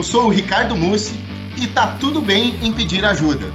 Eu 0.00 0.04
sou 0.04 0.24
o 0.24 0.28
Ricardo 0.30 0.74
Mussi 0.74 1.12
e 1.58 1.66
tá 1.66 1.88
tudo 2.00 2.22
bem 2.22 2.58
em 2.62 2.72
pedir 2.72 3.04
ajuda. 3.04 3.52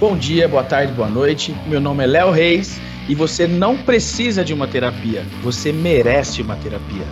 Bom 0.00 0.16
dia, 0.16 0.48
boa 0.48 0.64
tarde, 0.64 0.94
boa 0.94 1.10
noite. 1.10 1.54
Meu 1.66 1.78
nome 1.78 2.04
é 2.04 2.06
Léo 2.06 2.30
Reis 2.30 2.80
e 3.06 3.14
você 3.14 3.46
não 3.46 3.76
precisa 3.76 4.42
de 4.42 4.54
uma 4.54 4.66
terapia, 4.66 5.26
você 5.42 5.74
merece 5.74 6.40
uma 6.40 6.56
terapia. 6.56 7.04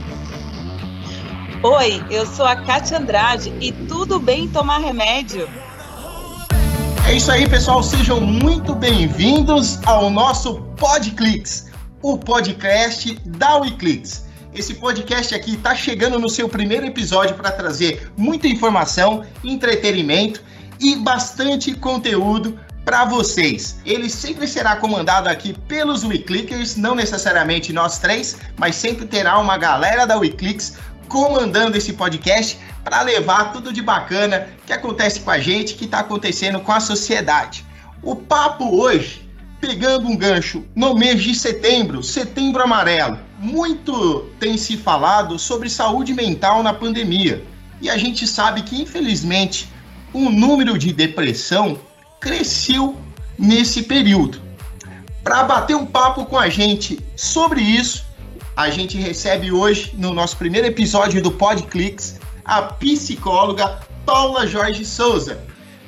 Oi, 1.62 2.02
eu 2.10 2.24
sou 2.24 2.46
a 2.46 2.56
Kátia 2.56 2.96
Andrade 2.96 3.52
e 3.60 3.70
tudo 3.72 4.18
bem 4.18 4.48
tomar 4.48 4.78
remédio. 4.78 5.46
É 7.06 7.12
isso 7.12 7.30
aí, 7.30 7.46
pessoal. 7.46 7.82
Sejam 7.82 8.22
muito 8.22 8.74
bem-vindos 8.74 9.78
ao 9.84 10.08
nosso 10.08 10.62
Podclicks, 10.78 11.70
o 12.00 12.16
podcast 12.16 13.20
da 13.26 13.58
Wiclicks. 13.58 14.21
Esse 14.54 14.74
podcast 14.74 15.34
aqui 15.34 15.54
está 15.54 15.74
chegando 15.74 16.18
no 16.18 16.28
seu 16.28 16.46
primeiro 16.46 16.84
episódio 16.84 17.34
para 17.34 17.50
trazer 17.50 18.12
muita 18.18 18.46
informação, 18.46 19.24
entretenimento 19.42 20.42
e 20.78 20.94
bastante 20.96 21.74
conteúdo 21.74 22.60
para 22.84 23.06
vocês. 23.06 23.80
Ele 23.86 24.10
sempre 24.10 24.46
será 24.46 24.76
comandado 24.76 25.26
aqui 25.26 25.54
pelos 25.66 26.04
WeClickers, 26.04 26.76
não 26.76 26.94
necessariamente 26.94 27.72
nós 27.72 27.98
três, 27.98 28.36
mas 28.58 28.76
sempre 28.76 29.06
terá 29.06 29.38
uma 29.38 29.56
galera 29.56 30.04
da 30.04 30.18
WeClicks 30.18 30.76
comandando 31.08 31.78
esse 31.78 31.94
podcast 31.94 32.58
para 32.84 33.00
levar 33.00 33.52
tudo 33.52 33.72
de 33.72 33.80
bacana 33.80 34.48
que 34.66 34.72
acontece 34.74 35.20
com 35.20 35.30
a 35.30 35.38
gente, 35.38 35.74
que 35.74 35.86
está 35.86 36.00
acontecendo 36.00 36.60
com 36.60 36.72
a 36.72 36.80
sociedade. 36.80 37.64
O 38.02 38.16
papo 38.16 38.78
hoje, 38.78 39.21
pegando 39.62 40.08
um 40.08 40.16
gancho 40.16 40.64
no 40.74 40.92
mês 40.92 41.22
de 41.22 41.36
setembro, 41.36 42.02
setembro 42.02 42.64
amarelo, 42.64 43.16
muito 43.38 44.28
tem 44.40 44.58
se 44.58 44.76
falado 44.76 45.38
sobre 45.38 45.70
saúde 45.70 46.12
mental 46.12 46.64
na 46.64 46.74
pandemia. 46.74 47.44
E 47.80 47.88
a 47.88 47.96
gente 47.96 48.26
sabe 48.26 48.62
que, 48.62 48.82
infelizmente, 48.82 49.68
o 50.12 50.28
número 50.28 50.76
de 50.76 50.92
depressão 50.92 51.78
cresceu 52.20 52.96
nesse 53.38 53.84
período. 53.84 54.42
Para 55.22 55.44
bater 55.44 55.76
um 55.76 55.86
papo 55.86 56.26
com 56.26 56.36
a 56.36 56.48
gente 56.48 56.98
sobre 57.14 57.60
isso, 57.60 58.04
a 58.56 58.68
gente 58.68 58.98
recebe 58.98 59.52
hoje, 59.52 59.94
no 59.96 60.12
nosso 60.12 60.36
primeiro 60.36 60.66
episódio 60.66 61.22
do 61.22 61.30
Podclicks, 61.30 62.18
a 62.44 62.62
psicóloga 62.62 63.78
Paula 64.04 64.44
Jorge 64.44 64.84
Souza. 64.84 65.40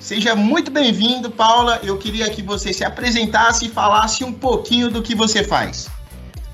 Seja 0.04 0.36
muito 0.36 0.70
bem-vindo, 0.70 1.30
Paula. 1.30 1.80
Eu 1.82 1.96
queria 1.96 2.28
que 2.28 2.42
você 2.42 2.74
se 2.74 2.84
apresentasse 2.84 3.64
e 3.64 3.68
falasse 3.70 4.22
um 4.22 4.34
pouquinho 4.34 4.90
do 4.90 5.00
que 5.00 5.14
você 5.14 5.42
faz. 5.42 5.88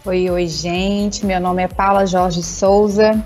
Oi, 0.07 0.31
oi, 0.31 0.47
gente. 0.47 1.27
Meu 1.27 1.41
nome 1.41 1.61
é 1.65 1.67
Paula 1.67 2.07
Jorge 2.07 2.45
Souza. 2.45 3.21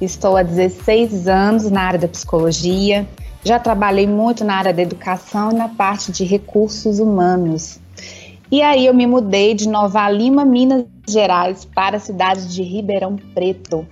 Estou 0.00 0.36
há 0.36 0.44
16 0.44 1.26
anos 1.26 1.68
na 1.68 1.82
área 1.82 1.98
da 1.98 2.06
psicologia. 2.06 3.04
Já 3.44 3.58
trabalhei 3.58 4.06
muito 4.06 4.44
na 4.44 4.58
área 4.58 4.72
da 4.72 4.80
educação 4.80 5.50
e 5.50 5.56
na 5.56 5.70
parte 5.70 6.12
de 6.12 6.22
recursos 6.22 7.00
humanos. 7.00 7.80
E 8.48 8.62
aí 8.62 8.86
eu 8.86 8.94
me 8.94 9.08
mudei 9.08 9.54
de 9.54 9.68
Nova 9.68 10.08
Lima, 10.08 10.44
Minas 10.44 10.84
Gerais, 11.08 11.64
para 11.64 11.96
a 11.96 12.00
cidade 12.00 12.46
de 12.54 12.62
Ribeirão 12.62 13.16
Preto. 13.34 13.84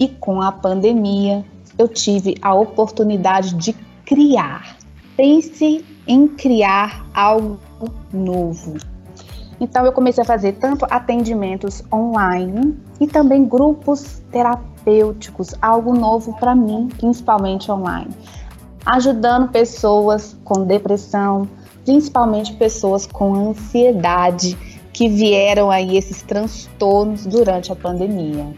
E 0.00 0.08
com 0.08 0.42
a 0.42 0.50
pandemia, 0.50 1.44
eu 1.78 1.86
tive 1.86 2.34
a 2.42 2.52
oportunidade 2.52 3.54
de 3.54 3.72
criar. 4.04 4.79
Pense 5.20 5.84
em 6.06 6.26
criar 6.26 7.06
algo 7.12 7.58
novo. 8.10 8.78
Então 9.60 9.84
eu 9.84 9.92
comecei 9.92 10.22
a 10.22 10.26
fazer 10.26 10.52
tanto 10.52 10.86
atendimentos 10.88 11.82
online 11.92 12.74
e 12.98 13.06
também 13.06 13.44
grupos 13.44 14.22
terapêuticos, 14.32 15.54
algo 15.60 15.92
novo 15.94 16.34
para 16.40 16.54
mim, 16.54 16.88
principalmente 16.96 17.70
online, 17.70 18.08
ajudando 18.86 19.50
pessoas 19.50 20.34
com 20.42 20.64
depressão, 20.64 21.46
principalmente 21.84 22.54
pessoas 22.54 23.06
com 23.06 23.50
ansiedade 23.50 24.56
que 24.90 25.06
vieram 25.06 25.70
aí 25.70 25.98
esses 25.98 26.22
transtornos 26.22 27.26
durante 27.26 27.70
a 27.70 27.76
pandemia. 27.76 28.54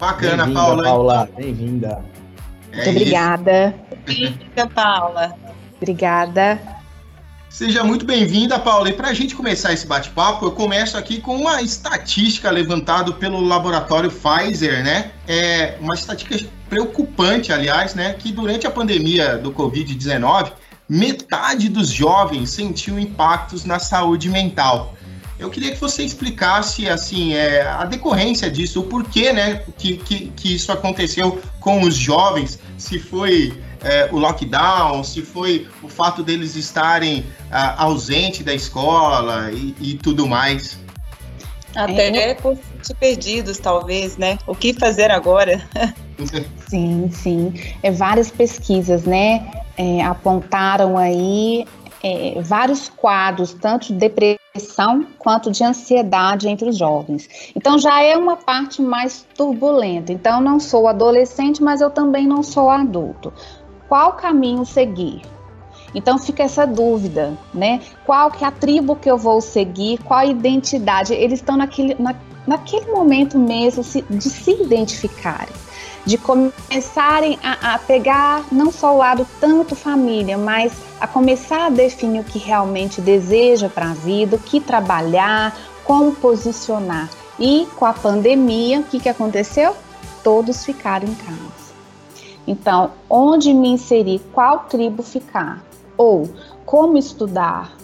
Bacana, 0.00 0.46
bem 0.46 0.54
Paula. 0.54 0.82
Paula, 0.82 1.28
bem-vinda. 1.36 2.02
É 2.72 2.76
Muito 2.76 2.90
obrigada. 2.90 3.74
Bem-vinda, 4.08 4.66
Paula. 4.74 5.34
Obrigada. 5.76 6.58
Seja 7.50 7.84
muito 7.84 8.06
bem-vinda, 8.06 8.58
Paula. 8.58 8.88
E 8.88 8.92
para 8.92 9.08
a 9.08 9.14
gente 9.14 9.34
começar 9.34 9.72
esse 9.72 9.86
bate-papo, 9.86 10.46
eu 10.46 10.52
começo 10.52 10.96
aqui 10.96 11.20
com 11.20 11.36
uma 11.36 11.60
estatística 11.60 12.50
levantada 12.50 13.12
pelo 13.12 13.40
laboratório 13.40 14.10
Pfizer, 14.10 14.82
né? 14.82 15.10
É 15.26 15.76
uma 15.80 15.94
estatística 15.94 16.50
preocupante, 16.68 17.52
aliás, 17.52 17.94
né? 17.94 18.14
Que 18.14 18.32
durante 18.32 18.66
a 18.66 18.70
pandemia 18.70 19.36
do 19.36 19.52
Covid-19, 19.52 20.52
metade 20.88 21.68
dos 21.68 21.88
jovens 21.90 22.50
sentiu 22.50 22.98
impactos 22.98 23.64
na 23.64 23.78
saúde 23.78 24.30
mental. 24.30 24.94
Eu 25.38 25.50
queria 25.50 25.72
que 25.72 25.80
você 25.80 26.02
explicasse 26.02 26.88
assim 26.88 27.34
é, 27.34 27.62
a 27.62 27.84
decorrência 27.84 28.50
disso, 28.50 28.80
o 28.80 28.84
porquê, 28.84 29.32
né, 29.32 29.62
que, 29.76 29.96
que, 29.96 30.32
que 30.34 30.54
isso 30.56 30.72
aconteceu 30.72 31.40
com 31.60 31.82
os 31.82 31.94
jovens, 31.94 32.58
se 32.76 32.98
foi 32.98 33.56
é, 33.82 34.08
o 34.12 34.18
lockdown, 34.18 35.02
se 35.04 35.22
foi 35.22 35.68
o 35.82 35.88
fato 35.88 36.22
deles 36.22 36.56
estarem 36.56 37.24
ah, 37.50 37.82
ausentes 37.82 38.44
da 38.44 38.54
escola 38.54 39.50
e, 39.52 39.74
e 39.80 39.94
tudo 39.94 40.26
mais. 40.26 40.78
Até 41.74 42.30
é. 42.30 42.34
por 42.34 42.58
se 42.82 42.94
perdidos, 42.94 43.58
talvez, 43.58 44.16
né? 44.16 44.38
O 44.46 44.54
que 44.54 44.72
fazer 44.72 45.10
agora? 45.10 45.62
sim, 46.68 47.10
sim. 47.12 47.54
É, 47.82 47.90
várias 47.90 48.30
pesquisas, 48.30 49.04
né? 49.04 49.46
é, 49.78 50.02
apontaram 50.02 50.98
aí 50.98 51.64
é, 52.02 52.42
vários 52.42 52.88
quadros, 52.88 53.54
tanto 53.54 53.86
de 53.86 53.94
depressão 53.94 55.06
quanto 55.18 55.52
de 55.52 55.62
ansiedade 55.62 56.48
entre 56.48 56.68
os 56.68 56.76
jovens. 56.76 57.28
Então 57.54 57.78
já 57.78 58.02
é 58.02 58.16
uma 58.16 58.36
parte 58.36 58.82
mais 58.82 59.24
turbulenta. 59.36 60.12
Então 60.12 60.40
não 60.40 60.58
sou 60.58 60.88
adolescente, 60.88 61.62
mas 61.62 61.80
eu 61.80 61.90
também 61.90 62.26
não 62.26 62.42
sou 62.42 62.68
adulto. 62.68 63.32
Qual 63.88 64.12
caminho 64.12 64.64
seguir? 64.64 65.22
Então 65.94 66.18
fica 66.18 66.42
essa 66.42 66.66
dúvida, 66.66 67.36
né? 67.54 67.80
Qual 68.04 68.30
que 68.30 68.44
é 68.44 68.46
a 68.46 68.50
tribo 68.50 68.94
que 68.94 69.10
eu 69.10 69.16
vou 69.16 69.40
seguir? 69.40 69.98
Qual 70.04 70.20
a 70.20 70.26
identidade? 70.26 71.14
Eles 71.14 71.40
estão 71.40 71.56
naquele, 71.56 71.94
na, 71.98 72.14
naquele 72.46 72.90
momento 72.92 73.38
mesmo 73.38 73.82
de 74.10 74.28
se 74.28 74.50
identificarem 74.50 75.54
de 76.08 76.16
começarem 76.16 77.38
a, 77.42 77.74
a, 77.74 77.78
pegar 77.78 78.42
não 78.50 78.72
só 78.72 78.94
o 78.94 78.96
lado 78.96 79.26
tanto 79.38 79.76
família, 79.76 80.38
mas 80.38 80.72
a 80.98 81.06
começar 81.06 81.66
a 81.66 81.68
definir 81.68 82.20
o 82.20 82.24
que 82.24 82.38
realmente 82.38 83.02
deseja 83.02 83.68
para 83.68 83.90
a 83.90 83.94
vida, 83.94 84.36
o 84.36 84.38
que 84.38 84.58
trabalhar, 84.58 85.54
como 85.84 86.12
posicionar. 86.12 87.10
E 87.38 87.68
com 87.76 87.84
a 87.84 87.92
pandemia, 87.92 88.80
o 88.80 88.84
que, 88.84 88.98
que 88.98 89.08
aconteceu? 89.10 89.76
Todos 90.24 90.64
ficaram 90.64 91.06
em 91.06 91.14
casa. 91.14 91.47
Então, 92.48 92.92
onde 93.10 93.52
me 93.52 93.68
inserir, 93.68 94.22
qual 94.32 94.60
tribo 94.60 95.02
ficar? 95.02 95.62
Ou 95.98 96.26
como 96.64 96.96
estudar? 96.96 97.76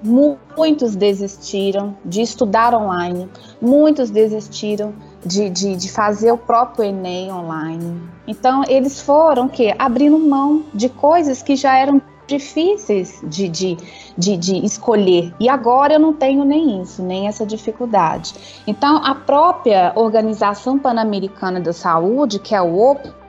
Muitos 0.00 0.94
desistiram 0.94 1.96
de 2.04 2.22
estudar 2.22 2.72
online, 2.72 3.28
muitos 3.60 4.10
desistiram 4.10 4.94
de, 5.24 5.50
de, 5.50 5.76
de, 5.76 5.90
fazer 5.90 6.32
o 6.32 6.38
próprio 6.38 6.84
Enem 6.84 7.32
online. 7.32 8.00
Então, 8.26 8.62
eles 8.68 9.00
foram 9.00 9.48
que 9.48 9.74
abrindo 9.78 10.18
mão 10.18 10.64
de 10.72 10.88
coisas 10.88 11.40
que 11.42 11.54
já 11.54 11.76
eram 11.76 12.00
difíceis 12.26 13.20
de, 13.24 13.48
de, 13.48 13.76
de, 14.18 14.36
de, 14.36 14.64
escolher. 14.64 15.32
E 15.38 15.48
agora 15.48 15.94
eu 15.94 16.00
não 16.00 16.12
tenho 16.12 16.44
nem 16.44 16.80
isso, 16.82 17.02
nem 17.02 17.28
essa 17.28 17.46
dificuldade. 17.46 18.34
Então, 18.66 18.96
a 19.04 19.14
própria 19.14 19.92
Organização 19.94 20.78
Pan-Americana 20.78 21.60
da 21.60 21.72
Saúde, 21.72 22.40
que 22.40 22.54
é 22.54 22.62
o 22.62 22.76
OPAS, 22.76 23.21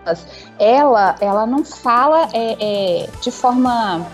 ela, 0.59 1.15
ela 1.19 1.45
não 1.45 1.63
fala 1.63 2.29
é, 2.33 2.57
é, 2.59 3.09
de 3.21 3.31
forma 3.31 4.05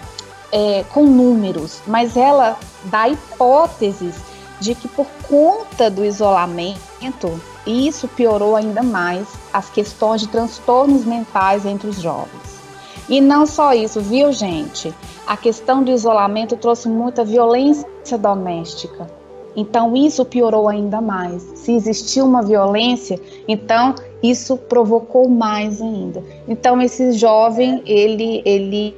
é, 0.52 0.84
com 0.94 1.04
números, 1.04 1.82
mas 1.86 2.18
ela 2.18 2.58
dá 2.86 3.10
hipóteses 3.10 4.16
de 4.60 4.76
que 4.76 4.88
por 4.88 5.08
conta 5.28 5.90
do 5.90 6.04
isolamento, 6.04 7.42
isso 7.66 8.08
piorou 8.08 8.56
ainda 8.56 8.84
mais 8.84 9.28
as 9.54 9.70
questões 9.70 10.22
de 10.22 10.28
transtornos 10.28 11.06
mentais 11.06 11.66
entre 11.66 11.88
os 11.88 12.02
jovens. 12.02 12.60
E 13.08 13.20
não 13.20 13.46
só 13.46 13.74
isso, 13.74 14.02
viu, 14.02 14.32
gente? 14.32 14.94
A 15.26 15.36
questão 15.36 15.84
do 15.84 15.92
isolamento 15.92 16.56
trouxe 16.58 16.88
muita 16.88 17.24
violência 17.24 18.18
doméstica. 18.20 19.10
Então 19.56 19.96
isso 19.96 20.24
piorou 20.26 20.70
ainda 20.70 21.02
mais. 21.02 21.42
Se 21.56 21.72
existiu 21.74 22.26
uma 22.26 22.42
violência, 22.42 23.20
então 23.48 23.96
isso 24.21 24.57
provocou 24.57 25.27
mais 25.30 25.81
ainda. 25.81 26.24
Então 26.48 26.81
esse 26.81 27.13
jovem, 27.13 27.81
ele 27.86 28.42
ele 28.45 28.95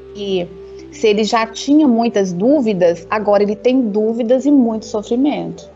se 0.92 1.08
ele 1.08 1.24
já 1.24 1.48
tinha 1.48 1.88
muitas 1.88 2.34
dúvidas, 2.34 3.08
agora 3.10 3.44
ele 3.44 3.56
tem 3.56 3.82
dúvidas 3.90 4.46
e 4.46 4.52
muito 4.52 4.86
sofrimento. 4.86 5.70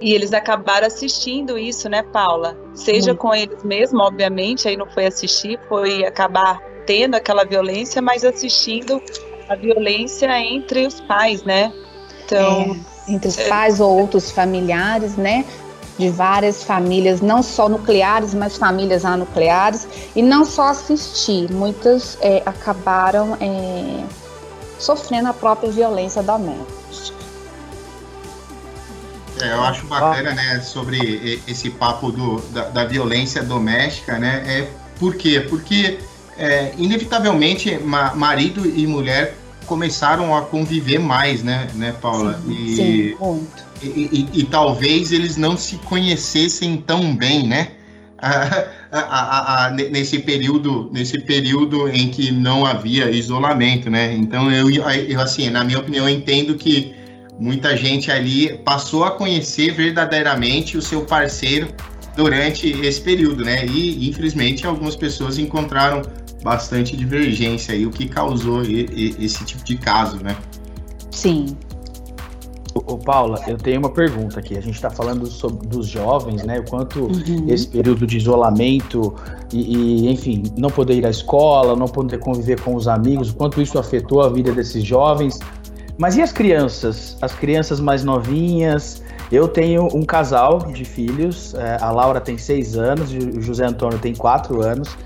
E 0.00 0.14
eles 0.14 0.32
acabaram 0.32 0.86
assistindo 0.86 1.58
isso, 1.58 1.88
né, 1.88 2.02
Paula? 2.02 2.56
Seja 2.72 3.14
com 3.14 3.34
eles 3.34 3.62
mesmos, 3.64 4.00
obviamente, 4.00 4.68
aí 4.68 4.76
não 4.76 4.86
foi 4.86 5.06
assistir, 5.06 5.58
foi 5.68 6.04
acabar 6.04 6.62
tendo 6.86 7.16
aquela 7.16 7.44
violência, 7.44 8.00
mas 8.00 8.24
assistindo 8.24 9.02
a 9.48 9.56
violência 9.56 10.30
entre 10.40 10.86
os 10.86 11.00
pais, 11.00 11.42
né? 11.42 11.72
Então, 12.24 12.76
é, 13.08 13.12
entre 13.12 13.28
os 13.28 13.38
é... 13.38 13.48
pais 13.48 13.80
ou 13.80 13.98
outros 13.98 14.30
familiares, 14.30 15.16
né? 15.16 15.44
De 15.98 16.08
várias 16.10 16.62
famílias, 16.62 17.20
não 17.20 17.42
só 17.42 17.68
nucleares, 17.68 18.32
mas 18.32 18.56
famílias 18.56 19.04
anucleares, 19.04 19.88
e 20.14 20.22
não 20.22 20.44
só 20.44 20.68
assistir, 20.68 21.50
muitas 21.50 22.16
é, 22.20 22.42
acabaram 22.46 23.36
é, 23.40 24.04
sofrendo 24.78 25.28
a 25.28 25.32
própria 25.32 25.70
violência 25.70 26.22
doméstica. 26.22 27.18
É, 29.40 29.52
eu 29.52 29.62
acho 29.62 29.86
bacana, 29.86 30.32
né, 30.34 30.60
sobre 30.60 31.42
esse 31.46 31.70
papo 31.70 32.10
do, 32.10 32.40
da, 32.50 32.68
da 32.68 32.84
violência 32.84 33.42
doméstica, 33.42 34.18
né? 34.18 34.42
É 34.46 34.68
por 34.98 35.14
quê? 35.14 35.40
Porque 35.48 35.98
é, 36.36 36.72
inevitavelmente 36.76 37.78
ma 37.78 38.14
marido 38.14 38.66
e 38.66 38.86
mulher 38.86 39.36
começaram 39.66 40.36
a 40.36 40.42
conviver 40.42 40.98
mais, 40.98 41.42
né, 41.42 41.68
né, 41.74 41.94
Paula? 42.00 42.40
Sim, 42.44 42.52
e, 42.52 42.76
sim 42.76 43.16
muito. 43.20 43.67
E, 43.82 43.86
e, 43.86 44.40
e, 44.40 44.44
talvez 44.44 45.12
eles 45.12 45.36
não 45.36 45.56
se 45.56 45.76
conhecessem 45.76 46.76
tão 46.78 47.14
bem, 47.14 47.46
né? 47.46 47.72
Nesse 49.90 50.18
período 50.18 50.90
nesse 50.92 51.20
período 51.20 51.88
em 51.88 52.08
que 52.08 52.32
não 52.32 52.66
havia 52.66 53.10
isolamento, 53.10 53.88
né? 53.88 54.14
Então 54.16 54.50
eu, 54.50 54.68
eu 54.70 55.20
assim, 55.20 55.48
na 55.50 55.62
minha 55.62 55.78
opinião, 55.78 56.08
entendo 56.08 56.56
que 56.56 56.94
muita 57.38 57.76
gente 57.76 58.10
ali 58.10 58.58
passou 58.64 59.04
a 59.04 59.12
conhecer 59.12 59.72
verdadeiramente 59.72 60.76
o 60.76 60.82
seu 60.82 61.02
parceiro 61.04 61.68
durante 62.16 62.68
esse 62.84 63.00
período, 63.00 63.44
né? 63.44 63.64
E 63.64 64.08
infelizmente 64.08 64.66
algumas 64.66 64.96
pessoas 64.96 65.38
encontraram 65.38 66.02
bastante 66.42 66.96
divergência 66.96 67.74
aí, 67.74 67.86
o 67.86 67.90
que 67.90 68.08
causou 68.08 68.62
esse 68.62 69.44
tipo 69.44 69.62
de 69.64 69.76
caso, 69.76 70.16
né? 70.16 70.36
Sim. 71.10 71.56
Ô, 72.86 72.98
Paula, 72.98 73.40
eu 73.46 73.56
tenho 73.56 73.78
uma 73.80 73.90
pergunta 73.90 74.40
aqui. 74.40 74.56
A 74.56 74.60
gente 74.60 74.74
está 74.74 74.90
falando 74.90 75.26
sobre 75.26 75.66
dos 75.66 75.86
jovens, 75.86 76.42
né? 76.44 76.60
O 76.60 76.64
quanto 76.64 77.04
uhum. 77.04 77.46
esse 77.48 77.66
período 77.66 78.06
de 78.06 78.16
isolamento 78.16 79.14
e, 79.52 79.76
e, 79.76 80.10
enfim, 80.10 80.42
não 80.56 80.70
poder 80.70 80.94
ir 80.94 81.06
à 81.06 81.10
escola, 81.10 81.74
não 81.76 81.86
poder 81.86 82.18
conviver 82.18 82.60
com 82.60 82.74
os 82.74 82.88
amigos, 82.88 83.30
o 83.30 83.34
quanto 83.34 83.60
isso 83.60 83.78
afetou 83.78 84.22
a 84.22 84.28
vida 84.28 84.52
desses 84.52 84.84
jovens. 84.84 85.38
Mas 85.98 86.16
e 86.16 86.22
as 86.22 86.32
crianças? 86.32 87.16
As 87.20 87.34
crianças 87.34 87.80
mais 87.80 88.04
novinhas? 88.04 89.02
Eu 89.30 89.46
tenho 89.46 89.88
um 89.94 90.04
casal 90.04 90.58
de 90.72 90.84
filhos, 90.84 91.54
é, 91.54 91.76
a 91.80 91.90
Laura 91.90 92.20
tem 92.20 92.38
seis 92.38 92.76
anos, 92.76 93.12
o 93.12 93.42
José 93.42 93.66
Antônio 93.66 93.98
tem 93.98 94.14
quatro 94.14 94.62
anos, 94.62 94.96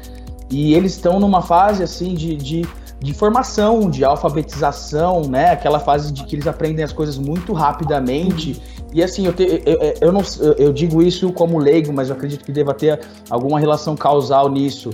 e 0.48 0.74
eles 0.74 0.92
estão 0.92 1.18
numa 1.18 1.42
fase 1.42 1.82
assim 1.82 2.14
de, 2.14 2.36
de, 2.36 2.62
de, 3.02 3.12
formação, 3.12 3.90
de 3.90 4.04
alfabetização, 4.04 5.22
né? 5.22 5.50
Aquela 5.50 5.80
fase 5.80 6.12
de 6.12 6.24
que 6.24 6.36
eles 6.36 6.46
aprendem 6.46 6.84
as 6.84 6.92
coisas 6.92 7.18
muito 7.18 7.52
rapidamente. 7.52 8.62
E 8.92 9.02
assim, 9.02 9.26
eu, 9.26 9.32
te, 9.32 9.62
eu, 9.64 9.94
eu, 10.00 10.12
não, 10.12 10.20
eu 10.58 10.72
digo 10.72 11.02
isso 11.02 11.32
como 11.32 11.58
leigo, 11.58 11.92
mas 11.92 12.10
eu 12.10 12.14
acredito 12.14 12.44
que 12.44 12.52
deva 12.52 12.74
ter 12.74 13.00
alguma 13.28 13.58
relação 13.58 13.96
causal 13.96 14.48
nisso. 14.50 14.90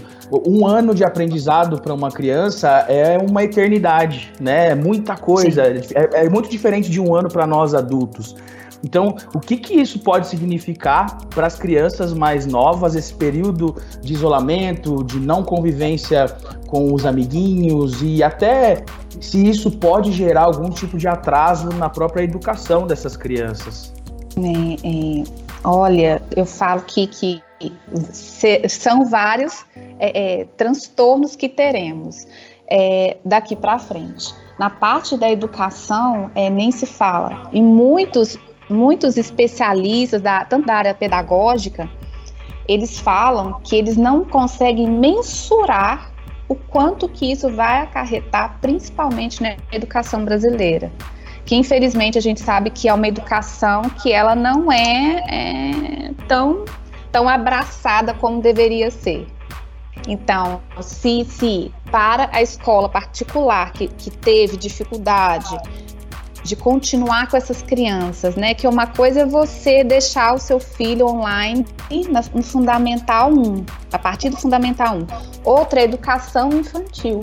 Um 0.47 0.67
ano 0.67 0.95
de 0.95 1.05
aprendizado 1.05 1.81
para 1.83 1.93
uma 1.93 2.11
criança 2.11 2.69
é 2.89 3.19
uma 3.19 3.45
eternidade, 3.45 4.33
né? 4.41 4.71
É 4.71 4.75
muita 4.75 5.17
coisa. 5.17 5.63
É, 5.63 6.25
é, 6.25 6.31
muito 6.31 6.49
diferente 6.49 6.91
de 6.91 7.01
um 7.01 7.15
ano 7.15 7.29
para 7.29 7.47
nós 7.47 7.75
adultos. 7.75 8.35
Então, 8.85 9.17
o 9.35 9.41
que, 9.41 9.57
que 9.57 9.75
isso 9.75 9.99
pode 9.99 10.29
significar 10.29 11.27
para 11.27 11.47
as 11.47 11.59
crianças 11.59 12.13
mais 12.13 12.47
novas, 12.47 12.95
esse 12.95 13.13
período 13.13 13.75
de 14.01 14.13
isolamento, 14.13 15.03
de 15.03 15.19
não 15.19 15.43
convivência 15.43 16.27
com 16.67 16.93
os 16.95 17.05
amiguinhos 17.05 18.03
e 18.03 18.23
até 18.23 18.85
se 19.21 19.49
isso 19.49 19.71
pode 19.71 20.13
gerar 20.13 20.43
algum 20.43 20.71
tipo 20.71 20.97
de 20.97 21.09
atraso 21.09 21.69
na 21.71 21.89
própria 21.89 22.23
educação 22.23 22.87
dessas 22.87 23.17
crianças? 23.17 23.93
É, 24.37 24.89
é, 24.89 25.25
olha, 25.65 26.23
eu 26.37 26.47
falo 26.47 26.83
que, 26.83 27.07
que 27.07 27.43
se, 28.13 28.69
são 28.69 29.07
vários 29.07 29.65
é, 29.99 30.41
é 30.41 30.45
transtornos 30.57 31.35
que 31.35 31.49
teremos 31.49 32.27
é, 32.71 33.17
daqui 33.25 33.57
para 33.57 33.79
frente. 33.79 34.33
Na 34.59 34.71
parte 34.71 35.17
da 35.17 35.31
educação, 35.31 36.31
é, 36.35 36.51
nem 36.51 36.71
se 36.71 36.85
fala. 36.85 37.49
E 37.53 37.63
muitos 37.63 38.39
muitos 38.69 39.17
especialistas, 39.17 40.21
da, 40.21 40.45
tanto 40.45 40.67
da 40.67 40.75
área 40.75 40.95
pedagógica, 40.95 41.89
eles 42.67 42.99
falam 42.99 43.61
que 43.65 43.75
eles 43.75 43.97
não 43.97 44.25
conseguem 44.25 44.89
mensurar 44.89 46.13
o 46.49 46.55
quanto 46.55 47.09
que 47.09 47.31
isso 47.31 47.51
vai 47.51 47.83
acarretar, 47.83 48.59
principalmente 48.61 49.43
na 49.43 49.57
educação 49.73 50.25
brasileira. 50.25 50.93
Que 51.45 51.57
infelizmente 51.57 52.19
a 52.19 52.21
gente 52.21 52.41
sabe 52.41 52.71
que 52.71 52.89
é 52.89 52.95
uma 52.95 53.09
educação 53.09 53.83
que 53.83 54.13
ela 54.13 54.35
não 54.35 54.71
é, 54.71 55.25
é 55.29 56.11
tão, 56.27 56.65
tão 57.11 57.29
abraçada 57.29 58.13
como 58.15 58.41
deveria 58.43 58.91
ser. 58.91 59.27
Então, 60.07 60.61
se, 60.81 61.25
se 61.25 61.73
para 61.91 62.29
a 62.33 62.41
escola 62.43 62.89
particular 62.89 63.73
que, 63.73 63.89
que 63.89 64.11
teve 64.11 64.57
dificuldade 64.57 65.57
de 66.43 66.57
continuar 66.57 67.29
com 67.29 67.37
essas 67.37 67.63
crianças, 67.63 68.37
né? 68.37 68.55
Que 68.55 68.67
uma 68.67 68.87
coisa 68.87 69.21
é 69.21 69.27
você 69.27 69.85
deixar 69.85 70.35
o 70.35 70.39
seu 70.39 70.59
filho 70.59 71.07
online 71.07 71.67
no 72.33 72.43
Fundamental 72.43 73.31
1, 73.33 73.65
a 73.93 73.99
partir 73.99 74.31
do 74.31 74.37
Fundamental 74.37 74.97
1. 74.97 75.07
Outra 75.45 75.81
é 75.81 75.85
educação 75.85 76.51
infantil. 76.51 77.21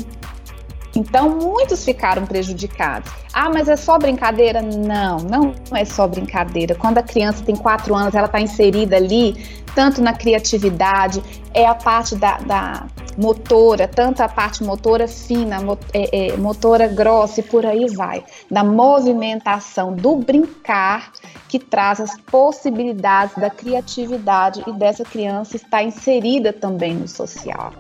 Então, 0.95 1.29
muitos 1.29 1.83
ficaram 1.83 2.25
prejudicados. 2.25 3.12
Ah, 3.33 3.50
mas 3.50 3.67
é 3.67 3.75
só 3.75 3.97
brincadeira? 3.97 4.62
Não, 4.62 5.17
não 5.17 5.53
é 5.73 5.83
só 5.83 6.07
brincadeira. 6.07 6.73
Quando 6.73 7.00
a 7.00 7.03
criança 7.03 7.44
tem 7.44 7.56
quatro 7.56 7.94
anos, 7.94 8.15
ela 8.15 8.27
está 8.27 8.39
inserida 8.39 8.95
ali, 8.95 9.62
tanto 9.75 10.01
na 10.01 10.13
criatividade, 10.13 11.22
é 11.53 11.65
a 11.67 11.75
parte 11.75 12.15
da, 12.15 12.38
da 12.38 12.88
motora, 13.17 13.88
tanto 13.88 14.22
a 14.22 14.27
parte 14.27 14.63
motora 14.63 15.07
fina, 15.07 15.57
é, 15.93 16.34
é, 16.34 16.38
motora 16.38 16.88
grossa 16.88 17.39
e 17.39 17.43
por 17.43 17.65
aí 17.65 17.88
vai, 17.88 18.24
da 18.50 18.63
movimentação, 18.63 19.93
do 19.93 20.15
brincar, 20.15 21.12
que 21.48 21.60
traz 21.60 22.00
as 22.01 22.19
possibilidades 22.22 23.36
da 23.38 23.50
criatividade 23.50 24.63
e 24.67 24.74
dessa 24.74 25.03
criança 25.03 25.55
estar 25.55 25.84
inserida 25.84 26.51
também 26.51 26.93
no 26.93 27.07
social. 27.07 27.72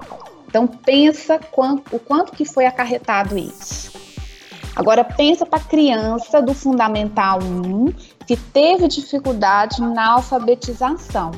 Então 0.47 0.67
pensa 0.67 1.39
o 1.91 1.99
quanto 1.99 2.31
que 2.31 2.45
foi 2.45 2.65
acarretado 2.65 3.37
isso. 3.37 3.91
Agora 4.75 5.03
pensa 5.03 5.45
para 5.45 5.59
a 5.59 5.63
criança 5.63 6.41
do 6.41 6.53
Fundamental 6.53 7.39
1 7.41 7.93
que 8.27 8.35
teve 8.35 8.87
dificuldade 8.87 9.81
na 9.81 10.13
alfabetização. 10.13 11.31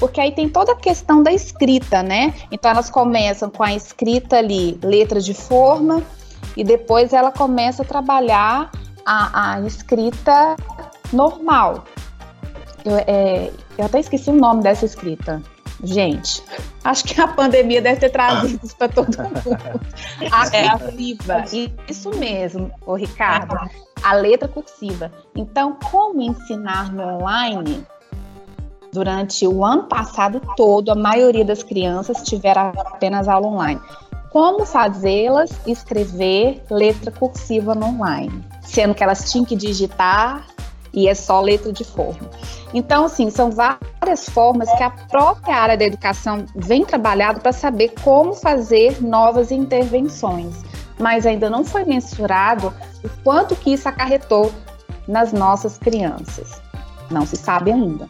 Porque 0.00 0.18
aí 0.18 0.32
tem 0.32 0.48
toda 0.48 0.72
a 0.72 0.76
questão 0.76 1.22
da 1.22 1.30
escrita, 1.30 2.02
né? 2.02 2.34
Então 2.50 2.70
elas 2.70 2.88
começam 2.88 3.50
com 3.50 3.62
a 3.62 3.74
escrita 3.74 4.38
ali, 4.38 4.80
letra 4.82 5.20
de 5.20 5.34
forma, 5.34 6.02
e 6.56 6.64
depois 6.64 7.12
ela 7.12 7.30
começa 7.30 7.82
a 7.82 7.84
trabalhar 7.84 8.72
a, 9.04 9.54
a 9.54 9.60
escrita 9.60 10.56
normal. 11.12 11.84
Eu, 12.82 12.96
é, 13.06 13.50
eu 13.76 13.84
até 13.84 14.00
esqueci 14.00 14.30
o 14.30 14.34
nome 14.34 14.62
dessa 14.62 14.86
escrita. 14.86 15.42
Gente, 15.82 16.42
acho 16.84 17.04
que 17.04 17.20
a 17.20 17.28
pandemia 17.28 17.80
deve 17.80 18.00
ter 18.00 18.10
trazido 18.10 18.60
isso 18.64 18.76
para 18.76 18.88
todo 18.88 19.16
mundo. 19.16 19.80
A 20.30 20.46
é. 20.54 20.78
cursiva, 20.78 21.44
isso 21.88 22.10
mesmo, 22.18 22.70
o 22.84 22.94
Ricardo, 22.94 23.56
a 24.02 24.12
letra 24.12 24.46
cursiva. 24.46 25.10
Então, 25.34 25.78
como 25.90 26.20
ensinar 26.20 26.92
no 26.92 27.02
online? 27.02 27.86
Durante 28.92 29.46
o 29.46 29.64
ano 29.64 29.84
passado 29.84 30.40
todo, 30.56 30.90
a 30.90 30.96
maioria 30.96 31.44
das 31.44 31.62
crianças 31.62 32.22
tiveram 32.22 32.72
apenas 32.76 33.28
aula 33.28 33.46
online. 33.46 33.80
Como 34.30 34.66
fazê-las 34.66 35.50
escrever 35.66 36.62
letra 36.70 37.10
cursiva 37.12 37.74
no 37.74 37.86
online? 37.86 38.44
Sendo 38.62 38.94
que 38.94 39.02
elas 39.02 39.30
tinham 39.30 39.44
que 39.44 39.54
digitar 39.54 40.46
e 40.92 41.08
é 41.08 41.14
só 41.14 41.40
letra 41.40 41.72
de 41.72 41.84
forma. 41.84 42.28
Então, 42.74 43.04
assim, 43.04 43.30
são 43.30 43.50
várias 43.50 44.28
formas 44.28 44.70
que 44.72 44.82
a 44.82 44.90
própria 44.90 45.56
área 45.56 45.76
da 45.76 45.84
educação 45.84 46.44
vem 46.54 46.84
trabalhando 46.84 47.40
para 47.40 47.52
saber 47.52 47.92
como 48.02 48.34
fazer 48.34 49.00
novas 49.00 49.52
intervenções, 49.52 50.62
mas 50.98 51.26
ainda 51.26 51.48
não 51.48 51.64
foi 51.64 51.84
mensurado 51.84 52.72
o 53.04 53.08
quanto 53.22 53.54
que 53.54 53.72
isso 53.72 53.88
acarretou 53.88 54.52
nas 55.06 55.32
nossas 55.32 55.78
crianças. 55.78 56.60
Não 57.08 57.24
se 57.24 57.36
sabe 57.36 57.72
ainda. 57.72 58.08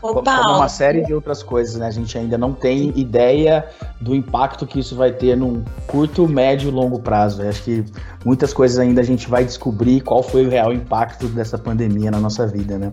Como 0.00 0.20
uma 0.20 0.68
série 0.68 1.04
de 1.04 1.12
outras 1.12 1.42
coisas, 1.42 1.76
né? 1.76 1.86
A 1.86 1.90
gente 1.90 2.16
ainda 2.16 2.38
não 2.38 2.52
tem 2.52 2.92
ideia 2.96 3.66
do 4.00 4.14
impacto 4.14 4.66
que 4.66 4.78
isso 4.78 4.94
vai 4.94 5.12
ter 5.12 5.36
num 5.36 5.64
curto, 5.86 6.28
médio 6.28 6.68
e 6.68 6.70
longo 6.70 7.00
prazo. 7.00 7.42
Eu 7.42 7.48
acho 7.48 7.62
que 7.62 7.84
muitas 8.24 8.52
coisas 8.52 8.78
ainda 8.78 9.00
a 9.00 9.04
gente 9.04 9.28
vai 9.28 9.44
descobrir 9.44 10.00
qual 10.00 10.22
foi 10.22 10.46
o 10.46 10.50
real 10.50 10.72
impacto 10.72 11.26
dessa 11.28 11.58
pandemia 11.58 12.10
na 12.10 12.20
nossa 12.20 12.46
vida, 12.46 12.78
né? 12.78 12.92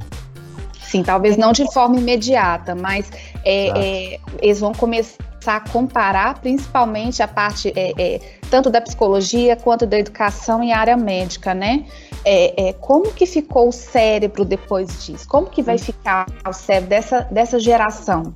Sim, 0.79 1.03
talvez 1.03 1.35
não 1.35 1.51
de 1.51 1.71
forma 1.73 1.97
imediata, 1.97 2.75
mas 2.75 3.09
é, 3.43 4.13
é, 4.13 4.19
eles 4.41 4.59
vão 4.59 4.71
começar 4.71 5.17
a 5.45 5.59
comparar 5.59 6.39
principalmente 6.39 7.21
a 7.21 7.27
parte 7.27 7.73
é, 7.75 7.91
é, 7.97 8.19
tanto 8.49 8.69
da 8.69 8.79
psicologia 8.81 9.55
quanto 9.55 9.85
da 9.85 9.99
educação 9.99 10.63
em 10.63 10.71
área 10.71 10.95
médica, 10.95 11.53
né? 11.53 11.85
É, 12.25 12.69
é, 12.69 12.73
como 12.73 13.13
que 13.13 13.25
ficou 13.25 13.69
o 13.69 13.71
cérebro 13.71 14.43
depois 14.43 15.05
disso? 15.05 15.27
Como 15.27 15.47
que 15.47 15.61
vai 15.61 15.77
ficar 15.77 16.25
o 16.47 16.53
cérebro 16.53 16.89
dessa, 16.89 17.21
dessa 17.31 17.59
geração? 17.59 18.33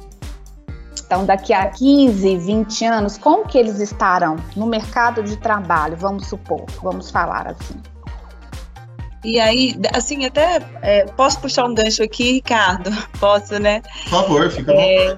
Então, 1.05 1.25
daqui 1.25 1.53
a 1.53 1.65
15, 1.65 2.37
20 2.37 2.85
anos, 2.85 3.17
como 3.17 3.47
que 3.47 3.57
eles 3.57 3.79
estarão 3.79 4.35
no 4.55 4.67
mercado 4.67 5.23
de 5.23 5.37
trabalho, 5.37 5.97
vamos 5.97 6.27
supor, 6.27 6.65
vamos 6.83 7.09
falar 7.09 7.47
assim? 7.47 7.81
E 9.23 9.39
aí, 9.39 9.75
assim, 9.93 10.25
até 10.25 10.59
é, 10.81 11.05
posso 11.05 11.39
puxar 11.41 11.65
um 11.65 11.73
gancho 11.73 12.03
aqui, 12.03 12.33
Ricardo? 12.33 12.89
Posso, 13.19 13.59
né? 13.59 13.81
Por 14.03 14.09
favor, 14.09 14.49
fica 14.49 14.71
é, 14.71 15.17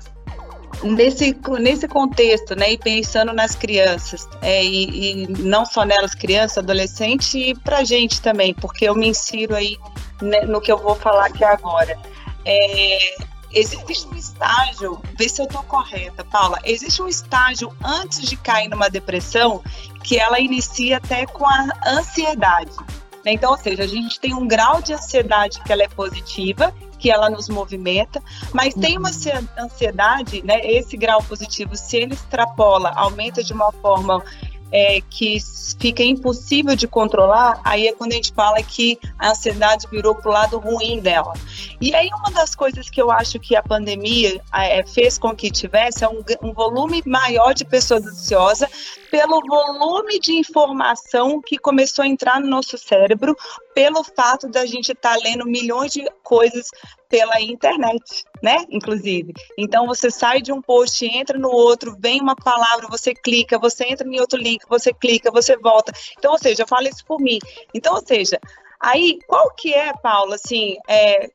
nesse, 0.84 1.38
nesse 1.60 1.88
contexto, 1.88 2.56
né, 2.56 2.74
e 2.74 2.78
pensando 2.78 3.34
nas 3.34 3.56
crianças, 3.56 4.28
é, 4.42 4.64
e, 4.64 5.24
e, 5.24 5.28
não 5.40 5.66
só 5.66 5.86
nelas, 5.86 6.16
crianças, 6.16 6.58
adolescentes, 6.60 7.34
e 7.34 7.54
para 7.54 7.84
gente 7.84 8.22
também, 8.22 8.54
porque 8.54 8.86
eu 8.86 8.96
me 8.96 9.08
insiro 9.08 9.56
aí 9.56 9.78
né, 10.22 10.42
no 10.42 10.62
que 10.62 10.72
eu 10.72 10.78
vou 10.78 10.96
falar 10.96 11.28
aqui 11.28 11.44
agora. 11.44 11.98
É, 12.46 13.16
existe 13.54 14.08
um 14.08 14.16
estágio, 14.16 15.02
vê 15.18 15.28
se 15.28 15.42
eu 15.42 15.46
estou 15.46 15.64
correta, 15.64 16.24
Paula, 16.26 16.60
existe 16.64 17.02
um 17.02 17.08
estágio 17.08 17.76
antes 17.84 18.22
de 18.22 18.36
cair 18.38 18.70
numa 18.70 18.90
depressão 18.90 19.62
que 20.04 20.18
ela 20.18 20.40
inicia 20.40 20.98
até 20.98 21.26
com 21.26 21.46
a 21.46 21.68
ansiedade. 21.86 22.76
Né? 23.24 23.34
Então, 23.34 23.52
ou 23.52 23.58
seja, 23.58 23.84
a 23.84 23.88
gente 23.88 24.20
tem 24.20 24.34
um 24.34 24.48
grau 24.48 24.82
de 24.82 24.94
ansiedade 24.94 25.62
que 25.62 25.72
ela 25.72 25.84
é 25.84 25.88
positiva 25.88 26.74
que 27.02 27.10
ela 27.10 27.30
nos 27.30 27.50
movimenta, 27.50 28.22
mas 28.54 28.76
tem 28.76 28.98
uma 28.98 29.10
uhum. 29.10 29.66
ansiedade, 29.66 30.44
né? 30.44 30.60
Esse 30.64 30.96
grau 30.96 31.22
positivo, 31.24 31.76
se 31.76 31.98
ele 31.98 32.14
extrapola, 32.14 32.94
aumenta 32.96 33.44
de 33.44 33.52
uma 33.52 33.72
forma 33.72 34.24
é, 34.72 35.02
que 35.10 35.38
fica 35.80 36.04
impossível 36.04 36.76
de 36.76 36.88
controlar, 36.88 37.60
aí 37.64 37.88
é 37.88 37.94
quando 37.94 38.14
a 38.14 38.16
gente 38.16 38.34
fala 38.34 38.62
que 38.64 39.00
a 39.20 39.32
ansiedade 39.32 39.88
virou 39.92 40.16
para 40.16 40.30
o 40.30 40.34
lado 40.34 40.60
ruim 40.60 41.00
dela. 41.00 41.34
E 41.80 41.94
aí 41.94 42.10
uma 42.20 42.32
das 42.32 42.56
coisas 42.56 42.90
que 42.90 43.02
eu 43.02 43.12
acho 43.12 43.40
que 43.40 43.56
a 43.56 43.64
pandemia 43.64 44.42
é, 44.54 44.86
fez 44.86 45.18
com 45.18 45.36
que 45.36 45.52
tivesse 45.52 46.04
é 46.04 46.08
um, 46.08 46.24
um 46.42 46.54
volume 46.54 47.02
maior 47.06 47.54
de 47.54 47.66
pessoas 47.66 48.06
ansiosas 48.06 48.70
pelo 49.10 49.42
volume 49.42 50.20
de 50.20 50.34
informação 50.34 51.42
que 51.42 51.58
começou 51.58 52.04
a 52.04 52.08
entrar 52.08 52.40
no 52.40 52.48
nosso 52.48 52.78
cérebro, 52.78 53.36
pelo 53.76 54.04
fato 54.04 54.48
da 54.48 54.66
gente 54.66 54.92
estar 54.94 55.16
tá 55.16 55.22
lendo 55.22 55.46
milhões 55.46 55.92
de 55.92 56.06
coisas 56.24 56.68
pela 57.10 57.42
internet, 57.42 58.24
né? 58.42 58.66
Inclusive. 58.70 59.34
Então 59.58 59.86
você 59.86 60.10
sai 60.10 60.42
de 60.42 60.52
um 60.52 60.62
post, 60.62 61.06
entra 61.06 61.38
no 61.38 61.50
outro, 61.50 61.96
vem 62.00 62.22
uma 62.22 62.36
palavra, 62.36 62.88
você 62.90 63.14
clica, 63.14 63.60
você 63.60 63.86
entra 63.86 64.08
em 64.08 64.20
outro 64.20 64.40
link, 64.40 64.66
você 64.68 64.94
clica, 64.94 65.32
você 65.32 65.58
volta. 65.58 65.94
Então, 66.18 66.32
ou 66.32 66.40
seja, 66.40 66.64
eu 66.64 66.68
falo 66.68 66.88
isso 66.88 67.06
por 67.06 67.20
mim. 67.20 67.40
Então, 67.74 67.94
ou 67.96 68.06
seja, 68.06 68.40
aí 68.80 69.20
qual 69.28 69.54
que 69.54 69.74
é, 69.74 69.94
Paula, 69.94 70.36
assim, 70.36 70.78
é, 70.88 71.30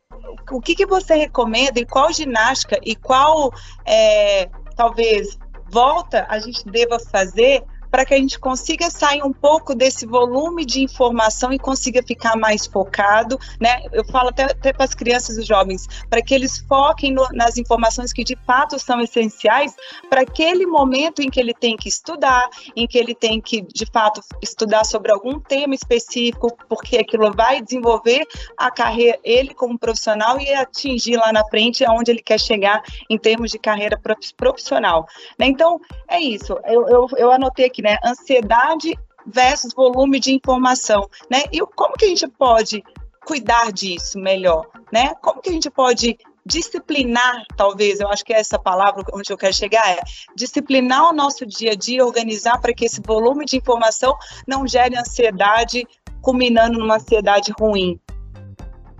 o 0.51 0.61
que, 0.61 0.75
que 0.75 0.87
você 0.87 1.15
recomenda 1.15 1.79
e 1.79 1.87
qual 1.87 2.13
ginástica 2.13 2.79
e 2.83 2.97
qual 2.97 3.53
é, 3.85 4.49
talvez 4.77 5.39
volta 5.69 6.27
a 6.29 6.39
gente 6.39 6.65
deva 6.69 6.99
fazer 6.99 7.63
para 7.97 8.05
que 8.05 8.13
a 8.13 8.19
gente 8.19 8.39
consiga 8.39 8.91
sair 8.91 9.23
um 9.23 9.33
pouco 9.33 9.75
desse 9.75 10.05
volume 10.05 10.67
de 10.67 10.83
informação 10.83 11.51
e 11.51 11.59
consiga 11.59 12.03
ficar 12.03 12.37
mais 12.37 12.67
focado, 12.67 13.39
né? 13.59 13.81
Eu 13.91 14.05
falo 14.05 14.29
até, 14.29 14.43
até 14.43 14.71
para 14.71 14.85
as 14.85 14.95
crianças 14.95 15.39
e 15.39 15.43
jovens, 15.43 15.87
para 16.11 16.21
que 16.21 16.35
eles 16.35 16.59
foquem 16.69 17.11
no, 17.11 17.27
nas 17.33 17.57
informações 17.57 18.13
que 18.13 18.23
de 18.23 18.37
fato 18.47 18.79
são 18.79 19.01
essenciais 19.01 19.75
para 20.11 20.21
aquele 20.21 20.67
momento 20.67 21.23
em 21.23 21.31
que 21.31 21.41
ele 21.41 21.55
tem 21.55 21.75
que 21.75 21.89
estudar, 21.89 22.51
em 22.77 22.87
que 22.87 22.99
ele 22.99 23.15
tem 23.15 23.41
que 23.41 23.63
de 23.63 23.87
fato 23.87 24.21
estudar 24.43 24.85
sobre 24.85 25.11
algum 25.11 25.41
tema 25.41 25.75
específico, 25.75 26.55
porque 26.69 26.99
aquilo 26.99 27.33
vai 27.33 27.63
desenvolver 27.63 28.27
a 28.59 28.71
carreira 28.71 29.19
ele 29.25 29.55
como 29.55 29.79
profissional 29.79 30.39
e 30.39 30.53
atingir 30.53 31.17
lá 31.17 31.33
na 31.33 31.47
frente 31.47 31.83
aonde 31.83 32.11
ele 32.11 32.23
quer 32.23 32.39
chegar 32.39 32.83
em 33.09 33.17
termos 33.17 33.51
de 33.51 33.59
carreira 33.59 33.99
profissional. 34.37 35.07
Né? 35.39 35.47
Então 35.47 35.81
é 36.07 36.21
isso. 36.21 36.59
Eu, 36.67 36.87
eu, 36.89 37.07
eu 37.17 37.33
anotei 37.33 37.65
aqui 37.65 37.86
né? 37.87 37.99
Ansiedade 38.05 38.99
versus 39.25 39.73
volume 39.73 40.19
de 40.19 40.35
informação, 40.35 41.09
né? 41.31 41.45
E 41.53 41.61
como 41.61 41.95
que 41.95 42.05
a 42.05 42.09
gente 42.09 42.27
pode 42.27 42.83
cuidar 43.25 43.71
disso 43.73 44.19
melhor, 44.19 44.67
né? 44.93 45.15
Como 45.23 45.41
que 45.41 45.51
a 45.51 45.53
gente 45.53 45.71
pode 45.71 46.19
disciplinar, 46.45 47.45
talvez, 47.57 48.01
eu 48.01 48.09
acho 48.09 48.25
que 48.25 48.33
é 48.33 48.41
essa 48.41 48.59
palavra 48.59 49.05
onde 49.13 49.33
eu 49.33 49.37
quero 49.37 49.55
chegar, 49.55 49.89
é 49.89 50.01
disciplinar 50.35 51.11
o 51.11 51.13
nosso 51.13 51.47
dia 51.47 51.73
a 51.73 51.75
dia, 51.77 52.05
organizar 52.05 52.61
para 52.61 52.75
que 52.75 52.85
esse 52.85 53.01
volume 53.01 53.45
de 53.45 53.57
informação 53.57 54.17
não 54.47 54.67
gere 54.67 54.97
ansiedade, 54.97 55.87
culminando 56.21 56.79
numa 56.79 56.97
ansiedade 56.97 57.53
ruim. 57.59 58.01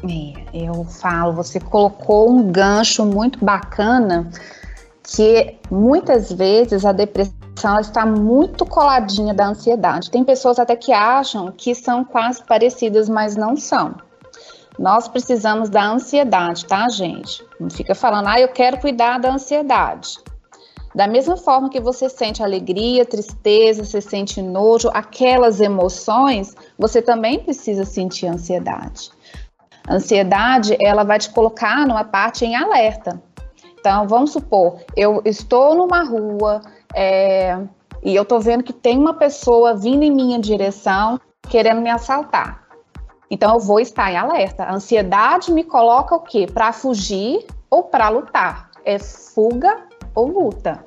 É, 0.05 0.67
eu 0.69 0.85
falo, 0.85 1.33
você 1.33 1.59
colocou 1.59 2.31
um 2.31 2.53
gancho 2.53 3.05
muito 3.05 3.45
bacana 3.45 4.31
que 5.07 5.57
muitas 5.71 6.33
vezes 6.33 6.85
a 6.85 6.91
depressão 6.91 7.79
está 7.81 8.05
muito 8.05 8.67
coladinha 8.67 9.33
da 9.33 9.49
ansiedade. 9.49 10.11
Tem 10.11 10.25
pessoas 10.25 10.59
até 10.59 10.75
que 10.75 10.93
acham 10.93 11.53
que 11.53 11.75
são 11.75 12.05
quase 12.05 12.43
parecidas, 12.45 13.09
mas 13.09 13.37
não 13.37 13.57
são. 13.57 13.95
Nós 14.77 15.07
precisamos 15.07 15.71
da 15.71 15.87
ansiedade, 15.87 16.67
tá, 16.67 16.89
gente? 16.89 17.43
Não 17.59 17.71
fica 17.71 17.95
falando, 17.95 18.27
ah, 18.27 18.41
eu 18.41 18.49
quero 18.49 18.79
cuidar 18.79 19.19
da 19.19 19.33
ansiedade. 19.33 20.19
Da 20.95 21.07
mesma 21.07 21.37
forma 21.37 21.71
que 21.71 21.81
você 21.81 22.09
sente 22.09 22.43
alegria, 22.43 23.05
tristeza, 23.05 23.85
você 23.85 24.01
sente 24.01 24.43
nojo, 24.43 24.91
aquelas 24.93 25.61
emoções, 25.61 26.55
você 26.79 27.01
também 27.01 27.39
precisa 27.39 27.85
sentir 27.85 28.27
ansiedade. 28.27 29.11
Ansiedade, 29.89 30.77
ela 30.81 31.05
vai 31.05 31.19
te 31.19 31.31
colocar 31.31 31.87
numa 31.87 32.03
parte 32.03 32.45
em 32.45 32.57
alerta. 32.57 33.23
Então, 33.87 34.09
vamos 34.09 34.33
supor, 34.33 34.81
eu 34.97 35.23
estou 35.25 35.77
numa 35.77 36.03
rua 36.03 36.61
é, 36.93 37.57
e 38.03 38.17
eu 38.17 38.25
tô 38.25 38.41
vendo 38.41 38.65
que 38.65 38.73
tem 38.73 38.99
uma 38.99 39.15
pessoa 39.15 39.77
vindo 39.77 40.03
em 40.03 40.11
minha 40.11 40.41
direção 40.41 41.21
querendo 41.49 41.81
me 41.81 41.89
assaltar. 41.89 42.67
Então, 43.31 43.55
eu 43.55 43.61
vou 43.61 43.79
estar 43.79 44.11
em 44.11 44.17
alerta. 44.17 44.65
A 44.65 44.75
ansiedade 44.75 45.53
me 45.53 45.63
coloca 45.63 46.17
o 46.17 46.21
quê? 46.21 46.49
Para 46.53 46.73
fugir 46.73 47.47
ou 47.71 47.85
para 47.85 48.09
lutar? 48.09 48.73
É 48.85 48.99
fuga 48.99 49.87
ou 50.17 50.27
luta. 50.27 50.85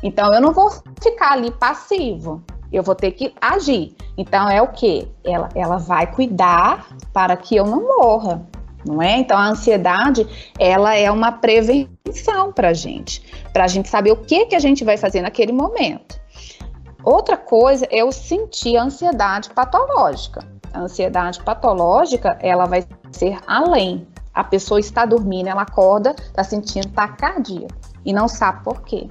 Então, 0.00 0.32
eu 0.32 0.40
não 0.40 0.52
vou 0.52 0.70
ficar 1.02 1.32
ali 1.32 1.50
passivo. 1.50 2.44
Eu 2.72 2.84
vou 2.84 2.94
ter 2.94 3.10
que 3.10 3.34
agir. 3.40 3.96
Então, 4.16 4.48
é 4.48 4.62
o 4.62 4.68
quê? 4.68 5.08
Ela, 5.24 5.48
ela 5.56 5.78
vai 5.78 6.06
cuidar 6.06 6.90
para 7.12 7.36
que 7.36 7.56
eu 7.56 7.66
não 7.66 7.88
morra 7.98 8.48
não 8.84 9.00
é? 9.00 9.18
Então 9.18 9.36
a 9.36 9.48
ansiedade 9.48 10.26
ela 10.58 10.94
é 10.94 11.10
uma 11.10 11.32
prevenção 11.32 12.52
para 12.52 12.68
a 12.68 12.74
gente, 12.74 13.22
para 13.52 13.64
a 13.64 13.68
gente 13.68 13.88
saber 13.88 14.12
o 14.12 14.16
que 14.16 14.46
que 14.46 14.54
a 14.54 14.58
gente 14.58 14.84
vai 14.84 14.96
fazer 14.96 15.20
naquele 15.22 15.52
momento. 15.52 16.18
Outra 17.02 17.36
coisa 17.36 17.86
é 17.90 17.98
eu 17.98 18.12
sentir 18.12 18.76
a 18.76 18.84
ansiedade 18.84 19.50
patológica. 19.50 20.44
A 20.72 20.80
ansiedade 20.80 21.42
patológica 21.42 22.38
ela 22.40 22.66
vai 22.66 22.84
ser 23.10 23.38
além. 23.46 24.06
A 24.32 24.44
pessoa 24.44 24.78
está 24.78 25.04
dormindo, 25.04 25.48
ela 25.48 25.62
acorda, 25.62 26.14
está 26.18 26.44
sentindo 26.44 26.88
taquicardia 26.88 27.66
e 28.04 28.12
não 28.12 28.28
sabe 28.28 28.62
por 28.62 28.82
quê. 28.82 29.08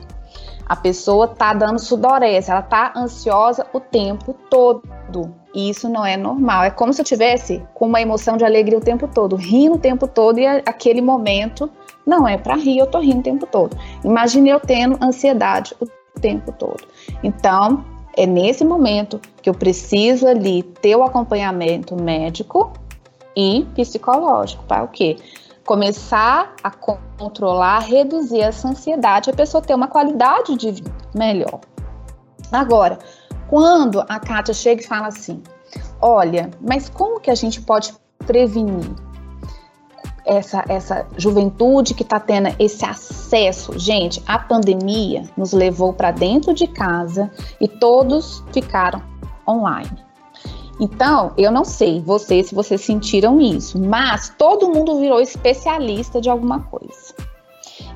A 0.70 0.76
pessoa 0.76 1.26
está 1.26 1.52
dando 1.52 1.80
sudorese, 1.80 2.52
ela 2.52 2.60
está 2.60 2.94
ansiosa 2.96 3.66
o 3.74 3.80
tempo 3.80 4.36
todo. 4.52 5.34
E 5.52 5.68
isso 5.68 5.90
não 5.90 6.06
é 6.06 6.16
normal. 6.16 6.64
É 6.64 6.70
como 6.70 6.94
se 6.94 7.02
eu 7.02 7.06
tivesse 7.06 7.62
com 7.74 7.88
uma 7.88 8.00
emoção 8.00 8.38
de 8.38 8.46
alegria 8.46 8.78
o 8.78 8.82
tempo 8.82 9.08
todo, 9.08 9.36
rindo 9.36 9.76
o 9.76 9.80
tempo 9.80 10.08
todo 10.08 10.40
e 10.40 10.46
aquele 10.46 11.02
momento 11.02 11.68
não 12.06 12.28
é 12.28 12.38
para 12.38 12.56
rir, 12.56 12.78
eu 12.78 12.86
tô 12.86 13.00
rindo 13.00 13.20
o 13.20 13.24
tempo 13.24 13.48
todo. 13.48 13.76
Imagine 14.04 14.52
eu 14.52 14.60
tendo 14.60 15.04
ansiedade 15.04 15.76
o 15.80 15.88
tempo 16.20 16.52
todo. 16.52 16.84
Então, 17.24 17.84
é 18.16 18.28
nesse 18.28 18.64
momento 18.64 19.20
que 19.42 19.50
eu 19.50 19.56
preciso 19.56 20.28
ali 20.28 20.62
ter 20.62 20.96
o 20.96 21.04
acompanhamento 21.04 21.96
médico 21.96 22.72
e 23.36 23.66
psicológico 23.74 24.64
para 24.66 24.84
o 24.84 24.88
quê? 24.88 25.18
Começar 25.70 26.56
a 26.64 26.72
controlar, 26.72 27.78
reduzir 27.82 28.40
essa 28.40 28.68
ansiedade, 28.68 29.30
a 29.30 29.34
pessoa 29.34 29.62
ter 29.62 29.76
uma 29.76 29.88
qualidade 29.88 30.58
de 30.58 30.72
vida 30.72 30.92
melhor. 31.14 31.60
Agora, 32.52 32.98
quando 33.48 34.04
a 34.10 34.20
Kátia 34.20 34.52
chega 34.52 34.82
e 34.82 34.88
fala 34.88 35.10
assim: 35.10 35.44
olha, 36.02 36.50
mas 36.60 36.90
como 36.90 37.20
que 37.20 37.30
a 37.30 37.36
gente 37.36 37.62
pode 37.62 37.94
prevenir 38.26 38.90
essa, 40.26 40.66
essa 40.68 41.06
juventude 41.16 41.94
que 41.94 42.02
está 42.02 42.20
tendo 42.20 42.50
esse 42.58 42.84
acesso? 42.84 43.78
Gente, 43.78 44.24
a 44.26 44.40
pandemia 44.40 45.30
nos 45.38 45.54
levou 45.54 45.94
para 45.94 46.10
dentro 46.10 46.52
de 46.52 46.66
casa 46.66 47.30
e 47.62 47.68
todos 47.68 48.44
ficaram 48.52 49.04
online. 49.48 50.09
Então, 50.80 51.34
eu 51.38 51.52
não 51.52 51.66
sei 51.66 52.02
vocês 52.02 52.48
se 52.48 52.56
vocês 52.56 52.82
sentiram 52.82 53.42
isso, 53.42 53.80
mas 53.80 54.30
todo 54.38 54.70
mundo 54.70 55.00
virou 55.00 55.20
especialista 55.20 56.22
de 56.22 56.30
alguma 56.30 56.62
coisa. 56.62 57.14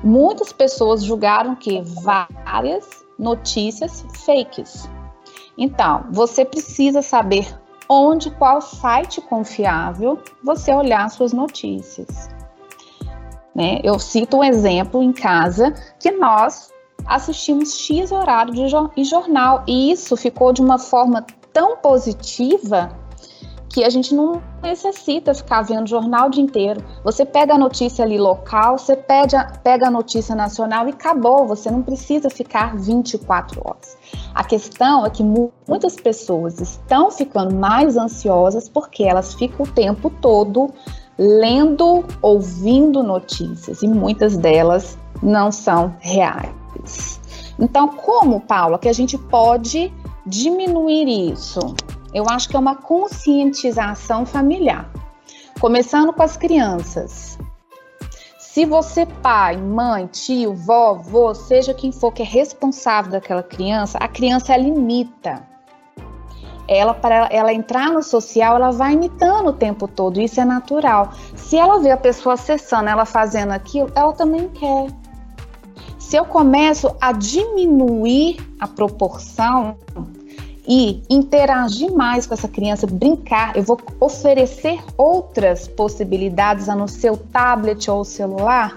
Muitas 0.02 0.52
pessoas 0.52 1.02
julgaram 1.02 1.56
que 1.56 1.80
várias 1.82 2.86
notícias 3.18 4.04
fakes. 4.24 4.88
Então, 5.56 6.04
você 6.10 6.44
precisa 6.44 7.00
saber 7.00 7.46
onde, 7.88 8.30
qual 8.30 8.60
site 8.60 9.20
confiável 9.20 10.18
você 10.42 10.72
olhar 10.72 11.08
suas 11.08 11.32
notícias. 11.32 12.28
Né? 13.54 13.80
Eu 13.82 13.98
cito 13.98 14.38
um 14.38 14.44
exemplo 14.44 15.02
em 15.02 15.12
casa 15.12 15.72
que 15.98 16.10
nós 16.10 16.72
assistimos 17.06 17.78
X 17.78 18.10
horário 18.10 18.52
de 18.52 19.04
jornal 19.04 19.62
e 19.66 19.92
isso 19.92 20.16
ficou 20.16 20.52
de 20.52 20.60
uma 20.60 20.78
forma 20.78 21.24
tão 21.54 21.76
positiva 21.76 22.90
que 23.68 23.82
a 23.82 23.90
gente 23.90 24.14
não 24.14 24.40
necessita 24.62 25.34
ficar 25.34 25.62
vendo 25.62 25.88
jornal 25.88 26.28
o 26.28 26.30
dia 26.30 26.42
inteiro. 26.42 26.80
Você 27.02 27.24
pega 27.24 27.54
a 27.54 27.58
notícia 27.58 28.04
ali 28.04 28.18
local, 28.18 28.78
você 28.78 28.94
pega, 28.94 29.52
pega 29.64 29.88
a 29.88 29.90
notícia 29.90 30.34
nacional 30.34 30.86
e 30.86 30.90
acabou. 30.90 31.44
Você 31.48 31.70
não 31.70 31.82
precisa 31.82 32.30
ficar 32.30 32.76
24 32.76 33.60
horas. 33.64 33.96
A 34.32 34.44
questão 34.44 35.04
é 35.04 35.10
que 35.10 35.24
muitas 35.24 35.96
pessoas 35.96 36.60
estão 36.60 37.10
ficando 37.10 37.52
mais 37.52 37.96
ansiosas 37.96 38.68
porque 38.68 39.02
elas 39.02 39.34
ficam 39.34 39.66
o 39.66 39.68
tempo 39.68 40.08
todo 40.08 40.72
lendo, 41.18 42.04
ouvindo 42.22 43.02
notícias 43.02 43.82
e 43.82 43.88
muitas 43.88 44.36
delas 44.36 44.96
não 45.20 45.50
são 45.50 45.96
reais. 45.98 47.20
Então, 47.58 47.88
como, 47.88 48.40
Paula, 48.40 48.78
que 48.78 48.88
a 48.88 48.92
gente 48.92 49.18
pode 49.18 49.92
diminuir 50.26 51.32
isso? 51.32 51.74
Eu 52.12 52.24
acho 52.28 52.48
que 52.48 52.56
é 52.56 52.58
uma 52.58 52.76
conscientização 52.76 54.24
familiar. 54.24 54.88
Começando 55.60 56.12
com 56.12 56.22
as 56.22 56.36
crianças. 56.36 57.38
Se 58.38 58.64
você, 58.64 59.04
pai, 59.04 59.56
mãe, 59.56 60.06
tio, 60.06 60.54
vovô, 60.54 61.34
seja 61.34 61.74
quem 61.74 61.90
for 61.90 62.12
que 62.12 62.22
é 62.22 62.24
responsável 62.24 63.10
daquela 63.10 63.42
criança, 63.42 63.98
a 63.98 64.06
criança 64.06 64.56
limita. 64.56 65.42
Ela, 66.68 66.94
para 66.94 67.26
ela 67.32 67.52
entrar 67.52 67.90
no 67.90 68.00
social, 68.00 68.54
ela 68.54 68.70
vai 68.70 68.92
imitando 68.92 69.48
o 69.48 69.52
tempo 69.52 69.88
todo, 69.88 70.20
isso 70.20 70.40
é 70.40 70.44
natural. 70.44 71.10
Se 71.34 71.56
ela 71.56 71.80
vê 71.80 71.90
a 71.90 71.96
pessoa 71.96 72.34
acessando, 72.34 72.88
ela 72.88 73.04
fazendo 73.04 73.50
aquilo, 73.50 73.90
ela 73.94 74.12
também 74.12 74.48
quer. 74.48 74.86
Se 76.08 76.16
eu 76.16 76.24
começo 76.26 76.94
a 77.00 77.12
diminuir 77.12 78.36
a 78.60 78.68
proporção, 78.68 79.76
e 80.66 81.02
interagir 81.10 81.92
mais 81.92 82.26
com 82.26 82.34
essa 82.34 82.48
criança, 82.48 82.86
brincar, 82.86 83.56
eu 83.56 83.62
vou 83.62 83.78
oferecer 84.00 84.82
outras 84.96 85.68
possibilidades 85.68 86.68
no 86.68 86.88
seu 86.88 87.16
tablet 87.16 87.90
ou 87.90 88.04
celular, 88.04 88.76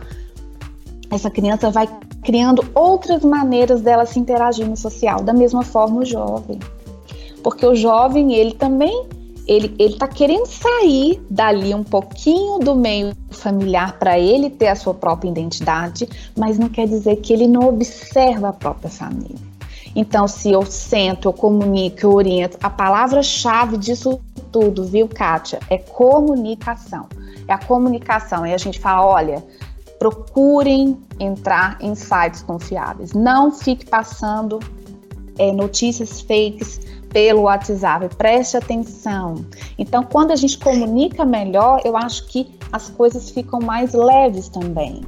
essa 1.09 1.29
criança 1.29 1.69
vai 1.69 1.87
criando 2.23 2.65
outras 2.73 3.23
maneiras 3.23 3.81
dela 3.81 4.05
se 4.05 4.19
interagir 4.19 4.67
no 4.67 4.75
social, 4.75 5.21
da 5.21 5.31
mesma 5.31 5.63
forma 5.63 6.01
o 6.01 6.05
jovem. 6.05 6.59
Porque 7.43 7.65
o 7.65 7.75
jovem, 7.75 8.33
ele 8.33 8.53
também 8.53 9.07
ele 9.47 9.73
está 9.79 10.07
querendo 10.07 10.45
sair 10.45 11.21
dali 11.29 11.73
um 11.73 11.83
pouquinho 11.83 12.59
do 12.59 12.75
meio 12.75 13.13
familiar 13.31 13.97
para 13.97 14.19
ele 14.19 14.49
ter 14.49 14.67
a 14.67 14.75
sua 14.75 14.93
própria 14.93 15.29
identidade, 15.29 16.07
mas 16.37 16.59
não 16.59 16.67
quer 16.67 16.87
dizer 16.87 17.15
que 17.17 17.31
ele 17.31 17.47
não 17.47 17.69
observa 17.69 18.49
a 18.49 18.53
própria 18.53 18.89
família. 18.89 19.47
Então, 19.95 20.27
se 20.27 20.51
eu 20.51 20.63
sento, 20.65 21.27
eu 21.27 21.33
comunico, 21.33 22.01
eu 22.03 22.13
oriento, 22.13 22.57
a 22.61 22.69
palavra-chave 22.69 23.77
disso 23.77 24.19
tudo, 24.51 24.85
viu, 24.85 25.07
Kátia? 25.07 25.59
É 25.69 25.77
comunicação. 25.77 27.07
É 27.47 27.53
a 27.53 27.57
comunicação. 27.57 28.45
E 28.45 28.53
a 28.53 28.57
gente 28.57 28.79
fala: 28.79 29.05
olha, 29.05 29.43
procurem 29.97 30.97
entrar 31.19 31.77
em 31.81 31.95
sites 31.95 32.43
confiáveis. 32.43 33.13
Não 33.13 33.51
fique 33.51 33.85
passando 33.85 34.59
é, 35.39 35.51
notícias 35.51 36.21
fakes 36.21 36.79
pelo 37.17 37.41
WhatsApp. 37.41 38.15
Preste 38.15 38.57
atenção. 38.57 39.43
Então, 39.75 40.03
quando 40.03 40.29
a 40.29 40.35
gente 40.35 40.55
comunica 40.59 41.25
melhor, 41.25 41.81
eu 41.83 41.97
acho 41.97 42.27
que 42.27 42.47
as 42.71 42.89
coisas 42.89 43.31
ficam 43.31 43.59
mais 43.59 43.91
leves 43.91 44.49
também. 44.49 45.01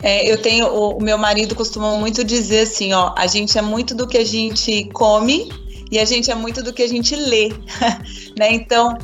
É, 0.00 0.30
eu 0.30 0.40
tenho, 0.40 0.68
o, 0.68 0.98
o 0.98 1.02
meu 1.02 1.18
marido 1.18 1.56
costuma 1.56 1.96
muito 1.96 2.22
dizer 2.22 2.60
assim, 2.60 2.92
ó, 2.92 3.14
a 3.18 3.26
gente 3.26 3.58
é 3.58 3.62
muito 3.62 3.96
do 3.96 4.06
que 4.06 4.16
a 4.16 4.24
gente 4.24 4.88
come 4.92 5.50
e 5.90 5.98
a 5.98 6.04
gente 6.04 6.30
é 6.30 6.36
muito 6.36 6.62
do 6.62 6.72
que 6.72 6.84
a 6.84 6.88
gente 6.88 7.16
lê, 7.16 7.48
né? 8.38 8.52
Então, 8.52 8.96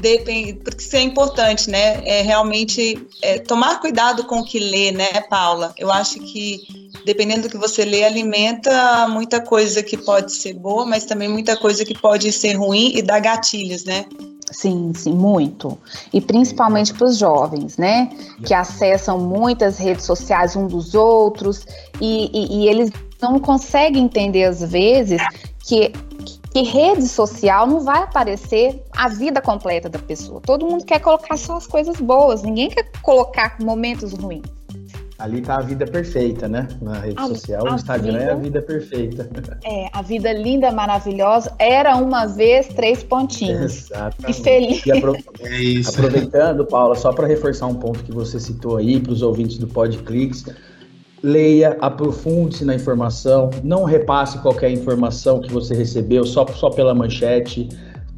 depende, 0.00 0.54
porque 0.54 0.82
isso 0.82 0.96
é 0.96 1.02
importante, 1.02 1.70
né? 1.70 2.02
É 2.06 2.22
realmente 2.22 2.98
é, 3.22 3.38
tomar 3.38 3.80
cuidado 3.80 4.24
com 4.24 4.40
o 4.40 4.44
que 4.44 4.58
lê, 4.58 4.92
né, 4.92 5.20
Paula? 5.28 5.72
Eu 5.76 5.92
acho 5.92 6.18
que 6.20 6.60
dependendo 7.04 7.42
do 7.42 7.48
que 7.48 7.56
você 7.56 7.84
lê, 7.84 8.04
alimenta 8.04 9.08
muita 9.08 9.40
coisa 9.40 9.82
que 9.82 9.96
pode 9.96 10.32
ser 10.32 10.54
boa, 10.54 10.84
mas 10.84 11.04
também 11.04 11.28
muita 11.28 11.56
coisa 11.56 11.84
que 11.84 11.98
pode 11.98 12.30
ser 12.32 12.54
ruim 12.54 12.92
e 12.94 13.02
dar 13.02 13.20
gatilhos, 13.20 13.84
né? 13.84 14.04
Sim, 14.50 14.92
sim, 14.94 15.12
muito. 15.12 15.78
E 16.12 16.20
principalmente 16.20 16.92
para 16.92 17.06
os 17.06 17.16
jovens, 17.16 17.76
né? 17.76 18.10
Que 18.44 18.52
acessam 18.52 19.18
muitas 19.18 19.78
redes 19.78 20.04
sociais 20.04 20.56
um 20.56 20.66
dos 20.66 20.94
outros 20.94 21.64
e, 22.00 22.30
e, 22.32 22.58
e 22.58 22.68
eles 22.68 22.90
não 23.22 23.38
conseguem 23.38 24.04
entender, 24.04 24.44
às 24.44 24.60
vezes, 24.60 25.22
que, 25.64 25.92
que 26.50 26.62
rede 26.62 27.06
social 27.06 27.66
não 27.66 27.80
vai 27.80 28.02
aparecer 28.02 28.82
a 28.96 29.08
vida 29.08 29.40
completa 29.40 29.88
da 29.88 29.98
pessoa. 29.98 30.40
Todo 30.40 30.66
mundo 30.66 30.84
quer 30.84 31.00
colocar 31.00 31.36
só 31.36 31.56
as 31.56 31.66
coisas 31.66 32.00
boas, 32.00 32.42
ninguém 32.42 32.68
quer 32.68 32.90
colocar 33.02 33.56
momentos 33.60 34.12
ruins. 34.12 34.42
Ali 35.20 35.42
tá 35.42 35.56
a 35.56 35.60
vida 35.60 35.86
perfeita, 35.86 36.48
né? 36.48 36.66
Na 36.80 36.94
rede 36.94 37.16
a, 37.18 37.26
social, 37.26 37.64
o 37.64 37.74
Instagram 37.74 38.12
vida, 38.12 38.24
é 38.24 38.30
a 38.30 38.34
vida 38.34 38.62
perfeita. 38.62 39.28
É, 39.62 39.90
a 39.92 40.00
vida 40.00 40.32
linda, 40.32 40.72
maravilhosa. 40.72 41.54
Era 41.58 41.94
uma 41.96 42.26
vez 42.26 42.68
três 42.68 43.02
pontinhos. 43.02 43.90
Exatamente. 43.90 44.40
E 44.40 44.42
feliz. 44.42 44.86
E 44.86 44.92
apro 44.92 45.14
é 45.40 45.88
aproveitando, 45.88 46.64
Paula, 46.64 46.94
só 46.94 47.12
para 47.12 47.26
reforçar 47.26 47.66
um 47.66 47.74
ponto 47.74 48.02
que 48.02 48.12
você 48.12 48.40
citou 48.40 48.78
aí 48.78 48.98
para 48.98 49.12
os 49.12 49.20
ouvintes 49.20 49.58
do 49.58 49.68
Podclicks, 49.68 50.46
leia, 51.22 51.76
aprofunde-se 51.80 52.64
na 52.64 52.74
informação, 52.74 53.50
não 53.62 53.84
repasse 53.84 54.38
qualquer 54.38 54.70
informação 54.70 55.40
que 55.40 55.52
você 55.52 55.74
recebeu 55.74 56.24
só, 56.24 56.46
só 56.46 56.70
pela 56.70 56.94
manchete 56.94 57.68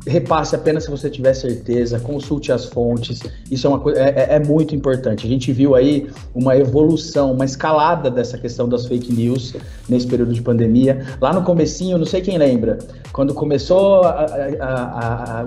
repasse 0.07 0.55
apenas 0.55 0.85
se 0.85 0.91
você 0.91 1.09
tiver 1.09 1.35
certeza, 1.35 2.01
consulte 2.01 2.51
as 2.53 2.65
fontes. 2.65 3.21
Isso 3.51 3.67
é 3.67 3.71
uma 3.71 3.93
é, 3.93 4.01
é, 4.01 4.37
é, 4.37 4.39
muito 4.41 4.75
importante. 4.75 5.27
A 5.27 5.29
gente 5.29 5.53
viu 5.53 5.75
aí 5.75 6.09
uma 6.35 6.57
evolução, 6.57 7.33
uma 7.33 7.45
escalada 7.45 8.11
dessa 8.11 8.37
questão 8.37 8.69
das 8.69 8.87
fake 8.87 9.13
news 9.13 9.55
nesse 9.89 10.07
período 10.07 10.33
de 10.33 10.43
pandemia. 10.43 11.05
Lá 11.21 11.33
no 11.33 11.43
comecinho, 11.43 11.99
não 11.99 12.07
sei 12.07 12.21
quem 12.21 12.37
lembra, 12.37 12.79
quando 13.13 13.35
começou 13.35 14.03
a, 14.03 14.27
a, 14.61 15.41
a, 15.41 15.47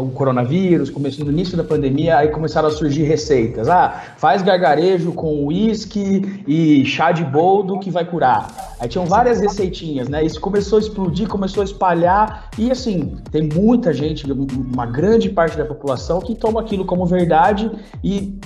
o 0.00 0.10
coronavírus, 0.10 0.88
começou 0.88 1.24
no 1.24 1.32
início 1.32 1.56
da 1.56 1.64
pandemia, 1.64 2.16
aí 2.18 2.28
começaram 2.28 2.68
a 2.68 2.70
surgir 2.70 3.02
receitas. 3.02 3.68
Ah, 3.68 4.14
faz 4.16 4.42
gargarejo 4.42 5.12
com 5.12 5.44
uísque 5.46 6.42
e 6.46 6.84
chá 6.84 7.12
de 7.12 7.24
boldo 7.24 7.78
que 7.78 7.90
vai 7.90 8.04
curar. 8.04 8.75
Aí 8.78 8.88
tinham 8.88 9.06
várias 9.06 9.40
receitinhas, 9.40 10.08
né? 10.08 10.24
Isso 10.24 10.40
começou 10.40 10.78
a 10.78 10.80
explodir, 10.80 11.28
começou 11.28 11.62
a 11.62 11.64
espalhar 11.64 12.50
e 12.58 12.70
assim, 12.70 13.16
tem 13.30 13.48
muita 13.48 13.92
gente, 13.92 14.30
uma 14.30 14.86
grande 14.86 15.30
parte 15.30 15.56
da 15.56 15.64
população 15.64 16.20
que 16.20 16.34
toma 16.34 16.60
aquilo 16.60 16.84
como 16.84 17.06
verdade 17.06 17.70
e 18.04 18.38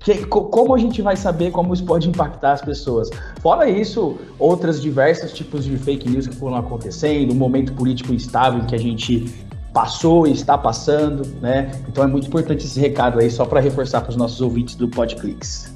que, 0.00 0.26
como 0.26 0.74
a 0.74 0.78
gente 0.78 1.00
vai 1.00 1.16
saber 1.16 1.50
como 1.52 1.72
isso 1.72 1.84
pode 1.84 2.08
impactar 2.08 2.52
as 2.52 2.62
pessoas? 2.62 3.10
Fora 3.40 3.68
isso, 3.68 4.18
outras 4.38 4.80
diversos 4.80 5.32
tipos 5.32 5.64
de 5.64 5.76
fake 5.76 6.08
news 6.08 6.26
que 6.26 6.34
foram 6.34 6.56
acontecendo, 6.56 7.32
um 7.32 7.36
momento 7.36 7.72
político 7.74 8.12
instável 8.12 8.64
que 8.64 8.74
a 8.74 8.78
gente 8.78 9.32
passou 9.72 10.26
e 10.26 10.32
está 10.32 10.58
passando, 10.58 11.26
né? 11.40 11.70
Então 11.88 12.04
é 12.04 12.06
muito 12.06 12.26
importante 12.26 12.66
esse 12.66 12.78
recado 12.80 13.18
aí, 13.18 13.30
só 13.30 13.44
para 13.44 13.60
reforçar 13.60 14.00
para 14.00 14.10
os 14.10 14.16
nossos 14.16 14.40
ouvintes 14.40 14.74
do 14.74 14.88
PodClicks. 14.88 15.72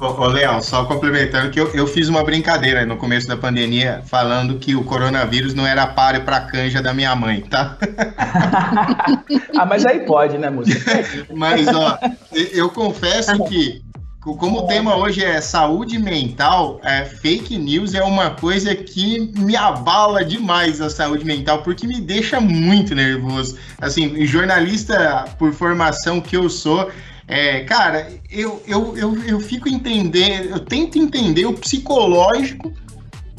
Ô, 0.00 0.26
Léo, 0.28 0.62
só 0.62 0.84
complementando 0.86 1.50
que 1.50 1.60
eu, 1.60 1.68
eu 1.74 1.86
fiz 1.86 2.08
uma 2.08 2.24
brincadeira 2.24 2.86
no 2.86 2.96
começo 2.96 3.28
da 3.28 3.36
pandemia 3.36 4.02
falando 4.06 4.58
que 4.58 4.74
o 4.74 4.82
coronavírus 4.82 5.52
não 5.52 5.66
era 5.66 5.86
páreo 5.86 6.22
pra 6.22 6.40
canja 6.40 6.80
da 6.80 6.94
minha 6.94 7.14
mãe, 7.14 7.42
tá? 7.42 7.76
ah, 9.58 9.66
mas 9.66 9.84
aí 9.84 10.00
pode, 10.06 10.38
né, 10.38 10.48
música? 10.48 11.04
mas, 11.34 11.68
ó, 11.68 11.98
eu 12.32 12.70
confesso 12.70 13.44
que 13.44 13.82
como 14.20 14.60
o 14.60 14.66
tema 14.66 14.96
hoje 14.96 15.24
é 15.24 15.40
saúde 15.40 15.98
mental, 15.98 16.78
é, 16.84 17.04
fake 17.06 17.56
news 17.56 17.94
é 17.94 18.02
uma 18.02 18.30
coisa 18.30 18.74
que 18.74 19.32
me 19.38 19.56
abala 19.56 20.22
demais 20.22 20.80
a 20.80 20.90
saúde 20.90 21.24
mental, 21.24 21.62
porque 21.62 21.86
me 21.86 22.00
deixa 22.00 22.38
muito 22.38 22.94
nervoso. 22.94 23.56
Assim, 23.80 24.26
jornalista 24.26 25.24
por 25.38 25.54
formação 25.54 26.20
que 26.20 26.36
eu 26.36 26.50
sou, 26.50 26.90
é, 27.30 27.64
cara, 27.64 28.12
eu, 28.30 28.62
eu, 28.66 28.96
eu, 28.96 29.24
eu 29.24 29.40
fico 29.40 29.68
entendendo, 29.68 30.50
eu 30.50 30.60
tento 30.60 30.98
entender 30.98 31.46
o 31.46 31.54
psicológico 31.54 32.72